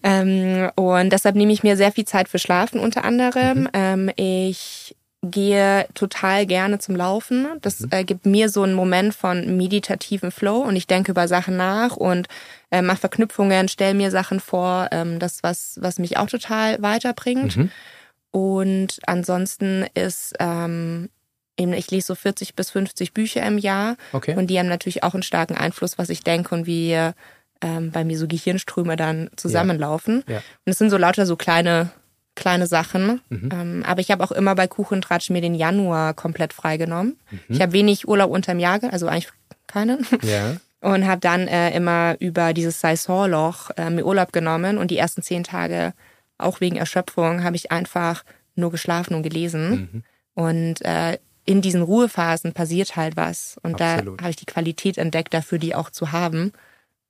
Ähm, 0.04 0.70
und 0.76 1.12
deshalb 1.12 1.36
nehme 1.36 1.54
ich 1.54 1.64
mir 1.64 1.78
sehr 1.78 1.92
viel 1.92 2.06
Zeit 2.06 2.28
für 2.28 2.40
Schlafen 2.40 2.80
unter 2.80 3.06
anderem. 3.06 3.62
Mhm. 3.62 3.70
Ähm, 3.74 4.12
ich 4.16 4.96
gehe 5.24 5.88
total 5.94 6.46
gerne 6.46 6.80
zum 6.80 6.96
Laufen. 6.96 7.48
Das 7.62 7.80
mhm. 7.80 7.88
äh, 7.92 8.04
gibt 8.04 8.26
mir 8.26 8.50
so 8.50 8.64
einen 8.64 8.74
Moment 8.74 9.16
von 9.16 9.56
meditativen 9.56 10.32
Flow 10.32 10.58
und 10.58 10.76
ich 10.76 10.86
denke 10.86 11.12
über 11.12 11.30
Sachen 11.30 11.56
nach 11.56 11.96
und 11.96 12.28
äh, 12.72 12.82
mache 12.82 12.98
Verknüpfungen, 12.98 13.70
stelle 13.70 13.94
mir 13.94 14.12
Sachen 14.12 14.42
vor. 14.42 14.90
Ähm, 14.92 15.20
das 15.20 15.42
was 15.42 15.78
was 15.82 15.98
mich 15.98 16.18
auch 16.18 16.28
total 16.28 16.82
weiterbringt. 16.82 17.56
Mhm. 17.56 17.72
Und 18.32 19.00
ansonsten 19.06 19.86
ist 19.94 20.34
ähm, 20.40 21.10
eben 21.58 21.74
ich 21.74 21.92
lese 21.92 22.08
so 22.08 22.16
40 22.16 22.56
bis 22.56 22.72
50 22.72 23.14
Bücher 23.14 23.46
im 23.46 23.58
Jahr 23.58 23.96
okay. 24.12 24.36
und 24.36 24.48
die 24.48 24.58
haben 24.60 24.68
natürlich 24.68 25.04
auch 25.04 25.14
einen 25.14 25.24
starken 25.24 25.56
Einfluss, 25.56 25.98
was 25.98 26.10
ich 26.10 26.24
denke 26.24 26.56
und 26.56 26.66
wie 26.66 26.94
ähm, 27.62 27.92
bei 27.92 28.04
mir 28.04 28.18
so 28.18 28.28
Gehirnströme 28.28 28.96
dann 28.96 29.30
zusammenlaufen. 29.36 30.24
Ja. 30.28 30.36
Ja. 30.36 30.40
Und 30.66 30.72
es 30.72 30.78
sind 30.78 30.90
so 30.90 30.98
lauter 30.98 31.26
so 31.26 31.36
kleine 31.36 31.92
kleine 32.36 32.68
Sachen. 32.68 33.22
Mhm. 33.30 33.50
Ähm, 33.52 33.84
aber 33.86 34.02
ich 34.02 34.12
habe 34.12 34.24
auch 34.24 34.32
immer 34.32 34.56
bei 34.56 34.68
Kuchentratsch 34.68 35.30
mir 35.30 35.42
den 35.42 35.56
Januar 35.56 36.14
komplett 36.14 36.54
freigenommen. 36.54 37.18
Mhm. 37.30 37.40
Ich 37.48 37.62
habe 37.62 37.74
wenig 37.74 38.08
Urlaub 38.08 38.32
unterm 38.32 38.60
Jahr, 38.60 38.80
also 38.92 39.08
eigentlich 39.08 39.32
keinen. 39.68 40.06
Ja. 40.22 40.58
Und 40.82 41.08
habe 41.08 41.22
dann 41.22 41.48
äh, 41.48 41.74
immer 41.74 42.18
über 42.20 42.54
dieses 42.54 42.82
Saisonloch 42.82 43.70
äh, 43.78 43.90
mir 43.90 44.06
Urlaub 44.06 44.34
genommen 44.34 44.78
und 44.78 44.92
die 44.92 44.98
ersten 44.98 45.22
zehn 45.22 45.46
Tage, 45.46 45.94
auch 46.38 46.60
wegen 46.60 46.76
Erschöpfung, 46.76 47.42
habe 47.42 47.56
ich 47.56 47.72
einfach 47.72 48.26
nur 48.56 48.70
geschlafen 48.70 49.14
und 49.14 49.24
gelesen. 49.24 49.70
Mhm. 49.70 50.04
Und 50.34 50.82
äh, 50.82 51.20
in 51.46 51.62
diesen 51.62 51.82
Ruhephasen 51.82 52.54
passiert 52.54 52.96
halt 52.96 53.18
was. 53.18 53.58
Und 53.64 53.82
Absolut. 53.82 54.20
da 54.20 54.24
habe 54.24 54.32
ich 54.32 54.38
die 54.38 54.46
Qualität 54.46 54.98
entdeckt, 54.98 55.34
dafür 55.34 55.58
die 55.58 55.76
auch 55.76 55.90
zu 55.90 56.12
haben. 56.12 56.54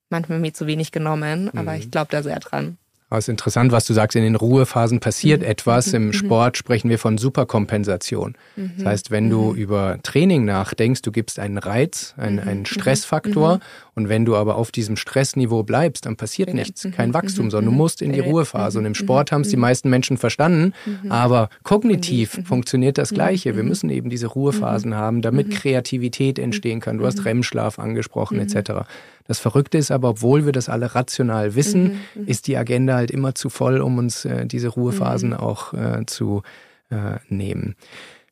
Manchmal 0.09 0.39
mir 0.39 0.53
zu 0.53 0.67
wenig 0.67 0.91
genommen, 0.91 1.49
aber 1.49 1.73
mhm. 1.73 1.79
ich 1.79 1.91
glaube 1.91 2.09
da 2.11 2.21
sehr 2.23 2.39
dran. 2.39 2.77
Aber 3.13 3.19
es 3.19 3.25
ist 3.25 3.29
interessant, 3.29 3.71
was 3.71 3.85
du 3.85 3.93
sagst, 3.93 4.15
in 4.15 4.23
den 4.23 4.35
Ruhephasen 4.35 4.99
passiert 4.99 5.41
mhm. 5.41 5.47
etwas. 5.47 5.89
Mhm. 5.89 5.95
Im 5.95 6.05
mhm. 6.07 6.13
Sport 6.13 6.57
sprechen 6.57 6.89
wir 6.89 6.97
von 6.97 7.19
Superkompensation. 7.19 8.35
Mhm. 8.55 8.71
Das 8.77 8.85
heißt, 8.87 9.11
wenn 9.11 9.29
du 9.29 9.53
über 9.53 9.99
Training 10.01 10.45
nachdenkst, 10.45 11.03
du 11.03 11.11
gibst 11.11 11.37
einen 11.37 11.59
Reiz, 11.59 12.15
einen, 12.17 12.39
einen 12.39 12.65
Stressfaktor 12.65 13.59
und 13.95 14.09
wenn 14.09 14.25
du 14.25 14.35
aber 14.35 14.55
auf 14.55 14.71
diesem 14.71 14.95
Stressniveau 14.95 15.63
bleibst, 15.63 16.05
dann 16.05 16.15
passiert 16.15 16.53
nichts, 16.53 16.87
kein 16.95 17.13
Wachstum, 17.13 17.51
sondern 17.51 17.71
du 17.71 17.77
musst 17.77 18.01
in 18.01 18.11
die 18.11 18.19
Ruhepphase. 18.19 18.79
Und 18.79 18.85
im 18.85 18.95
Sport 18.95 19.31
haben 19.31 19.41
es 19.41 19.49
die 19.49 19.57
meisten 19.57 19.89
Menschen 19.89 20.17
verstanden, 20.17 20.73
aber 21.09 21.49
kognitiv 21.63 22.41
funktioniert 22.43 22.97
das 22.97 23.11
Gleiche. 23.11 23.55
Wir 23.55 23.63
müssen 23.63 23.89
eben 23.89 24.09
diese 24.09 24.27
Ruhephasen 24.27 24.95
haben, 24.95 25.21
damit 25.21 25.51
Kreativität 25.51 26.39
entstehen 26.39 26.79
kann. 26.79 26.97
Du 26.97 27.05
hast 27.05 27.23
REM-Schlaf 27.25 27.79
angesprochen 27.79 28.39
etc. 28.39 28.85
Das 29.27 29.39
Verrückte 29.39 29.77
ist 29.77 29.91
aber, 29.91 30.09
obwohl 30.09 30.45
wir 30.45 30.51
das 30.51 30.69
alle 30.69 30.95
rational 30.95 31.55
wissen, 31.55 31.83
mhm, 31.83 32.21
mhm, 32.21 32.27
ist 32.27 32.47
die 32.47 32.57
Agenda 32.57 32.95
halt 32.95 33.11
immer 33.11 33.35
zu 33.35 33.49
voll, 33.49 33.79
um 33.79 33.97
uns 33.97 34.25
äh, 34.25 34.45
diese 34.45 34.69
Ruhephasen 34.69 35.29
mhm. 35.29 35.37
auch 35.37 35.73
äh, 35.73 36.05
zu 36.05 36.43
äh, 36.89 37.19
nehmen. 37.29 37.75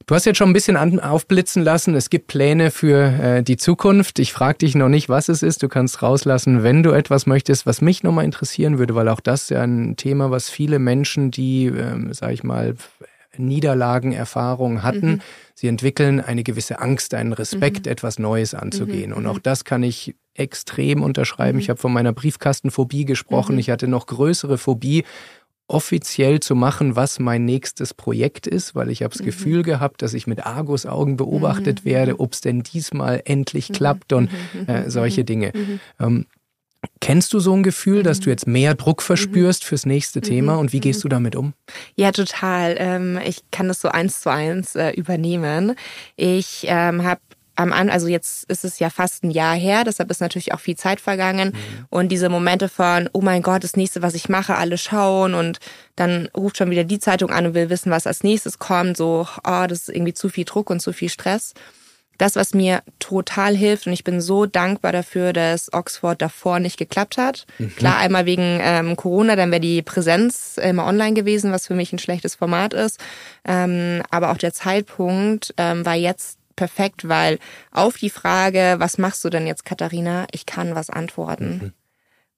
Du 0.06 0.16
hast 0.16 0.26
jetzt 0.26 0.38
schon 0.38 0.49
ein 0.49 0.54
bisschen 0.54 0.78
an, 0.78 0.99
aufblitzen 0.99 1.64
lassen. 1.64 1.95
Es 1.95 2.10
gibt 2.10 2.28
Pläne 2.28 2.72
für 2.72 2.97
äh, 2.97 3.43
die 3.43 3.58
Zukunft. 3.58 4.20
Ich 4.20 4.34
frage 4.34 4.60
dich 4.60 4.76
noch 4.76 4.89
nicht, 4.89 5.10
was 5.10 5.30
es 5.30 5.43
ist. 5.43 5.64
Du 5.64 5.70
kannst 5.70 6.02
rauslassen, 6.02 6.64
wenn 6.64 6.84
du 6.84 6.91
etwas 6.91 7.26
möchtest. 7.26 7.66
Was 7.66 7.82
mich 7.82 8.04
nochmal 8.04 8.26
interessieren 8.26 8.78
würde, 8.80 8.95
weil 8.95 9.08
auch 9.10 9.20
das 9.20 9.49
ja 9.49 9.62
ein 9.62 9.95
Thema, 9.95 10.32
was 10.32 10.49
viele 10.49 10.80
Menschen, 10.80 11.32
die, 11.32 11.66
ähm, 11.66 12.14
sag 12.14 12.32
ich 12.32 12.43
mal, 12.43 12.76
Niederlagenerfahrungen 13.38 14.84
hatten, 14.84 15.08
mhm. 15.08 15.22
sie 15.54 15.68
entwickeln 15.68 16.20
eine 16.20 16.43
gewisse 16.43 16.80
Angst, 16.80 17.14
einen 17.14 17.34
Respekt, 17.34 17.86
mhm. 17.86 17.91
etwas 17.91 18.20
Neues 18.20 18.54
anzugehen. 18.54 19.12
Mhm. 19.12 19.18
Und 19.18 19.28
auch 19.28 19.38
mhm. 19.38 19.43
das 19.43 19.64
kann 19.64 19.84
ich 19.84 20.16
extrem 20.34 21.04
unterschreiben. 21.04 21.60
Ich 21.60 21.68
mhm. 21.68 21.72
habe 21.72 21.82
von 21.82 21.93
meiner 21.93 22.14
Briefkastenphobie 22.14 23.06
gesprochen. 23.06 23.54
Mhm. 23.54 23.60
Ich 23.60 23.70
hatte 23.70 23.88
noch 23.88 24.08
größere 24.08 24.58
Phobie, 24.58 25.04
offiziell 25.72 26.39
zu 26.39 26.55
machen, 26.55 26.95
was 26.95 27.19
mein 27.19 27.45
nächstes 27.45 27.93
Projekt 27.93 28.47
ist, 28.47 28.76
weil 28.76 28.89
ich 28.89 29.03
habe 29.03 29.11
das 29.11 29.22
mhm. 29.22 29.26
Gefühl 29.26 29.63
gehabt, 29.63 30.01
dass 30.01 30.13
ich 30.13 30.28
mit 30.28 30.45
Argusaugen 30.45 31.17
beobachtet 31.17 31.84
mhm. 31.84 31.89
werde, 31.89 32.19
ob 32.19 32.34
es 32.34 32.41
denn 32.41 32.63
diesmal 32.63 33.22
endlich 33.26 33.72
klappt 33.72 34.13
und 34.13 34.30
äh, 34.67 34.89
solche 34.89 35.24
Dinge. 35.24 35.51
Ähm, 35.99 36.26
Kennst 36.99 37.34
du 37.34 37.39
so 37.39 37.53
ein 37.53 37.61
Gefühl, 37.61 38.01
dass 38.01 38.19
du 38.19 38.32
jetzt 38.32 38.47
mehr 38.47 38.74
Druck 38.74 39.03
verspürst 39.03 39.63
fürs 39.63 39.86
nächste 39.86 40.19
Mhm. 40.19 40.24
Thema 40.24 40.55
und 40.55 40.74
wie 40.74 40.80
gehst 40.80 41.03
du 41.03 41.09
damit 41.09 41.36
um? 41.36 41.53
Ja, 41.95 42.11
total. 42.11 42.76
Ähm, 42.78 43.19
ich 43.24 43.41
kann 43.51 43.67
das 43.67 43.82
so 43.82 43.89
eins 43.89 44.22
zu 44.22 44.32
eins 44.32 44.76
äh, 44.76 44.91
übernehmen. 44.91 45.76
Ich 46.15 46.65
ähm, 46.67 47.03
habe 47.03 47.22
am 47.62 47.74
An, 47.74 47.89
also 47.89 48.07
jetzt 48.07 48.49
ist 48.49 48.66
es 48.66 48.80
ja 48.80 48.89
fast 48.89 49.24
ein 49.24 49.32
Jahr 49.32 49.55
her, 49.55 49.84
deshalb 49.84 50.09
ist 50.12 50.22
natürlich 50.22 50.53
auch 50.53 50.59
viel 50.59 50.76
Zeit 50.76 50.99
vergangen. 50.99 51.55
Und 51.89 52.09
diese 52.09 52.30
Momente 52.30 52.70
von, 52.70 53.09
oh 53.14 53.22
mein 53.22 53.41
Gott, 53.41 53.64
das 53.64 53.76
nächste, 53.76 54.01
was 54.01 54.16
ich 54.16 54.30
mache, 54.30 54.55
alle 54.55 54.78
schauen 54.78 55.34
und 55.34 55.59
dann 55.95 56.30
ruft 56.36 56.57
schon 56.57 56.72
wieder 56.72 56.84
die 56.84 56.99
Zeitung 56.99 57.30
an 57.30 57.45
und 57.45 57.53
will 57.53 57.70
wissen, 57.70 57.91
was 57.91 58.07
als 58.07 58.24
nächstes 58.24 58.59
kommt. 58.59 58.97
So, 58.97 59.28
oh, 59.45 59.66
das 59.68 59.82
ist 59.82 59.89
irgendwie 59.89 60.14
zu 60.14 60.30
viel 60.30 60.45
Druck 60.45 60.70
und 60.70 60.82
zu 60.82 60.91
viel 60.93 61.09
Stress. 61.09 61.53
Das, 62.18 62.36
was 62.36 62.53
mir 62.53 62.84
total 62.99 63.55
hilft, 63.55 63.88
und 63.88 63.93
ich 63.93 64.03
bin 64.03 64.22
so 64.22 64.45
dankbar 64.45 64.91
dafür, 64.91 65.34
dass 65.34 65.74
Oxford 65.74 66.22
davor 66.22 66.59
nicht 66.59 66.78
geklappt 66.78 67.18
hat. 67.18 67.47
Klar, 67.78 67.97
einmal 67.97 68.28
wegen 68.28 68.59
ähm, 68.62 68.95
Corona, 68.95 69.36
dann 69.36 69.49
wäre 69.49 69.59
die 69.59 69.82
Präsenz 69.82 70.57
immer 70.62 70.86
online 70.86 71.14
gewesen, 71.14 71.51
was 71.51 71.66
für 71.66 71.74
mich 71.74 71.91
ein 71.93 71.97
schlechtes 71.97 72.36
Format 72.36 72.76
ist. 72.76 72.99
Ähm, 73.43 74.03
aber 74.12 74.30
auch 74.30 74.38
der 74.38 74.53
Zeitpunkt 74.53 75.55
ähm, 75.57 75.84
war 75.84 75.95
jetzt 75.95 76.38
perfekt, 76.62 77.09
weil 77.09 77.39
auf 77.72 77.97
die 77.97 78.12
Frage, 78.12 78.76
was 78.78 78.99
machst 78.99 79.24
du 79.26 79.30
denn 79.32 79.47
jetzt, 79.47 79.66
Katharina, 79.66 80.28
ich 80.32 80.45
kann 80.45 80.76
was 80.76 80.91
antworten. 80.91 81.74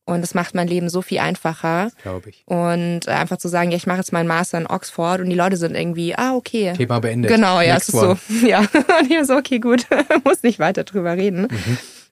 Und 0.05 0.21
das 0.21 0.33
macht 0.33 0.55
mein 0.55 0.67
Leben 0.69 0.87
so 0.89 1.01
viel 1.01 1.19
einfacher. 1.19 1.91
Glaube 2.01 2.29
ich. 2.29 2.43
Und 2.45 3.07
äh, 3.07 3.11
einfach 3.11 3.35
zu 3.35 3.49
sagen, 3.49 3.71
ja, 3.71 3.75
ich 3.77 3.85
mache 3.85 3.97
jetzt 3.97 4.13
meinen 4.13 4.27
Master 4.27 4.57
in 4.59 4.67
Oxford 4.67 5.19
und 5.19 5.29
die 5.29 5.35
Leute 5.35 5.57
sind 5.57 5.75
irgendwie, 5.75 6.15
ah, 6.15 6.35
okay. 6.35 6.71
Thema 6.73 6.99
beendet. 6.99 7.31
Genau, 7.31 7.59
ja, 7.59 7.73
Next 7.73 7.89
es 7.89 7.95
ist 7.95 8.01
one. 8.01 8.17
so. 8.29 8.47
Ja, 8.47 8.59
und 8.59 9.11
ich 9.11 9.25
so, 9.25 9.35
okay, 9.35 9.59
gut, 9.59 9.85
muss 10.23 10.43
nicht 10.43 10.59
weiter 10.59 10.85
drüber 10.85 11.17
reden. 11.17 11.47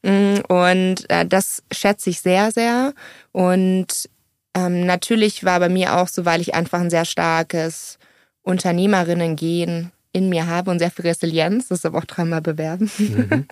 Mm, 0.03 0.39
Und 0.49 1.09
äh, 1.09 1.26
das 1.26 1.64
schätze 1.72 2.09
ich 2.09 2.20
sehr, 2.20 2.51
sehr. 2.51 2.93
Und 3.32 4.09
ähm, 4.53 4.86
natürlich 4.86 5.45
war 5.45 5.59
bei 5.62 5.70
mir 5.70 5.95
auch 5.97 6.09
so, 6.09 6.26
weil 6.26 6.41
ich 6.41 6.55
einfach 6.55 6.80
ein 6.82 6.89
sehr 6.89 7.05
starkes 7.05 7.99
Unternehmerinnen-Gen 8.43 9.91
in 10.14 10.30
mir 10.30 10.47
habe 10.47 10.72
und 10.72 10.80
sehr 10.80 10.91
viel 10.91 11.05
Resilienz, 11.05 11.70
das 11.70 11.86
aber 11.86 11.99
auch 11.99 12.05
dreimal 12.05 12.41
bewerben, 12.41 12.91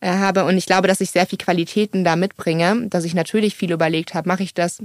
äh, 0.00 0.08
habe. 0.08 0.44
Und 0.44 0.56
ich 0.56 0.66
glaube, 0.66 0.88
dass 0.88 1.00
ich 1.00 1.10
sehr 1.10 1.26
viel 1.26 1.38
Qualitäten 1.38 2.04
da 2.04 2.16
mitbringe, 2.16 2.88
dass 2.88 3.04
ich 3.04 3.14
natürlich 3.14 3.56
viel 3.56 3.72
überlegt 3.72 4.14
habe, 4.14 4.28
mache 4.28 4.42
ich 4.42 4.52
das, 4.52 4.82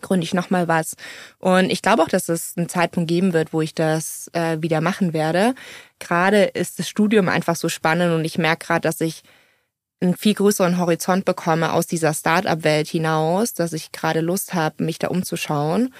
gründe 0.00 0.24
ich 0.24 0.34
nochmal 0.34 0.68
was. 0.68 0.94
Und 1.38 1.70
ich 1.70 1.82
glaube 1.82 2.02
auch, 2.02 2.08
dass 2.08 2.28
es 2.28 2.54
einen 2.56 2.68
Zeitpunkt 2.68 3.08
geben 3.08 3.32
wird, 3.32 3.52
wo 3.52 3.60
ich 3.60 3.74
das 3.74 4.30
äh, 4.32 4.58
wieder 4.60 4.80
machen 4.80 5.12
werde. 5.12 5.54
Gerade 5.98 6.44
ist 6.44 6.78
das 6.78 6.88
Studium 6.88 7.28
einfach 7.28 7.56
so 7.56 7.68
spannend 7.68 8.14
und 8.14 8.24
ich 8.24 8.38
merke 8.38 8.66
gerade, 8.66 8.82
dass 8.82 9.00
ich 9.00 9.22
einen 10.00 10.16
viel 10.16 10.34
größeren 10.34 10.78
Horizont 10.78 11.24
bekomme 11.24 11.72
aus 11.72 11.86
dieser 11.86 12.14
Start-up-Welt 12.14 12.88
hinaus, 12.88 13.52
dass 13.52 13.72
ich 13.72 13.92
gerade 13.92 14.20
Lust 14.20 14.54
habe, 14.54 14.82
mich 14.84 14.98
da 14.98 15.08
umzuschauen. 15.08 15.92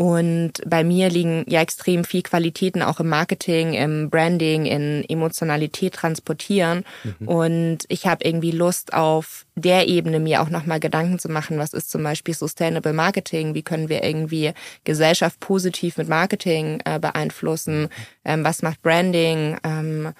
Und 0.00 0.52
bei 0.64 0.84
mir 0.84 1.10
liegen 1.10 1.44
ja 1.48 1.60
extrem 1.60 2.04
viel 2.04 2.22
Qualitäten 2.22 2.82
auch 2.82 3.00
im 3.00 3.08
Marketing, 3.08 3.74
im 3.74 4.10
Branding, 4.10 4.64
in 4.64 5.04
Emotionalität 5.08 5.94
transportieren. 5.94 6.84
Und 7.26 7.78
ich 7.88 8.06
habe 8.06 8.24
irgendwie 8.24 8.52
Lust 8.52 8.94
auf 8.94 9.44
der 9.56 9.88
Ebene 9.88 10.20
mir 10.20 10.40
auch 10.40 10.50
nochmal 10.50 10.78
Gedanken 10.78 11.18
zu 11.18 11.28
machen, 11.28 11.58
was 11.58 11.72
ist 11.72 11.90
zum 11.90 12.04
Beispiel 12.04 12.32
Sustainable 12.32 12.92
Marketing, 12.92 13.54
wie 13.54 13.62
können 13.62 13.88
wir 13.88 14.04
irgendwie 14.04 14.52
Gesellschaft 14.84 15.40
positiv 15.40 15.96
mit 15.96 16.08
Marketing 16.08 16.80
äh, 16.84 17.00
beeinflussen, 17.00 17.88
ähm, 18.24 18.44
was 18.44 18.62
macht 18.62 18.80
Branding, 18.82 19.58
ähm, 19.64 20.12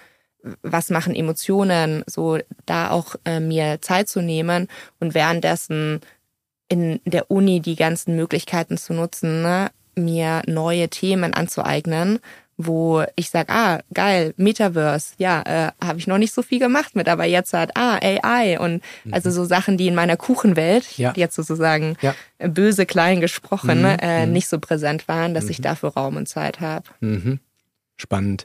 was 0.63 0.91
machen 0.91 1.15
Emotionen, 1.15 2.03
so 2.07 2.39
da 2.67 2.91
auch 2.91 3.15
äh, 3.25 3.39
mir 3.39 3.81
Zeit 3.81 4.09
zu 4.09 4.23
nehmen 4.23 4.67
und 4.99 5.15
währenddessen 5.15 6.01
in 6.69 7.01
der 7.05 7.31
Uni 7.31 7.61
die 7.61 7.77
ganzen 7.77 8.17
Möglichkeiten 8.17 8.77
zu 8.77 8.93
nutzen, 8.93 9.43
ne, 9.43 9.71
mir 9.97 10.43
neue 10.47 10.89
Themen 10.89 11.35
anzueignen, 11.35 12.19
wo 12.61 13.05
ich 13.15 13.31
sag, 13.31 13.51
ah, 13.51 13.81
geil, 13.95 14.35
Metaverse, 14.37 15.15
ja, 15.19 15.43
äh, 15.43 15.85
habe 15.85 15.99
ich 16.01 16.07
noch 16.09 16.19
nicht 16.19 16.35
so 16.35 16.43
viel 16.43 16.59
gemacht 16.59 16.97
mit, 16.97 17.09
aber 17.09 17.25
jetzt 17.25 17.53
hat, 17.53 17.77
ah, 17.77 17.99
AI 18.03 18.59
und 18.59 18.83
also 19.13 19.31
so 19.31 19.45
Sachen, 19.45 19.77
die 19.79 19.87
in 19.87 19.95
meiner 19.95 20.17
Kuchenwelt, 20.17 20.99
Ja. 20.99 21.13
jetzt 21.17 21.37
sozusagen 21.37 21.97
Ja. 22.01 22.15
böse 22.39 22.85
klein 22.85 23.21
gesprochen, 23.21 23.77
Mhm, 23.77 23.83
ne, 23.83 23.97
äh, 24.03 24.27
nicht 24.27 24.49
so 24.49 24.59
präsent 24.59 25.07
waren, 25.09 25.35
dass 25.35 25.49
ich 25.49 25.61
dafür 25.61 25.91
Raum 25.91 26.17
und 26.17 26.29
Zeit 26.29 26.61
habe. 26.61 26.85
Mhm. 27.01 27.39
Spannend. 27.97 28.45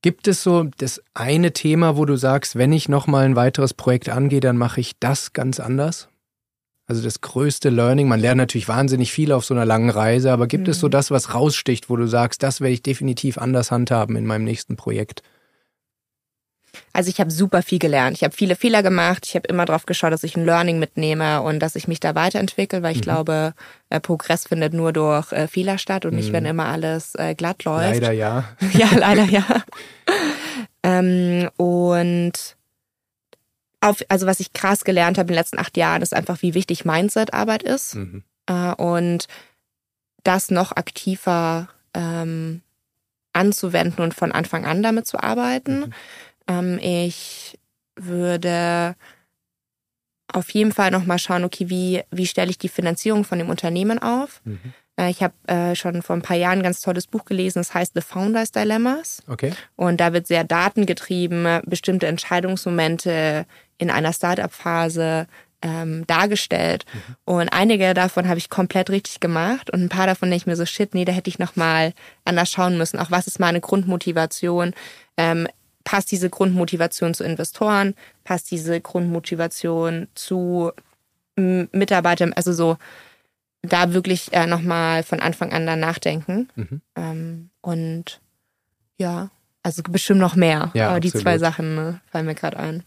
Gibt 0.00 0.26
es 0.26 0.42
so 0.42 0.64
das 0.78 1.00
eine 1.14 1.52
Thema, 1.52 1.96
wo 1.96 2.04
du 2.06 2.16
sagst, 2.16 2.56
wenn 2.56 2.72
ich 2.72 2.88
nochmal 2.88 3.24
ein 3.24 3.36
weiteres 3.36 3.72
Projekt 3.74 4.08
angehe, 4.08 4.40
dann 4.40 4.56
mache 4.56 4.80
ich 4.80 4.98
das 4.98 5.32
ganz 5.32 5.60
anders? 5.60 6.08
Also 6.92 7.04
das 7.04 7.22
größte 7.22 7.70
Learning, 7.70 8.06
man 8.06 8.20
lernt 8.20 8.36
natürlich 8.36 8.68
wahnsinnig 8.68 9.12
viel 9.12 9.32
auf 9.32 9.46
so 9.46 9.54
einer 9.54 9.64
langen 9.64 9.88
Reise, 9.88 10.30
aber 10.30 10.46
gibt 10.46 10.68
es 10.68 10.78
so 10.78 10.90
das, 10.90 11.10
was 11.10 11.32
raussticht, 11.32 11.88
wo 11.88 11.96
du 11.96 12.06
sagst, 12.06 12.42
das 12.42 12.60
werde 12.60 12.74
ich 12.74 12.82
definitiv 12.82 13.38
anders 13.38 13.70
handhaben 13.70 14.14
in 14.14 14.26
meinem 14.26 14.44
nächsten 14.44 14.76
Projekt? 14.76 15.22
Also 16.92 17.08
ich 17.08 17.18
habe 17.18 17.30
super 17.30 17.62
viel 17.62 17.78
gelernt. 17.78 18.18
Ich 18.18 18.24
habe 18.24 18.36
viele 18.36 18.56
Fehler 18.56 18.82
gemacht. 18.82 19.24
Ich 19.26 19.34
habe 19.34 19.48
immer 19.48 19.64
drauf 19.64 19.86
geschaut, 19.86 20.12
dass 20.12 20.22
ich 20.22 20.36
ein 20.36 20.44
Learning 20.44 20.78
mitnehme 20.78 21.40
und 21.40 21.60
dass 21.60 21.76
ich 21.76 21.88
mich 21.88 21.98
da 21.98 22.14
weiterentwickle, 22.14 22.82
weil 22.82 22.94
ich 22.94 23.00
glaube, 23.00 23.54
äh, 23.88 23.98
Progress 23.98 24.48
findet 24.48 24.74
nur 24.74 24.92
durch 24.92 25.32
äh, 25.32 25.48
Fehler 25.48 25.78
statt 25.78 26.04
und 26.04 26.14
nicht, 26.14 26.30
wenn 26.30 26.44
immer 26.44 26.66
alles 26.66 27.14
äh, 27.14 27.34
glatt 27.34 27.64
läuft. 27.64 28.02
Leider 28.02 28.12
ja. 28.12 28.44
Ja, 28.74 28.88
leider 28.98 29.24
ja. 29.24 29.46
ähm, 30.82 31.48
und 31.56 32.32
auf, 33.82 34.02
also 34.08 34.26
was 34.26 34.40
ich 34.40 34.52
krass 34.52 34.84
gelernt 34.84 35.18
habe 35.18 35.28
in 35.28 35.34
den 35.34 35.40
letzten 35.40 35.58
acht 35.58 35.76
Jahren, 35.76 36.02
ist 36.02 36.14
einfach, 36.14 36.40
wie 36.42 36.54
wichtig 36.54 36.84
Mindset-Arbeit 36.84 37.62
ist 37.62 37.94
Mhm. 37.96 38.24
äh, 38.46 38.72
und 38.74 39.26
das 40.24 40.50
noch 40.50 40.72
aktiver 40.72 41.68
ähm, 41.94 42.62
anzuwenden 43.32 44.02
und 44.02 44.14
von 44.14 44.32
Anfang 44.32 44.64
an 44.64 44.82
damit 44.82 45.06
zu 45.06 45.18
arbeiten. 45.22 45.92
Ähm, 46.46 46.78
ich 46.80 47.58
würde 47.96 48.94
auf 50.32 50.50
jeden 50.50 50.72
Fall 50.72 50.90
nochmal 50.90 51.18
schauen, 51.18 51.44
okay, 51.44 51.68
wie, 51.68 52.02
wie 52.10 52.26
stelle 52.26 52.50
ich 52.50 52.58
die 52.58 52.68
Finanzierung 52.68 53.24
von 53.24 53.38
dem 53.38 53.50
Unternehmen 53.50 53.98
auf? 53.98 54.40
Mhm. 54.44 54.72
Äh, 54.96 55.10
ich 55.10 55.22
habe 55.22 55.34
äh, 55.46 55.74
schon 55.74 56.02
vor 56.02 56.16
ein 56.16 56.22
paar 56.22 56.36
Jahren 56.36 56.60
ein 56.60 56.62
ganz 56.62 56.80
tolles 56.80 57.06
Buch 57.06 57.24
gelesen, 57.24 57.58
das 57.58 57.74
heißt 57.74 57.92
The 57.94 58.00
Founders 58.00 58.52
Dilemmas. 58.52 59.22
Okay. 59.26 59.52
Und 59.76 60.00
da 60.00 60.12
wird 60.12 60.26
sehr 60.26 60.44
datengetrieben, 60.44 61.60
bestimmte 61.66 62.06
Entscheidungsmomente 62.06 63.46
in 63.78 63.90
einer 63.90 64.12
Startup-Phase 64.12 65.26
ähm, 65.62 66.06
dargestellt. 66.06 66.84
Und 67.24 67.48
einige 67.50 67.94
davon 67.94 68.28
habe 68.28 68.38
ich 68.38 68.50
komplett 68.50 68.90
richtig 68.90 69.20
gemacht 69.20 69.70
und 69.70 69.82
ein 69.82 69.88
paar 69.88 70.06
davon 70.06 70.28
denke 70.28 70.42
ich 70.42 70.46
mir 70.46 70.56
so, 70.56 70.66
shit, 70.66 70.94
nee, 70.94 71.04
da 71.04 71.12
hätte 71.12 71.30
ich 71.30 71.38
nochmal 71.38 71.94
anders 72.24 72.50
schauen 72.50 72.76
müssen. 72.76 72.98
Auch 72.98 73.10
was 73.10 73.26
ist 73.26 73.38
meine 73.40 73.60
Grundmotivation? 73.60 74.74
Ähm, 75.16 75.46
passt 75.84 76.10
diese 76.10 76.30
Grundmotivation 76.30 77.14
zu 77.14 77.24
Investoren? 77.24 77.94
Passt 78.24 78.50
diese 78.50 78.80
Grundmotivation 78.80 80.08
zu 80.14 80.72
Mitarbeitern? 81.36 82.32
Also 82.32 82.52
so 82.52 82.76
da 83.62 83.92
wirklich 83.92 84.32
äh, 84.32 84.46
nochmal 84.46 85.02
von 85.04 85.20
Anfang 85.20 85.52
an 85.52 85.66
dann 85.66 85.80
nachdenken. 85.80 86.48
Mhm. 86.56 86.80
Ähm, 86.96 87.50
und 87.60 88.20
ja, 88.98 89.30
also 89.62 89.82
bestimmt 89.84 90.20
noch 90.20 90.34
mehr. 90.34 90.70
Ja, 90.74 90.90
Aber 90.90 91.00
die 91.00 91.08
absolut. 91.08 91.22
zwei 91.22 91.38
Sachen 91.38 91.74
ne, 91.76 92.00
fallen 92.10 92.26
mir 92.26 92.34
gerade 92.34 92.58
ein. 92.58 92.82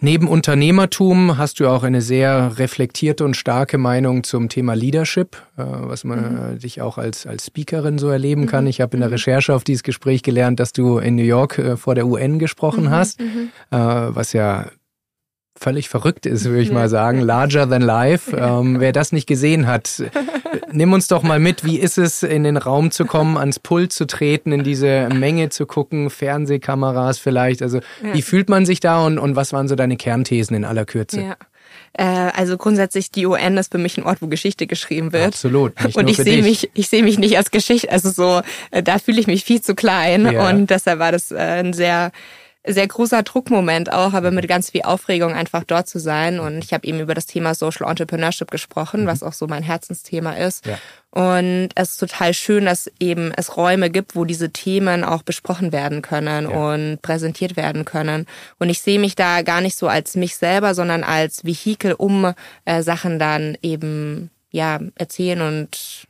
Neben 0.00 0.28
Unternehmertum 0.28 1.38
hast 1.38 1.58
du 1.58 1.68
auch 1.68 1.82
eine 1.82 2.02
sehr 2.02 2.58
reflektierte 2.58 3.24
und 3.24 3.34
starke 3.34 3.78
Meinung 3.78 4.24
zum 4.24 4.50
Thema 4.50 4.74
Leadership, 4.74 5.36
äh, 5.56 5.62
was 5.64 6.04
man 6.04 6.56
äh, 6.56 6.58
dich 6.58 6.82
auch 6.82 6.98
als, 6.98 7.26
als 7.26 7.46
Speakerin 7.46 7.98
so 7.98 8.08
erleben 8.08 8.46
kann. 8.46 8.66
Ich 8.66 8.82
habe 8.82 8.94
in 8.96 9.00
der 9.00 9.10
Recherche 9.10 9.54
auf 9.54 9.64
dieses 9.64 9.82
Gespräch 9.82 10.22
gelernt, 10.22 10.60
dass 10.60 10.72
du 10.72 10.98
in 10.98 11.16
New 11.16 11.22
York 11.22 11.58
äh, 11.58 11.76
vor 11.78 11.94
der 11.94 12.06
UN 12.06 12.38
gesprochen 12.38 12.90
hast, 12.90 13.20
äh, 13.20 13.24
was 13.70 14.34
ja 14.34 14.66
völlig 15.58 15.88
verrückt 15.88 16.26
ist, 16.26 16.44
würde 16.44 16.60
ich 16.62 16.68
Ja. 16.68 16.74
mal 16.74 16.88
sagen. 16.88 17.20
Larger 17.20 17.68
than 17.68 17.82
life. 17.82 18.36
Ähm, 18.36 18.80
wer 18.80 18.92
das 18.92 19.12
nicht 19.12 19.26
gesehen 19.26 19.66
hat, 19.66 20.02
nimm 20.70 20.92
uns 20.92 21.08
doch 21.08 21.22
mal 21.22 21.38
mit. 21.38 21.64
Wie 21.64 21.78
ist 21.78 21.98
es, 21.98 22.22
in 22.22 22.44
den 22.44 22.56
Raum 22.56 22.90
zu 22.90 23.04
kommen, 23.06 23.36
ans 23.36 23.58
Pult 23.58 23.92
zu 23.92 24.06
treten, 24.06 24.52
in 24.52 24.62
diese 24.62 25.08
Menge 25.12 25.48
zu 25.48 25.66
gucken, 25.66 26.10
Fernsehkameras 26.10 27.18
vielleicht? 27.18 27.62
Also, 27.62 27.80
wie 28.12 28.22
fühlt 28.22 28.48
man 28.48 28.66
sich 28.66 28.80
da 28.80 29.04
und, 29.04 29.18
und 29.18 29.36
was 29.36 29.52
waren 29.52 29.68
so 29.68 29.74
deine 29.74 29.96
Kernthesen 29.96 30.54
in 30.56 30.64
aller 30.64 30.84
Kürze? 30.84 31.20
Ja. 31.22 31.36
Äh, 31.94 32.30
also 32.36 32.56
grundsätzlich 32.56 33.10
die 33.10 33.26
UN 33.26 33.56
ist 33.56 33.72
für 33.72 33.78
mich 33.78 33.96
ein 33.96 34.04
Ort, 34.04 34.20
wo 34.20 34.26
Geschichte 34.28 34.66
geschrieben 34.66 35.12
wird. 35.12 35.28
Absolut. 35.28 35.82
Nicht 35.82 35.96
und 35.96 36.08
ich 36.08 36.16
sehe 36.18 36.42
mich, 36.42 36.70
ich 36.74 36.88
sehe 36.88 37.02
mich 37.02 37.18
nicht 37.18 37.36
als 37.38 37.50
Geschichte, 37.50 37.90
also 37.90 38.10
so, 38.10 38.42
äh, 38.70 38.82
da 38.82 38.98
fühle 38.98 39.18
ich 39.20 39.26
mich 39.26 39.44
viel 39.44 39.62
zu 39.62 39.74
klein 39.74 40.30
Ja. 40.30 40.48
und 40.50 40.68
deshalb 40.68 40.98
war 40.98 41.12
das 41.12 41.30
äh, 41.32 41.36
ein 41.36 41.72
sehr 41.72 42.12
sehr 42.66 42.86
großer 42.86 43.22
Druckmoment 43.22 43.92
auch, 43.92 44.12
aber 44.12 44.30
mit 44.30 44.48
ganz 44.48 44.70
viel 44.70 44.82
Aufregung 44.82 45.32
einfach 45.34 45.64
dort 45.64 45.88
zu 45.88 45.98
sein. 45.98 46.40
Und 46.40 46.64
ich 46.64 46.72
habe 46.72 46.86
eben 46.86 47.00
über 47.00 47.14
das 47.14 47.26
Thema 47.26 47.54
Social 47.54 47.88
Entrepreneurship 47.88 48.50
gesprochen, 48.50 49.02
mhm. 49.02 49.06
was 49.06 49.22
auch 49.22 49.32
so 49.32 49.46
mein 49.46 49.62
Herzensthema 49.62 50.32
ist. 50.32 50.66
Ja. 50.66 50.78
Und 51.10 51.68
es 51.74 51.92
ist 51.92 51.98
total 51.98 52.34
schön, 52.34 52.66
dass 52.66 52.90
eben 52.98 53.32
es 53.36 53.56
Räume 53.56 53.88
gibt, 53.88 54.16
wo 54.16 54.24
diese 54.24 54.50
Themen 54.50 55.04
auch 55.04 55.22
besprochen 55.22 55.72
werden 55.72 56.02
können 56.02 56.50
ja. 56.50 56.56
und 56.56 57.00
präsentiert 57.02 57.56
werden 57.56 57.84
können. 57.84 58.26
Und 58.58 58.68
ich 58.68 58.82
sehe 58.82 58.98
mich 58.98 59.14
da 59.14 59.42
gar 59.42 59.60
nicht 59.60 59.76
so 59.76 59.88
als 59.88 60.16
mich 60.16 60.36
selber, 60.36 60.74
sondern 60.74 61.04
als 61.04 61.44
Vehikel, 61.44 61.92
um 61.92 62.34
äh, 62.64 62.82
Sachen 62.82 63.18
dann 63.18 63.56
eben 63.62 64.30
ja 64.50 64.80
erzählen 64.96 65.40
und 65.40 66.06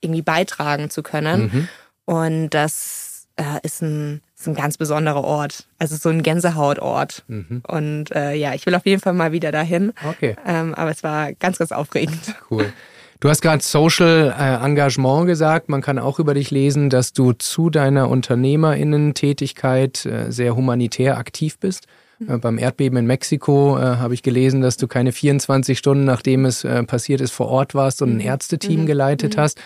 irgendwie 0.00 0.22
beitragen 0.22 0.90
zu 0.90 1.02
können. 1.02 1.42
Mhm. 1.42 1.68
Und 2.04 2.50
das 2.50 3.28
äh, 3.36 3.60
ist 3.62 3.82
ein 3.82 4.20
ist 4.40 4.48
ein 4.48 4.54
ganz 4.54 4.78
besonderer 4.78 5.22
Ort. 5.22 5.66
Also 5.78 5.96
so 5.96 6.08
ein 6.08 6.22
Gänsehautort. 6.22 7.24
Mhm. 7.28 7.62
Und 7.66 8.10
äh, 8.12 8.34
ja, 8.34 8.54
ich 8.54 8.64
will 8.66 8.74
auf 8.74 8.86
jeden 8.86 9.00
Fall 9.00 9.12
mal 9.12 9.32
wieder 9.32 9.52
dahin. 9.52 9.92
Okay. 10.08 10.36
Ähm, 10.46 10.74
aber 10.74 10.90
es 10.90 11.02
war 11.02 11.32
ganz, 11.34 11.58
ganz 11.58 11.72
aufregend. 11.72 12.34
Cool. 12.50 12.72
Du 13.20 13.28
hast 13.28 13.42
gerade 13.42 13.62
Social 13.62 14.34
äh, 14.36 14.64
Engagement 14.64 15.26
gesagt. 15.26 15.68
Man 15.68 15.82
kann 15.82 15.98
auch 15.98 16.18
über 16.18 16.34
dich 16.34 16.50
lesen, 16.50 16.90
dass 16.90 17.12
du 17.12 17.32
zu 17.32 17.70
deiner 17.70 18.08
Unternehmerinnen-Tätigkeit 18.08 20.06
äh, 20.06 20.32
sehr 20.32 20.56
humanitär 20.56 21.18
aktiv 21.18 21.58
bist. 21.58 21.86
Mhm. 22.18 22.40
Beim 22.40 22.58
Erdbeben 22.58 22.98
in 22.98 23.06
Mexiko 23.06 23.78
äh, 23.78 23.82
habe 23.82 24.14
ich 24.14 24.22
gelesen, 24.22 24.62
dass 24.62 24.78
du 24.78 24.88
keine 24.88 25.12
24 25.12 25.78
Stunden, 25.78 26.04
nachdem 26.04 26.44
es 26.44 26.64
äh, 26.64 26.82
passiert 26.84 27.20
ist, 27.20 27.32
vor 27.32 27.48
Ort 27.48 27.74
warst 27.74 28.02
und 28.02 28.10
ein 28.10 28.14
mhm. 28.14 28.20
Ärzteteam 28.20 28.82
mhm. 28.82 28.86
geleitet 28.86 29.36
mhm. 29.36 29.40
hast. 29.40 29.60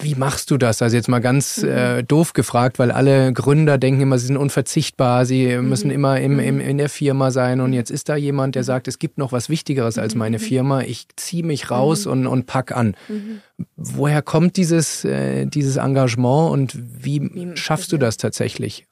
Mhm. 0.00 0.04
Wie 0.04 0.14
machst 0.14 0.50
du 0.50 0.58
das? 0.58 0.82
Also 0.82 0.96
jetzt 0.96 1.08
mal 1.08 1.20
ganz 1.20 1.62
mhm. 1.62 1.68
äh, 1.68 2.02
doof 2.02 2.32
gefragt, 2.32 2.78
weil 2.78 2.90
alle 2.90 3.32
Gründer 3.32 3.78
denken 3.78 4.00
immer, 4.00 4.18
sie 4.18 4.26
sind 4.26 4.36
unverzichtbar, 4.36 5.26
sie 5.26 5.56
mhm. 5.56 5.68
müssen 5.68 5.90
immer 5.90 6.20
im, 6.20 6.38
im, 6.38 6.60
in 6.60 6.78
der 6.78 6.88
Firma 6.88 7.30
sein 7.30 7.60
und 7.60 7.72
jetzt 7.72 7.90
ist 7.90 8.08
da 8.08 8.16
jemand, 8.16 8.54
der 8.54 8.64
sagt, 8.64 8.88
es 8.88 8.98
gibt 8.98 9.18
noch 9.18 9.32
was 9.32 9.48
Wichtigeres 9.48 9.98
als 9.98 10.14
meine 10.14 10.38
mhm. 10.38 10.42
Firma, 10.42 10.80
ich 10.82 11.06
ziehe 11.16 11.44
mich 11.44 11.70
raus 11.70 12.06
mhm. 12.06 12.12
und, 12.12 12.26
und 12.26 12.46
pack 12.46 12.72
an. 12.72 12.96
Mhm. 13.08 13.40
Woher 13.76 14.22
kommt 14.22 14.56
dieses, 14.56 15.04
äh, 15.04 15.46
dieses 15.46 15.76
Engagement 15.76 16.52
und 16.52 16.76
wie, 16.76 17.22
wie 17.34 17.56
schaffst 17.56 17.92
du 17.92 17.98
das 17.98 18.16
tatsächlich? 18.16 18.86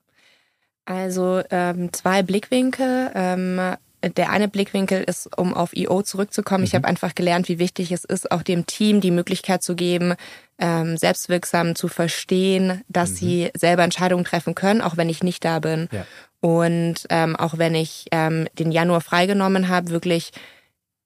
Also 0.86 1.42
ähm, 1.50 1.92
zwei 1.92 2.22
Blickwinkel. 2.22 3.10
Ähm, 3.14 3.60
der 4.02 4.30
eine 4.30 4.48
Blickwinkel 4.48 5.02
ist, 5.02 5.36
um 5.38 5.54
auf 5.54 5.76
IO 5.76 6.02
zurückzukommen. 6.02 6.62
Mhm. 6.62 6.66
Ich 6.66 6.74
habe 6.74 6.88
einfach 6.88 7.14
gelernt, 7.14 7.48
wie 7.48 7.58
wichtig 7.58 7.92
es 7.92 8.04
ist, 8.04 8.30
auch 8.30 8.42
dem 8.42 8.66
Team 8.66 9.00
die 9.00 9.10
Möglichkeit 9.10 9.62
zu 9.62 9.74
geben, 9.74 10.14
ähm, 10.58 10.96
selbstwirksam 10.96 11.74
zu 11.74 11.88
verstehen, 11.88 12.82
dass 12.88 13.10
mhm. 13.10 13.14
sie 13.16 13.50
selber 13.56 13.84
Entscheidungen 13.84 14.24
treffen 14.24 14.54
können, 14.54 14.80
auch 14.80 14.96
wenn 14.96 15.08
ich 15.08 15.22
nicht 15.22 15.44
da 15.44 15.58
bin. 15.58 15.88
Ja. 15.92 16.06
Und 16.40 17.06
ähm, 17.10 17.36
auch 17.36 17.58
wenn 17.58 17.74
ich 17.74 18.06
ähm, 18.12 18.48
den 18.58 18.70
Januar 18.70 19.00
freigenommen 19.00 19.68
habe, 19.68 19.90
wirklich 19.90 20.32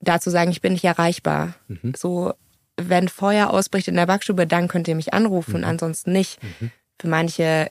dazu 0.01 0.31
sagen, 0.31 0.51
ich 0.51 0.61
bin 0.61 0.73
nicht 0.73 0.85
erreichbar. 0.85 1.55
Mhm. 1.69 1.95
So, 1.97 2.35
wenn 2.77 3.09
Feuer 3.09 3.51
ausbricht 3.51 3.89
in 3.89 3.97
der 3.97 4.07
Backstube, 4.07 4.47
dann 4.47 4.69
könnt 4.69 4.89
ihr 4.89 4.95
mich 4.95 5.15
anrufen, 5.15 5.59
mhm. 5.59 5.67
ansonsten 5.67 6.13
nicht. 6.13 6.43
Mhm. 6.43 6.71
Für 7.01 7.09
manche 7.09 7.71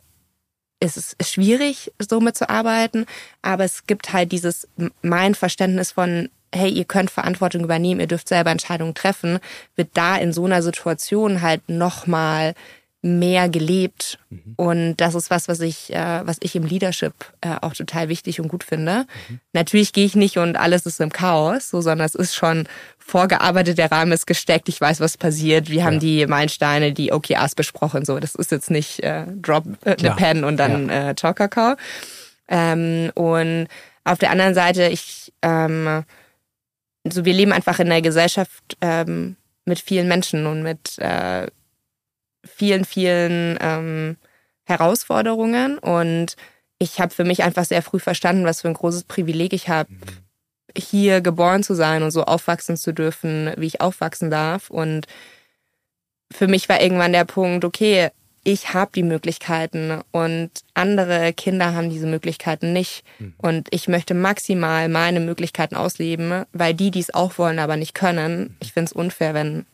ist 0.80 1.16
es 1.18 1.30
schwierig, 1.30 1.92
so 2.00 2.22
mitzuarbeiten, 2.22 3.06
aber 3.42 3.66
es 3.66 3.86
gibt 3.86 4.14
halt 4.14 4.32
dieses, 4.32 4.68
mein 5.02 5.36
Verständnis 5.36 5.92
von, 5.92 6.30
hey, 6.54 6.70
ihr 6.70 6.86
könnt 6.86 7.12
Verantwortung 7.12 7.64
übernehmen, 7.64 8.00
ihr 8.00 8.08
dürft 8.08 8.30
selber 8.30 8.52
Entscheidungen 8.52 8.96
treffen, 8.96 9.40
wird 9.76 9.90
da 9.94 10.16
in 10.16 10.34
so 10.34 10.46
einer 10.46 10.62
Situation 10.62 11.42
halt 11.42 11.68
nochmal 11.68 12.56
mehr 13.02 13.47
gelebt. 13.47 14.20
Mhm. 14.30 14.54
Und 14.58 14.97
das 14.97 15.16
ist 15.16 15.30
was, 15.30 15.47
was 15.47 15.62
ich, 15.62 15.93
äh, 15.93 16.22
was 16.26 16.38
ich 16.41 16.56
im 16.56 16.66
Leadership 16.66 17.14
äh, 17.41 17.56
auch 17.62 17.74
total 17.74 18.10
wichtig 18.10 18.41
und 18.41 18.50
gut 18.50 18.64
finde. 18.64 19.06
Mhm. 19.30 19.39
Natürlich 19.54 19.93
gehe 19.93 20.06
ich 20.06 20.16
nicht 20.16 20.38
und 20.38 20.58
alles 20.58 20.86
ist 20.86 21.00
im 21.00 21.12
Chaos, 21.12 21.70
so, 21.70 21.82
sondern 21.82 22.06
es 22.06 22.16
ist 22.16 22.36
schon 22.36 22.68
vorgearbeitet, 22.97 23.78
der 23.78 23.91
Rahmen 23.91 24.12
ist 24.12 24.28
gesteckt, 24.28 24.70
ich 24.70 24.80
weiß, 24.80 25.00
was 25.00 25.18
passiert. 25.18 25.70
Wir 25.70 25.80
ja. 25.80 25.86
haben 25.86 26.00
die 26.00 26.28
Meilensteine, 26.28 26.91
die 26.91 27.12
OKRs 27.12 27.56
besprochen. 27.56 28.06
So, 28.06 28.20
das 28.20 28.36
ist 28.36 28.52
jetzt 28.52 28.70
nicht 28.70 29.02
äh, 29.02 29.26
Drop 29.41 29.66
äh, 29.86 29.95
eine 29.97 30.16
Pen 30.16 30.43
und 30.43 30.58
dann 30.58 30.89
ja. 30.89 31.10
äh, 31.12 31.16
Ciao 31.16 31.34
Kakao. 31.34 31.76
Ähm, 32.47 33.12
und 33.16 33.68
auf 34.04 34.20
der 34.20 34.32
anderen 34.32 34.54
Seite, 34.54 34.88
ich 34.88 35.32
ähm, 35.41 36.04
so 37.08 37.26
wir 37.26 37.34
leben 37.34 37.54
einfach 37.54 37.80
in 37.80 37.88
einer 37.88 38.02
Gesellschaft 38.02 38.78
ähm, 38.82 39.36
mit 39.66 39.80
vielen 39.80 40.08
Menschen 40.08 40.45
und 40.45 40.64
mit 40.64 40.97
äh, 41.00 41.47
vielen, 42.44 42.86
vielen 42.86 43.58
ähm, 43.62 44.18
Herausforderungen. 44.64 45.78
Und 45.78 46.36
ich 46.78 47.00
habe 47.00 47.14
für 47.14 47.24
mich 47.24 47.44
einfach 47.44 47.66
sehr 47.66 47.82
früh 47.82 48.00
verstanden, 48.00 48.46
was 48.46 48.62
für 48.62 48.68
ein 48.68 48.74
großes 48.74 49.04
Privileg 49.04 49.54
ich 49.54 49.70
habe, 49.70 49.92
mhm. 49.92 49.98
hier 50.78 51.22
geboren 51.22 51.64
zu 51.64 51.74
sein 51.74 52.04
und 52.04 52.12
so 52.12 52.24
aufwachsen 52.24 52.78
zu 52.78 52.94
dürfen, 52.94 53.52
wie 53.58 53.68
ich 53.68 53.82
aufwachsen 53.82 54.30
darf. 54.30 54.70
Und 54.70 55.08
für 56.32 56.48
mich 56.48 56.70
war 56.70 56.82
irgendwann 56.82 57.14
der 57.14 57.26
Punkt, 57.26 57.66
okay, 57.66 58.10
ich 58.44 58.74
habe 58.74 58.92
die 58.96 59.04
Möglichkeiten 59.04 60.02
und 60.12 60.52
andere 60.74 61.34
Kinder 61.34 61.76
haben 61.76 61.90
diese 61.90 62.08
Möglichkeiten 62.08 62.72
nicht. 62.72 63.04
Mhm. 63.20 63.34
Und 63.38 63.68
ich 63.72 63.88
möchte 63.88 64.14
maximal 64.14 64.88
meine 64.88 65.20
Möglichkeiten 65.20 65.76
ausleben, 65.76 66.46
weil 66.54 66.74
die, 66.74 66.92
die 66.92 67.02
es 67.02 67.14
auch 67.14 67.38
wollen, 67.38 67.60
aber 67.60 67.76
nicht 67.76 67.94
können. 67.94 68.40
Mhm. 68.40 68.56
Ich 68.60 68.74
finde 68.74 68.88
es 68.88 68.94
unfair, 68.94 69.34
wenn 69.34 69.66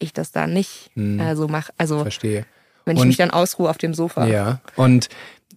ich 0.00 0.12
das 0.12 0.32
da 0.32 0.46
nicht 0.46 0.90
mhm. 0.94 1.20
äh, 1.20 1.36
so 1.36 1.46
mache. 1.46 1.72
Also 1.78 2.00
Verstehe. 2.00 2.44
wenn 2.84 2.96
ich 2.96 3.02
und, 3.02 3.08
mich 3.08 3.16
dann 3.16 3.30
ausruhe 3.30 3.70
auf 3.70 3.78
dem 3.78 3.94
Sofa. 3.94 4.26
Ja. 4.26 4.60
Und 4.76 5.08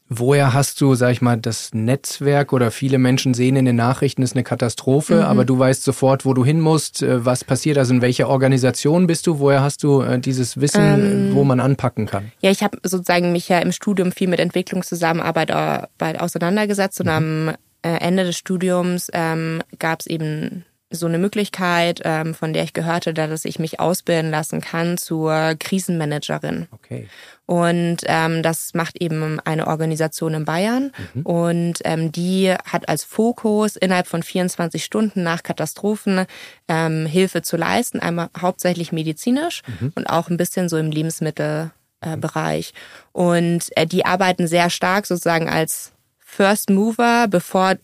Woher 0.10 0.54
hast 0.54 0.80
du, 0.82 0.96
sag 0.96 1.12
ich 1.12 1.22
mal, 1.22 1.38
das 1.38 1.74
Netzwerk 1.74 2.54
oder 2.54 2.72
viele 2.72 2.98
Menschen 2.98 3.34
sehen 3.34 3.56
in 3.56 3.66
den 3.66 3.76
Nachrichten, 3.76 4.22
ist 4.22 4.36
eine 4.36 4.44
Katastrophe, 4.44 5.16
mhm. 5.16 5.22
aber 5.22 5.46
du 5.46 5.58
weißt 5.58 5.84
sofort, 5.84 6.26
wo 6.26 6.34
du 6.34 6.46
hin 6.46 6.60
musst, 6.60 7.02
äh, 7.02 7.26
was 7.26 7.44
passiert, 7.44 7.78
also 7.78 7.94
in 7.94 8.02
welcher 8.02 8.30
Organisation 8.30 9.08
bist 9.08 9.26
du, 9.26 9.40
woher 9.40 9.62
hast 9.62 9.82
du 9.84 10.02
äh, 10.02 10.20
dieses 10.20 10.60
Wissen, 10.60 10.82
ähm, 10.82 11.36
wo 11.36 11.44
man 11.44 11.60
anpacken 11.60 12.06
kann? 12.06 12.32
Ja, 12.42 12.52
ich 12.52 12.64
habe 12.64 12.78
sozusagen 12.84 13.32
mich 13.32 13.50
ja 13.50 13.60
im 13.60 13.72
Studium 13.72 14.12
viel 14.12 14.28
mit 14.28 14.40
Entwicklungszusammenarbeit 14.40 15.50
äh, 15.50 16.18
auseinandergesetzt 16.18 17.00
und 17.00 17.08
mhm. 17.08 17.12
am 17.12 17.56
Ende 17.82 18.24
des 18.24 18.38
Studiums 18.38 19.10
ähm, 19.14 19.62
gab 19.78 20.00
es 20.02 20.08
eben 20.08 20.64
so 20.94 21.08
eine 21.08 21.18
Möglichkeit, 21.18 22.02
ähm, 22.04 22.34
von 22.34 22.54
der 22.54 22.64
ich 22.64 22.74
gehörte, 22.74 23.14
dass 23.14 23.46
ich 23.46 23.60
mich 23.60 23.80
ausbilden 23.80 24.32
lassen 24.32 24.62
kann 24.62 24.98
zur 24.98 25.56
Krisenmanagerin. 25.60 26.68
Okay. 26.72 27.08
Und 27.46 27.98
ähm, 28.06 28.42
das 28.42 28.74
macht 28.74 29.02
eben 29.02 29.40
eine 29.42 29.68
Organisation 29.68 30.34
in 30.34 30.46
Bayern. 30.46 30.92
Mhm. 31.14 31.22
Und 31.24 31.80
ähm, 31.84 32.12
die 32.12 32.54
hat 32.66 32.88
als 32.88 33.04
Fokus 33.04 33.76
innerhalb 33.76 34.08
von 34.08 34.24
24 34.24 34.84
Stunden 34.84 35.24
nach 35.24 35.44
Katastrophen 35.44 36.26
ähm, 36.68 37.06
Hilfe 37.06 37.42
zu 37.42 37.58
leisten, 37.58 38.00
einmal 38.00 38.30
hauptsächlich 38.40 38.92
medizinisch 38.92 39.62
mhm. 39.80 39.92
und 39.96 40.08
auch 40.08 40.30
ein 40.30 40.38
bisschen 40.38 40.70
so 40.70 40.78
im 40.78 40.92
Lebensmittelbereich. 40.92 42.70
Äh, 42.70 43.18
und 43.18 43.76
äh, 43.76 43.86
die 43.86 44.06
arbeiten 44.06 44.48
sehr 44.48 44.70
stark 44.70 45.06
sozusagen 45.06 45.50
als 45.50 45.92
First 46.34 46.70
Mover, 46.72 47.28
bevor 47.30 47.76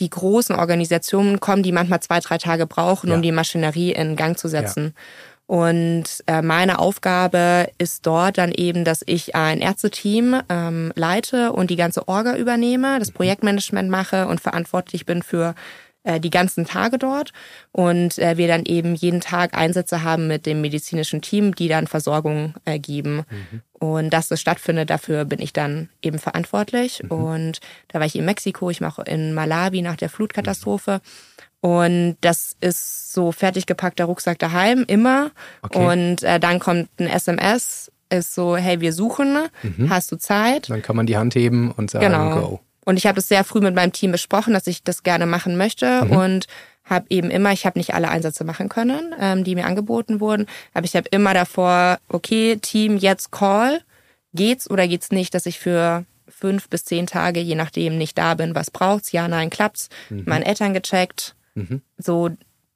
die 0.00 0.10
großen 0.10 0.56
Organisationen 0.56 1.40
kommen, 1.40 1.62
die 1.62 1.72
manchmal 1.72 2.00
zwei, 2.00 2.20
drei 2.20 2.38
Tage 2.38 2.66
brauchen, 2.66 3.10
ja. 3.10 3.16
um 3.16 3.22
die 3.22 3.32
Maschinerie 3.32 3.92
in 3.92 4.16
Gang 4.16 4.38
zu 4.38 4.48
setzen. 4.48 4.94
Ja. 4.94 5.02
Und 5.46 6.04
äh, 6.26 6.40
meine 6.40 6.78
Aufgabe 6.78 7.68
ist 7.76 8.06
dort 8.06 8.38
dann 8.38 8.50
eben, 8.50 8.84
dass 8.84 9.02
ich 9.04 9.34
ein 9.34 9.60
Ärzteteam 9.60 10.40
ähm, 10.48 10.90
leite 10.94 11.52
und 11.52 11.68
die 11.68 11.76
ganze 11.76 12.08
Orga 12.08 12.36
übernehme, 12.36 12.98
das 12.98 13.10
mhm. 13.10 13.14
Projektmanagement 13.14 13.90
mache 13.90 14.26
und 14.26 14.40
verantwortlich 14.40 15.04
bin 15.04 15.22
für 15.22 15.54
äh, 16.02 16.18
die 16.18 16.30
ganzen 16.30 16.64
Tage 16.64 16.96
dort 16.96 17.32
und 17.72 18.18
äh, 18.18 18.38
wir 18.38 18.48
dann 18.48 18.64
eben 18.64 18.94
jeden 18.94 19.20
Tag 19.20 19.54
Einsätze 19.54 20.02
haben 20.02 20.26
mit 20.26 20.46
dem 20.46 20.62
medizinischen 20.62 21.20
Team, 21.20 21.54
die 21.54 21.68
dann 21.68 21.86
Versorgung 21.86 22.54
äh, 22.64 22.78
geben. 22.78 23.24
Mhm. 23.30 23.62
Und 23.84 24.10
dass 24.10 24.28
das 24.28 24.40
stattfindet, 24.40 24.88
dafür 24.88 25.26
bin 25.26 25.40
ich 25.40 25.52
dann 25.52 25.90
eben 26.00 26.18
verantwortlich. 26.18 27.02
Mhm. 27.02 27.10
Und 27.10 27.60
da 27.88 27.98
war 27.98 28.06
ich 28.06 28.16
in 28.16 28.24
Mexiko, 28.24 28.70
ich 28.70 28.80
mache 28.80 29.02
in 29.02 29.34
Malawi 29.34 29.82
nach 29.82 29.96
der 29.96 30.08
Flutkatastrophe. 30.08 31.02
Und 31.60 32.16
das 32.22 32.56
ist 32.60 33.12
so 33.12 33.30
fertig 33.30 33.66
gepackter 33.66 34.06
Rucksack 34.06 34.38
daheim, 34.38 34.84
immer. 34.86 35.32
Okay. 35.60 35.78
Und 35.78 36.22
äh, 36.22 36.40
dann 36.40 36.60
kommt 36.60 36.88
ein 36.98 37.08
SMS, 37.08 37.92
ist 38.08 38.34
so, 38.34 38.56
hey, 38.56 38.80
wir 38.80 38.94
suchen, 38.94 39.48
mhm. 39.62 39.90
hast 39.90 40.10
du 40.10 40.16
Zeit? 40.16 40.70
Dann 40.70 40.80
kann 40.80 40.96
man 40.96 41.04
die 41.04 41.18
Hand 41.18 41.34
heben 41.34 41.70
und 41.70 41.90
sagen, 41.90 42.06
genau. 42.06 42.40
go. 42.40 42.60
Und 42.86 42.96
ich 42.96 43.06
habe 43.06 43.16
das 43.16 43.28
sehr 43.28 43.44
früh 43.44 43.60
mit 43.60 43.74
meinem 43.74 43.92
Team 43.92 44.12
besprochen, 44.12 44.54
dass 44.54 44.66
ich 44.66 44.82
das 44.82 45.02
gerne 45.02 45.26
machen 45.26 45.58
möchte 45.58 46.04
mhm. 46.04 46.10
und 46.10 46.46
habe 46.84 47.06
eben 47.10 47.30
immer, 47.30 47.52
ich 47.52 47.66
habe 47.66 47.78
nicht 47.78 47.94
alle 47.94 48.08
Einsätze 48.08 48.44
machen 48.44 48.68
können, 48.68 49.14
ähm, 49.18 49.44
die 49.44 49.54
mir 49.54 49.66
angeboten 49.66 50.20
wurden, 50.20 50.46
aber 50.74 50.84
ich 50.84 50.96
habe 50.96 51.08
immer 51.10 51.34
davor, 51.34 51.98
okay, 52.08 52.58
Team, 52.60 52.96
jetzt 52.96 53.32
Call, 53.32 53.80
geht's 54.34 54.68
oder 54.68 54.86
geht's 54.86 55.10
nicht, 55.10 55.34
dass 55.34 55.46
ich 55.46 55.58
für 55.58 56.04
fünf 56.28 56.68
bis 56.68 56.84
zehn 56.84 57.06
Tage, 57.06 57.40
je 57.40 57.54
nachdem, 57.54 57.96
nicht 57.96 58.18
da 58.18 58.34
bin. 58.34 58.54
Was 58.54 58.70
braucht's? 58.70 59.12
Ja, 59.12 59.28
nein, 59.28 59.50
klappt's. 59.50 59.88
Mhm. 60.10 60.24
Meinen 60.26 60.42
Eltern 60.42 60.74
gecheckt, 60.74 61.34
mhm. 61.54 61.80
so 61.96 62.30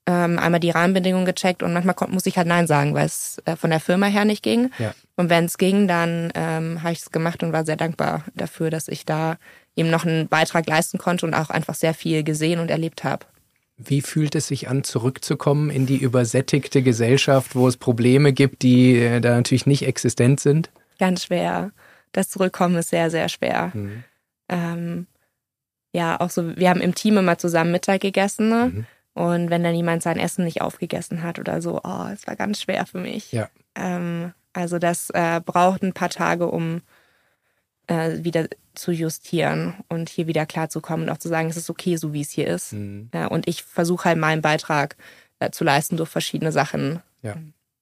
ähm, 0.07 0.39
einmal 0.39 0.61
die 0.61 0.71
Rahmenbedingungen 0.71 1.27
gecheckt 1.27 1.63
und 1.63 1.75
manchmal 1.75 1.95
muss 2.09 2.25
ich 2.25 2.39
halt 2.39 2.47
Nein 2.47 2.67
sagen, 2.67 2.95
weil 2.95 3.05
es 3.05 3.43
äh, 3.45 3.57
von 3.57 3.69
der 3.69 3.81
Firma 3.81 4.07
her 4.07 4.25
nicht 4.25 4.43
ging. 4.43 4.71
Ja. 4.79 4.95
Und 5.17 5.29
wenn 5.29 5.45
es 5.45 5.59
ging, 5.59 5.87
dann 5.87 6.33
ähm, 6.35 6.83
habe 6.83 6.93
ich 6.93 7.01
es 7.01 7.11
gemacht 7.11 7.43
und 7.43 7.53
war 7.53 7.67
sehr 7.67 7.77
dankbar 7.77 8.25
dafür, 8.35 8.71
dass 8.71 8.89
ich 8.89 9.05
da 9.05 9.37
eben 9.77 9.91
noch 9.91 10.07
einen 10.07 10.27
Beitrag 10.29 10.67
leisten 10.67 10.97
konnte 10.97 11.27
und 11.27 11.35
auch 11.35 11.51
einfach 11.51 11.75
sehr 11.75 11.93
viel 11.93 12.23
gesehen 12.23 12.59
und 12.59 12.71
erlebt 12.71 13.05
habe. 13.05 13.27
Wie 13.79 14.03
fühlt 14.03 14.35
es 14.35 14.49
sich 14.49 14.69
an, 14.69 14.83
zurückzukommen 14.83 15.71
in 15.71 15.87
die 15.87 15.99
übersättigte 15.99 16.83
Gesellschaft, 16.83 17.55
wo 17.55 17.69
es 17.69 17.77
Probleme 17.77 18.33
gibt, 18.33 18.63
die 18.63 18.97
äh, 18.99 19.21
da 19.21 19.37
natürlich 19.37 19.67
nicht 19.67 19.87
existent 19.87 20.41
sind? 20.41 20.71
Ganz 20.99 21.25
schwer. 21.25 21.71
Das 22.13 22.29
Zurückkommen 22.29 22.77
ist 22.77 22.91
sehr, 22.91 23.11
sehr 23.11 23.29
schwer. 23.29 23.71
Mhm. 23.75 24.05
Ähm, 24.49 25.07
ja, 25.93 26.21
auch 26.21 26.31
so, 26.31 26.57
wir 26.57 26.71
haben 26.71 26.81
im 26.81 26.95
Team 26.95 27.17
immer 27.19 27.39
zusammen 27.39 27.71
Mittag 27.71 28.01
gegessen. 28.01 28.49
Ne? 28.49 28.73
Mhm. 28.75 28.87
Und 29.15 29.51
wenn 29.51 29.63
dann 29.63 29.75
jemand 29.75 30.03
sein 30.03 30.19
Essen 30.19 30.45
nicht 30.45 30.61
aufgegessen 30.61 31.23
hat 31.23 31.39
oder 31.39 31.63
so, 31.63 31.81
oh, 31.83 32.07
es 32.13 32.27
war 32.27 32.37
ganz 32.37 32.61
schwer 32.61 32.85
für 32.87 32.99
mich. 32.99 33.33
Ja. 33.33 33.49
Ähm, 33.77 34.33
also 34.53 34.79
das 34.79 35.11
äh, 35.11 35.41
braucht 35.45 35.83
ein 35.83 35.93
paar 35.93 36.11
Tage, 36.11 36.49
um 36.49 36.83
äh, 37.89 38.23
wieder 38.23 38.47
zu 38.75 38.93
justieren 38.93 39.75
und 39.89 40.09
hier 40.09 40.27
wieder 40.27 40.47
klarzukommen 40.47 41.09
und 41.09 41.13
auch 41.13 41.19
zu 41.19 41.29
sagen, 41.29 41.49
es 41.49 41.57
ist 41.57 41.69
okay, 41.69 41.97
so 41.97 42.13
wie 42.13 42.21
es 42.21 42.31
hier 42.31 42.47
ist. 42.47 42.73
Mhm. 42.73 43.09
Ja, 43.13 43.27
und 43.27 43.49
ich 43.49 43.65
versuche 43.65 44.05
halt 44.05 44.19
meinen 44.19 44.43
Beitrag 44.43 44.97
äh, 45.41 45.51
zu 45.51 45.65
leisten 45.65 45.97
durch 45.97 46.09
verschiedene 46.09 46.53
Sachen. 46.53 47.01
Ja. 47.23 47.35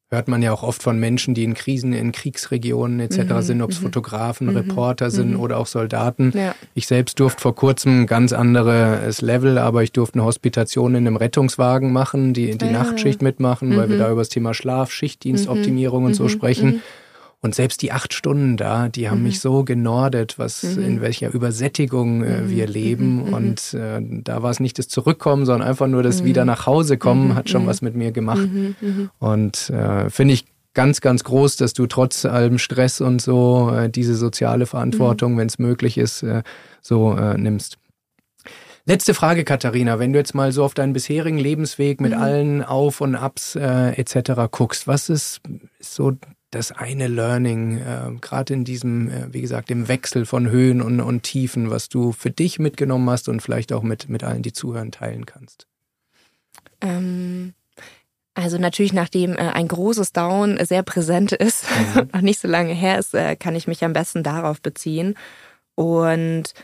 Hört 0.09 0.29
man 0.29 0.41
ja 0.41 0.53
auch 0.53 0.63
oft 0.63 0.85
von 0.85 1.01
Menschen, 1.01 1.35
die 1.35 1.43
in 1.43 1.55
Krisen, 1.55 1.93
in 1.93 2.13
Kriegsregionen 2.13 3.01
etc. 3.01 3.19
Mhm. 3.19 3.43
sind, 3.43 3.63
ob 3.63 3.71
es 3.73 3.81
mhm. 3.81 3.87
Fotografen, 3.87 4.47
mhm. 4.47 4.57
Reporter 4.57 5.11
sind 5.11 5.33
mhm. 5.33 5.41
oder 5.41 5.59
auch 5.59 5.67
Soldaten. 5.67 6.33
Ja. 6.33 6.55
Ich 6.75 6.87
selbst 6.87 7.19
durfte 7.19 7.43
vor 7.43 7.57
kurzem 7.57 8.03
ein 8.03 8.07
ganz 8.07 8.33
anderes 8.33 9.21
Level, 9.21 9.59
aber 9.59 9.83
ich 9.83 9.91
durfte 9.91 10.21
eine 10.21 10.25
Hospitation 10.25 10.95
in 10.95 11.09
einem 11.09 11.17
Rettungswagen 11.17 11.93
machen, 11.93 12.35
die, 12.35 12.57
die 12.57 12.67
ja. 12.67 12.71
Nachtschicht 12.71 13.21
mitmachen, 13.21 13.77
weil 13.77 13.89
wir 13.89 13.97
mhm. 13.97 14.01
da 14.01 14.13
über 14.13 14.21
das 14.21 14.29
Thema 14.29 14.55
Schlaf, 14.55 14.93
Schichtdienstoptimierung 14.93 16.05
und 16.05 16.15
so 16.15 16.29
sprechen. 16.29 16.83
Und 17.47 17.55
selbst 17.55 17.81
die 17.81 17.93
acht 17.93 18.13
Stunden 18.13 18.57
da, 18.57 18.89
die 18.89 19.09
haben 19.09 19.19
mhm. 19.19 19.25
mich 19.25 19.39
so 19.39 19.63
genordet, 19.63 20.37
was 20.37 20.65
mhm. 20.65 20.83
in 20.83 21.01
welcher 21.01 21.33
Übersättigung 21.33 22.25
äh, 22.25 22.41
mhm. 22.41 22.51
wir 22.51 22.67
leben. 22.67 23.29
Mhm. 23.29 23.35
Und 23.35 23.75
äh, 23.75 24.01
da 24.03 24.43
war 24.43 24.51
es 24.51 24.59
nicht 24.59 24.81
das 24.81 24.89
Zurückkommen, 24.89 25.47
sondern 25.47 25.69
einfach 25.69 25.87
nur 25.87 26.03
das 26.03 26.25
Wieder 26.25 26.45
nach 26.45 26.67
Hause 26.67 26.99
kommen, 26.99 27.37
hat 27.37 27.49
schon 27.49 27.65
was 27.65 27.83
mit 27.83 27.95
mir 27.95 28.11
gemacht. 28.11 28.49
Und 29.21 29.71
äh, 29.71 30.11
finde 30.11 30.35
ich 30.35 30.47
ganz, 30.75 31.01
ganz 31.01 31.23
groß, 31.23 31.55
dass 31.55 31.73
du 31.73 31.87
trotz 31.87 32.25
allem 32.25 32.59
Stress 32.59 33.01
und 33.01 33.23
so 33.23 33.73
äh, 33.73 33.89
diese 33.89 34.17
soziale 34.17 34.67
Verantwortung, 34.67 35.39
wenn 35.39 35.47
es 35.47 35.61
möglich 35.61 35.99
ist, 35.99 36.25
äh, 36.25 36.43
so 36.83 37.17
äh, 37.17 37.39
nimmst. 37.39 37.79
Letzte 38.87 39.15
Frage, 39.15 39.45
Katharina. 39.45 40.01
Wenn 40.01 40.13
du 40.13 40.19
jetzt 40.19 40.35
mal 40.35 40.51
so 40.51 40.65
auf 40.65 40.75
deinen 40.75 40.93
bisherigen 40.95 41.39
Lebensweg 41.39 42.01
mit 42.01 42.13
mhm. 42.13 42.21
allen 42.21 42.65
Auf 42.65 43.01
und 43.01 43.15
Abs 43.15 43.55
äh, 43.55 43.91
etc. 43.91 44.51
guckst, 44.51 44.89
was 44.89 45.09
ist 45.09 45.41
so 45.79 46.13
das 46.51 46.73
eine 46.73 47.09
Learning, 47.09 47.79
äh, 47.79 48.13
gerade 48.21 48.55
in 48.55 48.65
diesem, 48.65 49.11
äh, 49.11 49.33
wie 49.33 49.41
gesagt, 49.41 49.71
im 49.71 49.89
Wechsel 49.89 50.27
von 50.27 50.49
Höhen 50.49 50.81
und, 50.81 51.01
und 51.01 51.23
Tiefen, 51.23 51.71
was 51.71 51.89
du 51.89 52.13
für 52.13 52.31
dich 52.31 52.59
mitgenommen 52.59 53.09
hast 53.11 53.29
und 53.29 53.41
vielleicht 53.41 53.73
auch 53.73 53.83
mit, 53.83 54.09
mit 54.09 54.23
allen, 54.23 54.43
die 54.43 54.53
zuhören, 54.53 54.93
teilen 54.93 55.27
kannst? 55.27 55.67
Ähm, 56.81 57.55
also 58.35 58.59
natürlich, 58.59 58.93
nachdem 58.93 59.33
äh, 59.33 59.49
ein 59.49 59.67
großes 59.67 60.13
Down 60.13 60.65
sehr 60.65 60.83
präsent 60.83 61.33
ist, 61.33 61.65
mhm. 61.71 62.09
noch 62.13 62.21
nicht 62.21 62.41
so 62.41 62.49
lange 62.49 62.75
her 62.75 62.99
ist, 62.99 63.15
äh, 63.15 63.35
kann 63.35 63.57
ich 63.57 63.67
mich 63.67 63.83
am 63.83 63.93
besten 63.93 64.23
darauf 64.23 64.61
beziehen. 64.61 65.17
Und 65.75 66.55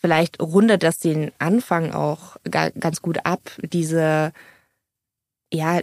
vielleicht 0.00 0.40
rundet 0.40 0.82
das 0.82 0.98
den 0.98 1.32
Anfang 1.38 1.92
auch 1.92 2.36
ganz 2.50 3.02
gut 3.02 3.24
ab, 3.24 3.50
diese, 3.62 4.32
ja, 5.52 5.80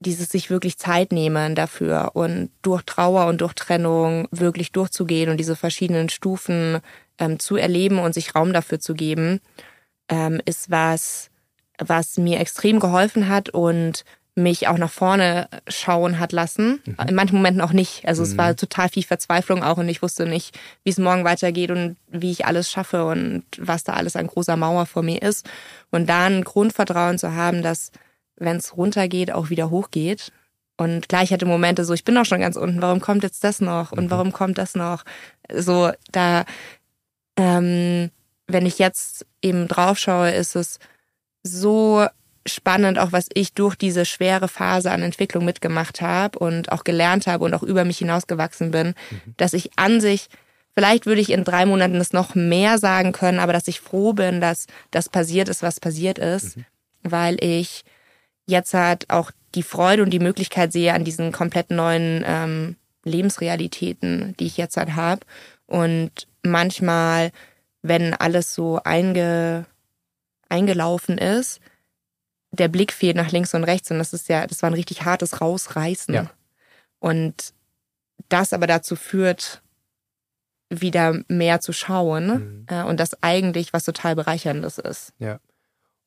dieses 0.00 0.30
sich 0.30 0.50
wirklich 0.50 0.78
Zeit 0.78 1.12
nehmen 1.12 1.54
dafür 1.54 2.10
und 2.14 2.50
durch 2.62 2.82
Trauer 2.82 3.26
und 3.26 3.42
durch 3.42 3.54
Trennung 3.54 4.26
wirklich 4.30 4.72
durchzugehen 4.72 5.30
und 5.30 5.36
diese 5.36 5.56
verschiedenen 5.56 6.08
Stufen 6.08 6.80
ähm, 7.18 7.38
zu 7.38 7.56
erleben 7.56 7.98
und 7.98 8.14
sich 8.14 8.34
Raum 8.34 8.52
dafür 8.52 8.80
zu 8.80 8.94
geben, 8.94 9.40
ähm, 10.08 10.40
ist 10.46 10.70
was, 10.70 11.30
was 11.78 12.16
mir 12.16 12.40
extrem 12.40 12.80
geholfen 12.80 13.28
hat 13.28 13.50
und 13.50 14.04
mich 14.34 14.68
auch 14.68 14.78
nach 14.78 14.90
vorne 14.90 15.48
schauen 15.68 16.18
hat 16.18 16.32
lassen. 16.32 16.80
Mhm. 16.86 16.96
In 17.08 17.14
manchen 17.14 17.36
Momenten 17.36 17.60
auch 17.60 17.72
nicht. 17.72 18.06
Also 18.06 18.22
mhm. 18.22 18.28
es 18.28 18.38
war 18.38 18.56
total 18.56 18.88
viel 18.88 19.02
Verzweiflung 19.02 19.62
auch 19.62 19.76
und 19.76 19.88
ich 19.88 20.00
wusste 20.02 20.24
nicht, 20.24 20.58
wie 20.82 20.90
es 20.90 20.98
morgen 20.98 21.24
weitergeht 21.24 21.70
und 21.70 21.96
wie 22.08 22.30
ich 22.30 22.46
alles 22.46 22.70
schaffe 22.70 23.04
und 23.04 23.44
was 23.58 23.84
da 23.84 23.94
alles 23.94 24.16
an 24.16 24.28
großer 24.28 24.56
Mauer 24.56 24.86
vor 24.86 25.02
mir 25.02 25.20
ist. 25.20 25.48
Und 25.90 26.08
da 26.08 26.24
ein 26.24 26.44
Grundvertrauen 26.44 27.18
zu 27.18 27.34
haben, 27.34 27.62
dass 27.62 27.90
wenn 28.40 28.56
es 28.56 28.76
runtergeht, 28.76 29.30
auch 29.30 29.50
wieder 29.50 29.70
hochgeht. 29.70 30.32
Und 30.76 31.08
gleich 31.08 31.30
hatte 31.30 31.44
Momente 31.46 31.84
so, 31.84 31.92
ich 31.92 32.04
bin 32.04 32.14
doch 32.14 32.24
schon 32.24 32.40
ganz 32.40 32.56
unten, 32.56 32.82
warum 32.82 33.00
kommt 33.00 33.22
jetzt 33.22 33.44
das 33.44 33.60
noch? 33.60 33.92
Und 33.92 34.06
mhm. 34.06 34.10
warum 34.10 34.32
kommt 34.32 34.58
das 34.58 34.74
noch? 34.74 35.04
So, 35.52 35.92
da, 36.10 36.44
ähm, 37.36 38.10
wenn 38.48 38.66
ich 38.66 38.78
jetzt 38.78 39.26
eben 39.42 39.68
drauf 39.68 39.98
schaue, 39.98 40.30
ist 40.30 40.56
es 40.56 40.78
so 41.42 42.06
spannend, 42.46 42.98
auch 42.98 43.12
was 43.12 43.28
ich 43.34 43.52
durch 43.52 43.76
diese 43.76 44.06
schwere 44.06 44.48
Phase 44.48 44.90
an 44.90 45.02
Entwicklung 45.02 45.44
mitgemacht 45.44 46.00
habe 46.00 46.38
und 46.38 46.72
auch 46.72 46.82
gelernt 46.82 47.26
habe 47.26 47.44
und 47.44 47.52
auch 47.52 47.62
über 47.62 47.84
mich 47.84 47.98
hinausgewachsen 47.98 48.70
bin, 48.70 48.94
mhm. 49.10 49.34
dass 49.36 49.52
ich 49.52 49.70
an 49.76 50.00
sich, 50.00 50.28
vielleicht 50.74 51.04
würde 51.04 51.20
ich 51.20 51.30
in 51.30 51.44
drei 51.44 51.66
Monaten 51.66 51.98
das 51.98 52.14
noch 52.14 52.34
mehr 52.34 52.78
sagen 52.78 53.12
können, 53.12 53.38
aber 53.38 53.52
dass 53.52 53.68
ich 53.68 53.80
froh 53.80 54.14
bin, 54.14 54.40
dass 54.40 54.66
das 54.90 55.10
passiert 55.10 55.50
ist, 55.50 55.62
was 55.62 55.78
passiert 55.78 56.18
ist, 56.18 56.56
mhm. 56.56 56.64
weil 57.02 57.44
ich 57.44 57.84
jetzt 58.50 58.74
halt 58.74 59.08
auch 59.10 59.30
die 59.54 59.62
Freude 59.62 60.02
und 60.02 60.10
die 60.10 60.18
Möglichkeit 60.18 60.72
sehe 60.72 60.94
an 60.94 61.04
diesen 61.04 61.32
komplett 61.32 61.70
neuen 61.70 62.22
ähm, 62.26 62.76
Lebensrealitäten, 63.04 64.36
die 64.38 64.46
ich 64.46 64.56
jetzt 64.56 64.76
halt 64.76 64.94
habe. 64.94 65.22
Und 65.66 66.28
manchmal, 66.42 67.32
wenn 67.82 68.14
alles 68.14 68.54
so 68.54 68.80
einge, 68.84 69.66
eingelaufen 70.48 71.18
ist, 71.18 71.60
der 72.52 72.68
Blick 72.68 72.92
fehlt 72.92 73.16
nach 73.16 73.30
links 73.30 73.54
und 73.54 73.64
rechts 73.64 73.90
und 73.90 73.98
das 73.98 74.12
ist 74.12 74.28
ja, 74.28 74.46
das 74.46 74.62
war 74.62 74.70
ein 74.70 74.74
richtig 74.74 75.04
hartes 75.04 75.40
Rausreißen. 75.40 76.14
Ja. 76.14 76.30
Und 76.98 77.54
das 78.28 78.52
aber 78.52 78.66
dazu 78.66 78.96
führt, 78.96 79.62
wieder 80.68 81.20
mehr 81.28 81.60
zu 81.60 81.72
schauen 81.72 82.26
mhm. 82.26 82.66
äh, 82.68 82.82
und 82.84 83.00
das 83.00 83.20
eigentlich 83.22 83.72
was 83.72 83.84
total 83.84 84.14
bereicherndes 84.14 84.78
ist. 84.78 85.12
Ja. 85.18 85.40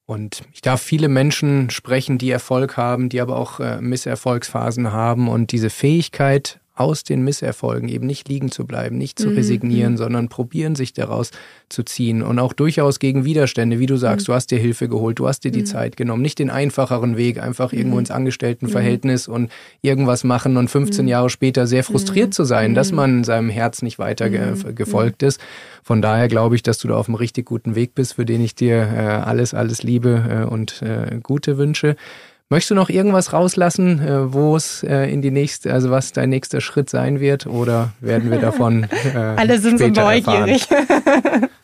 Und 0.06 0.43
ich 0.54 0.62
darf 0.62 0.82
viele 0.82 1.08
Menschen 1.08 1.70
sprechen, 1.70 2.18
die 2.18 2.30
Erfolg 2.30 2.76
haben, 2.76 3.10
die 3.10 3.22
aber 3.22 3.38
auch 3.38 3.60
äh, 3.60 3.80
Misserfolgsphasen 3.80 4.91
haben. 4.91 5.30
Und 5.30 5.51
diese 5.51 5.70
Fähigkeit, 5.70 6.60
aus 6.76 7.03
den 7.03 7.24
Misserfolgen 7.24 7.88
eben 7.88 8.07
nicht 8.07 8.28
liegen 8.30 8.49
zu 8.49 8.65
bleiben, 8.65 8.97
nicht 8.97 9.19
zu 9.19 9.30
mhm. 9.30 9.36
resignieren, 9.36 9.93
mhm. 9.93 9.97
sondern 9.97 10.30
probieren, 10.30 10.76
sich 10.76 10.93
daraus 10.93 11.30
zu 11.69 11.84
ziehen 11.84 12.24
und 12.24 12.39
auch 12.39 12.53
durchaus 12.53 12.97
gegen 12.97 13.26
Widerstände, 13.26 13.78
wie 13.78 13.86
du 13.86 13.95
sagst, 13.95 14.28
mhm. 14.28 14.32
du 14.32 14.34
hast 14.34 14.49
dir 14.49 14.57
Hilfe 14.57 14.89
geholt, 14.89 15.19
du 15.19 15.28
hast 15.28 15.43
dir 15.43 15.51
die 15.51 15.61
mhm. 15.61 15.65
Zeit 15.67 15.97
genommen, 15.97 16.24
nicht 16.24 16.39
den 16.39 16.49
einfacheren 16.49 17.15
Weg, 17.15 17.39
einfach 17.39 17.74
irgendwo 17.74 17.95
mhm. 17.95 18.01
ins 18.01 18.11
Angestelltenverhältnis 18.11 19.28
und 19.28 19.51
irgendwas 19.82 20.24
machen 20.24 20.57
und 20.57 20.67
15 20.67 21.07
Jahre 21.07 21.30
später 21.30 21.67
sehr 21.67 21.84
frustriert 21.84 22.34
zu 22.34 22.43
sein, 22.43 22.74
dass 22.74 22.91
man 22.91 23.24
seinem 23.24 23.49
Herz 23.49 23.84
nicht 23.84 23.99
weiter 23.99 24.30
ge 24.30 24.53
gefolgt 24.74 25.24
ist. 25.24 25.39
Von 25.84 26.01
daher 26.01 26.28
glaube 26.28 26.55
ich, 26.55 26.63
dass 26.63 26.80
du 26.80 26.88
da 26.88 26.95
auf 26.95 27.07
einem 27.07 27.15
richtig 27.15 27.45
guten 27.45 27.76
Weg 27.76 27.93
bist, 27.93 28.15
für 28.15 28.26
den 28.26 28.41
ich 28.41 28.55
dir 28.55 28.78
äh, 28.78 28.99
alles, 28.99 29.53
alles 29.53 29.84
Liebe 29.84 30.45
äh, 30.47 30.49
und 30.49 30.82
äh, 30.82 31.19
Gute 31.21 31.57
wünsche. 31.57 31.95
Möchtest 32.54 32.70
du 32.70 32.76
noch 32.76 32.89
irgendwas 32.89 33.34
rauslassen, 33.34 33.99
äh, 33.99 34.32
wo 34.32 34.56
es 34.56 34.84
äh, 34.84 35.12
in 35.12 35.24
die 35.24 35.32
nächste, 35.32 35.74
also 35.74 35.89
was 35.89 36.12
dein 36.12 36.30
nächster 36.30 36.62
Schritt 36.62 36.88
sein 36.88 37.20
wird, 37.20 37.47
oder 37.47 37.93
werden 37.99 38.30
wir 38.30 38.38
davon 38.38 38.84
äh, 39.16 39.18
Alle 39.18 39.58
sind 39.58 39.80
so 39.80 39.88
neugierig. 39.88 40.68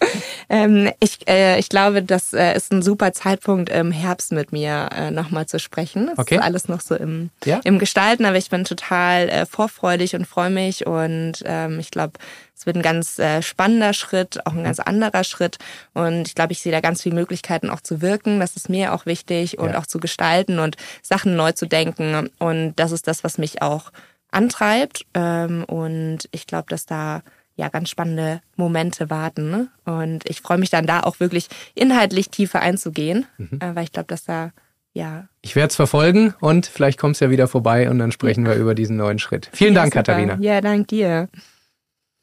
ähm, 0.50 0.91
ich, 1.00 1.28
äh, 1.30 1.60
ich 1.60 1.70
glaube, 1.70 2.02
das 2.02 2.34
äh, 2.34 2.56
ist 2.56 2.72
ein 2.74 2.82
super 2.82 3.14
Zeitpunkt 3.14 3.70
im 3.70 3.91
Herbst 3.91 4.32
mit 4.32 4.52
mir 4.52 4.89
äh, 4.91 5.12
nochmal 5.12 5.45
zu 5.45 5.60
sprechen. 5.60 6.08
Das 6.08 6.20
okay. 6.20 6.36
ist 6.36 6.41
alles 6.41 6.68
noch 6.68 6.82
so 6.82 6.95
im, 6.95 7.30
ja? 7.45 7.60
im 7.64 7.80
Gestalten, 7.80 8.26
aber 8.26 8.38
ich 8.38 8.50
bin 8.50 8.64
total 8.64 9.30
äh, 9.30 9.45
vorfreudig 9.45 10.16
und 10.16 10.26
freue 10.26 10.50
mich 10.50 10.88
und 10.88 11.43
ähm, 11.45 11.80
ich 11.80 11.91
glaube, 11.91 12.14
es 12.60 12.66
wird 12.66 12.76
ein 12.76 12.82
ganz 12.82 13.18
äh, 13.20 13.41
spannender 13.41 13.93
Schritt, 13.93 14.45
auch 14.45 14.52
ein 14.52 14.66
ganz 14.66 14.80
anderer 14.80 15.24
Schritt. 15.24 15.60
Und 15.93 16.28
ich 16.28 16.36
glaube, 16.36 16.52
ich 16.52 16.60
sehe 16.60 16.74
da 16.74 16.82
ganz 16.82 17.02
viele 17.04 17.16
Möglichkeiten 17.16 17.70
auch 17.70 17.80
zu 17.80 18.02
wirken. 18.02 18.41
Das 18.41 18.58
ist 18.58 18.68
mir 18.68 18.93
auch 18.93 19.06
wichtig 19.06 19.60
und 19.60 19.72
ja. 19.72 19.80
auch 19.80 19.86
zu 19.86 19.97
gestalten 19.97 20.60
und 20.60 20.76
Sachen 21.02 21.38
neu 21.38 21.54
zu 21.54 21.68
denken. 21.68 22.30
Und 22.38 22.74
das 22.76 22.91
ist 22.91 23.08
das, 23.08 23.24
was 23.24 23.38
mich 23.38 23.62
auch 23.62 23.91
antreibt. 24.32 25.06
Ähm, 25.14 25.64
und 25.64 26.28
ich 26.32 26.47
glaube, 26.47 26.66
dass 26.68 26.86
da 26.86 27.22
ja 27.60 27.68
ganz 27.68 27.89
spannende 27.89 28.41
Momente 28.55 29.10
warten. 29.10 29.51
Ne? 29.51 29.68
Und 29.84 30.28
ich 30.30 30.41
freue 30.41 30.57
mich 30.57 30.70
dann 30.70 30.88
da 30.88 31.01
auch 31.01 31.20
wirklich 31.20 31.49
inhaltlich 31.76 32.30
tiefer 32.30 32.62
einzugehen, 32.62 33.28
mhm. 33.38 33.60
äh, 33.60 33.76
weil 33.76 33.84
ich 33.84 33.91
glaube, 33.91 34.07
dass 34.07 34.24
da 34.24 34.51
ja. 34.93 35.28
Ich 35.41 35.55
werde 35.55 35.70
es 35.70 35.76
verfolgen 35.76 36.34
und 36.39 36.66
vielleicht 36.66 36.97
kommst 36.97 37.22
du 37.22 37.26
ja 37.26 37.32
wieder 37.32 37.47
vorbei 37.47 37.89
und 37.89 37.99
dann 37.99 38.12
sprechen 38.12 38.45
ja. 38.45 38.51
wir 38.51 38.57
über 38.57 38.74
diesen 38.74 38.95
neuen 38.95 39.20
Schritt. 39.20 39.49
Vielen 39.53 39.76
ja, 39.76 39.82
Dank, 39.82 39.93
super. 39.93 40.03
Katharina. 40.03 40.38
Ja, 40.39 40.62
dank 40.62 40.88
dir. 40.88 41.30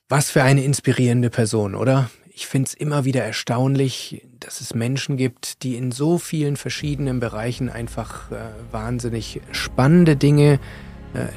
Was 0.08 0.30
für 0.30 0.42
eine 0.42 0.64
inspirierende 0.64 1.30
Person, 1.30 1.74
oder? 1.74 2.10
Ich 2.32 2.46
finde 2.46 2.68
es 2.68 2.74
immer 2.74 3.04
wieder 3.04 3.22
erstaunlich, 3.22 4.22
dass 4.40 4.60
es 4.60 4.74
Menschen 4.74 5.16
gibt, 5.16 5.62
die 5.62 5.76
in 5.76 5.92
so 5.92 6.18
vielen 6.18 6.56
verschiedenen 6.56 7.20
Bereichen 7.20 7.70
einfach 7.70 8.30
äh, 8.30 8.36
wahnsinnig 8.72 9.40
spannende 9.52 10.16
Dinge 10.16 10.54
äh, 10.54 10.58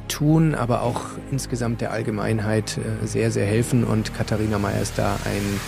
tun, 0.08 0.56
aber 0.56 0.84
auch 0.84 1.02
insgesamt 1.32 1.82
der 1.82 1.92
Allgemeinheit 1.92 2.78
äh, 2.78 3.06
sehr, 3.06 3.32
sehr 3.32 3.46
helfen. 3.46 3.84
Und 3.84 4.14
Katharina 4.14 4.60
Mayer 4.60 4.82
ist 4.82 4.98
da 4.98 5.16
ein 5.26 5.60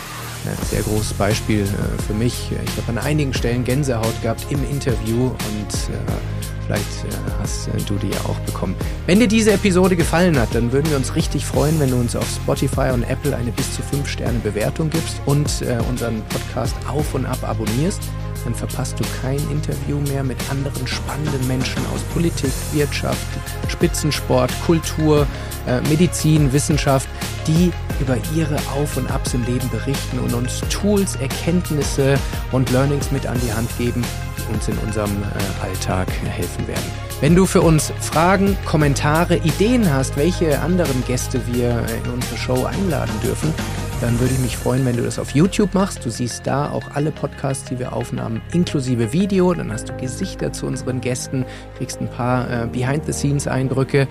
ein 0.46 0.66
sehr 0.66 0.82
großes 0.82 1.14
Beispiel 1.14 1.62
äh, 1.62 2.02
für 2.02 2.14
mich. 2.14 2.50
Ich 2.50 2.82
habe 2.82 2.98
an 2.98 2.98
einigen 2.98 3.34
Stellen 3.34 3.64
Gänsehaut 3.64 4.20
gehabt 4.22 4.46
im 4.50 4.62
Interview 4.70 5.26
und 5.26 5.72
äh, 5.72 6.66
vielleicht 6.66 7.04
äh, 7.04 7.40
hast 7.40 7.68
du 7.86 7.94
die 7.94 8.08
ja 8.08 8.20
auch 8.28 8.38
bekommen. 8.40 8.74
Wenn 9.06 9.20
dir 9.20 9.28
diese 9.28 9.52
Episode 9.52 9.96
gefallen 9.96 10.38
hat, 10.38 10.54
dann 10.54 10.72
würden 10.72 10.90
wir 10.90 10.96
uns 10.96 11.14
richtig 11.14 11.44
freuen, 11.44 11.78
wenn 11.80 11.90
du 11.90 11.96
uns 11.96 12.16
auf 12.16 12.26
Spotify 12.28 12.90
und 12.92 13.04
Apple 13.04 13.36
eine 13.36 13.52
bis 13.52 13.74
zu 13.74 13.82
5 13.82 14.08
Sterne 14.08 14.38
Bewertung 14.40 14.90
gibst 14.90 15.20
und 15.26 15.64
unseren 15.88 16.22
Podcast 16.28 16.74
auf 16.88 17.14
und 17.14 17.26
ab 17.26 17.38
abonnierst 17.42 18.00
dann 18.44 18.54
verpasst 18.54 18.98
du 18.98 19.04
kein 19.20 19.38
Interview 19.50 19.98
mehr 20.08 20.24
mit 20.24 20.38
anderen 20.50 20.86
spannenden 20.86 21.46
Menschen 21.46 21.82
aus 21.94 22.00
Politik, 22.12 22.52
Wirtschaft, 22.72 23.26
Spitzensport, 23.68 24.50
Kultur, 24.66 25.26
äh, 25.66 25.80
Medizin, 25.88 26.52
Wissenschaft, 26.52 27.08
die 27.46 27.72
über 28.00 28.16
ihre 28.34 28.56
Auf 28.74 28.96
und 28.96 29.10
Abs 29.10 29.34
im 29.34 29.44
Leben 29.44 29.68
berichten 29.70 30.18
und 30.18 30.34
uns 30.34 30.60
Tools, 30.70 31.16
Erkenntnisse 31.16 32.18
und 32.52 32.70
Learnings 32.70 33.10
mit 33.10 33.26
an 33.26 33.38
die 33.44 33.52
Hand 33.52 33.70
geben, 33.78 34.04
die 34.38 34.54
uns 34.54 34.68
in 34.68 34.78
unserem 34.78 35.22
äh, 35.22 35.64
Alltag 35.64 36.08
helfen 36.24 36.66
werden. 36.66 36.84
Wenn 37.20 37.36
du 37.36 37.46
für 37.46 37.60
uns 37.60 37.92
Fragen, 38.00 38.56
Kommentare, 38.64 39.36
Ideen 39.36 39.92
hast, 39.92 40.16
welche 40.16 40.60
anderen 40.60 41.04
Gäste 41.06 41.40
wir 41.46 41.84
in 42.04 42.10
unsere 42.12 42.36
Show 42.36 42.64
einladen 42.64 43.14
dürfen, 43.22 43.54
dann 44.02 44.18
würde 44.18 44.34
ich 44.34 44.40
mich 44.40 44.56
freuen, 44.56 44.84
wenn 44.84 44.96
du 44.96 45.02
das 45.04 45.20
auf 45.20 45.30
YouTube 45.30 45.74
machst. 45.74 46.04
Du 46.04 46.10
siehst 46.10 46.46
da 46.46 46.70
auch 46.70 46.90
alle 46.94 47.12
Podcasts, 47.12 47.64
die 47.64 47.78
wir 47.78 47.92
aufnahmen, 47.92 48.42
inklusive 48.52 49.12
Video. 49.12 49.54
Dann 49.54 49.72
hast 49.72 49.88
du 49.88 49.96
Gesichter 49.96 50.52
zu 50.52 50.66
unseren 50.66 51.00
Gästen, 51.00 51.46
kriegst 51.78 52.00
ein 52.00 52.10
paar 52.10 52.50
äh, 52.50 52.66
Behind-the-Scenes-Eindrücke. 52.66 54.08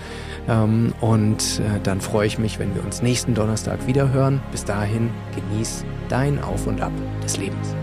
Ähm, 0.48 0.94
und 1.02 1.60
äh, 1.60 1.80
dann 1.84 2.00
freue 2.00 2.28
ich 2.28 2.40
mich, 2.40 2.58
wenn 2.58 2.74
wir 2.74 2.84
uns 2.84 3.02
nächsten 3.02 3.34
Donnerstag 3.34 3.86
wieder 3.86 4.14
hören. 4.14 4.42
Bis 4.52 4.64
dahin, 4.64 5.10
genieß 5.36 5.84
dein 6.08 6.42
Auf 6.42 6.68
und 6.68 6.82
Ab 6.82 6.94
des 7.24 7.38
Lebens. 7.38 7.76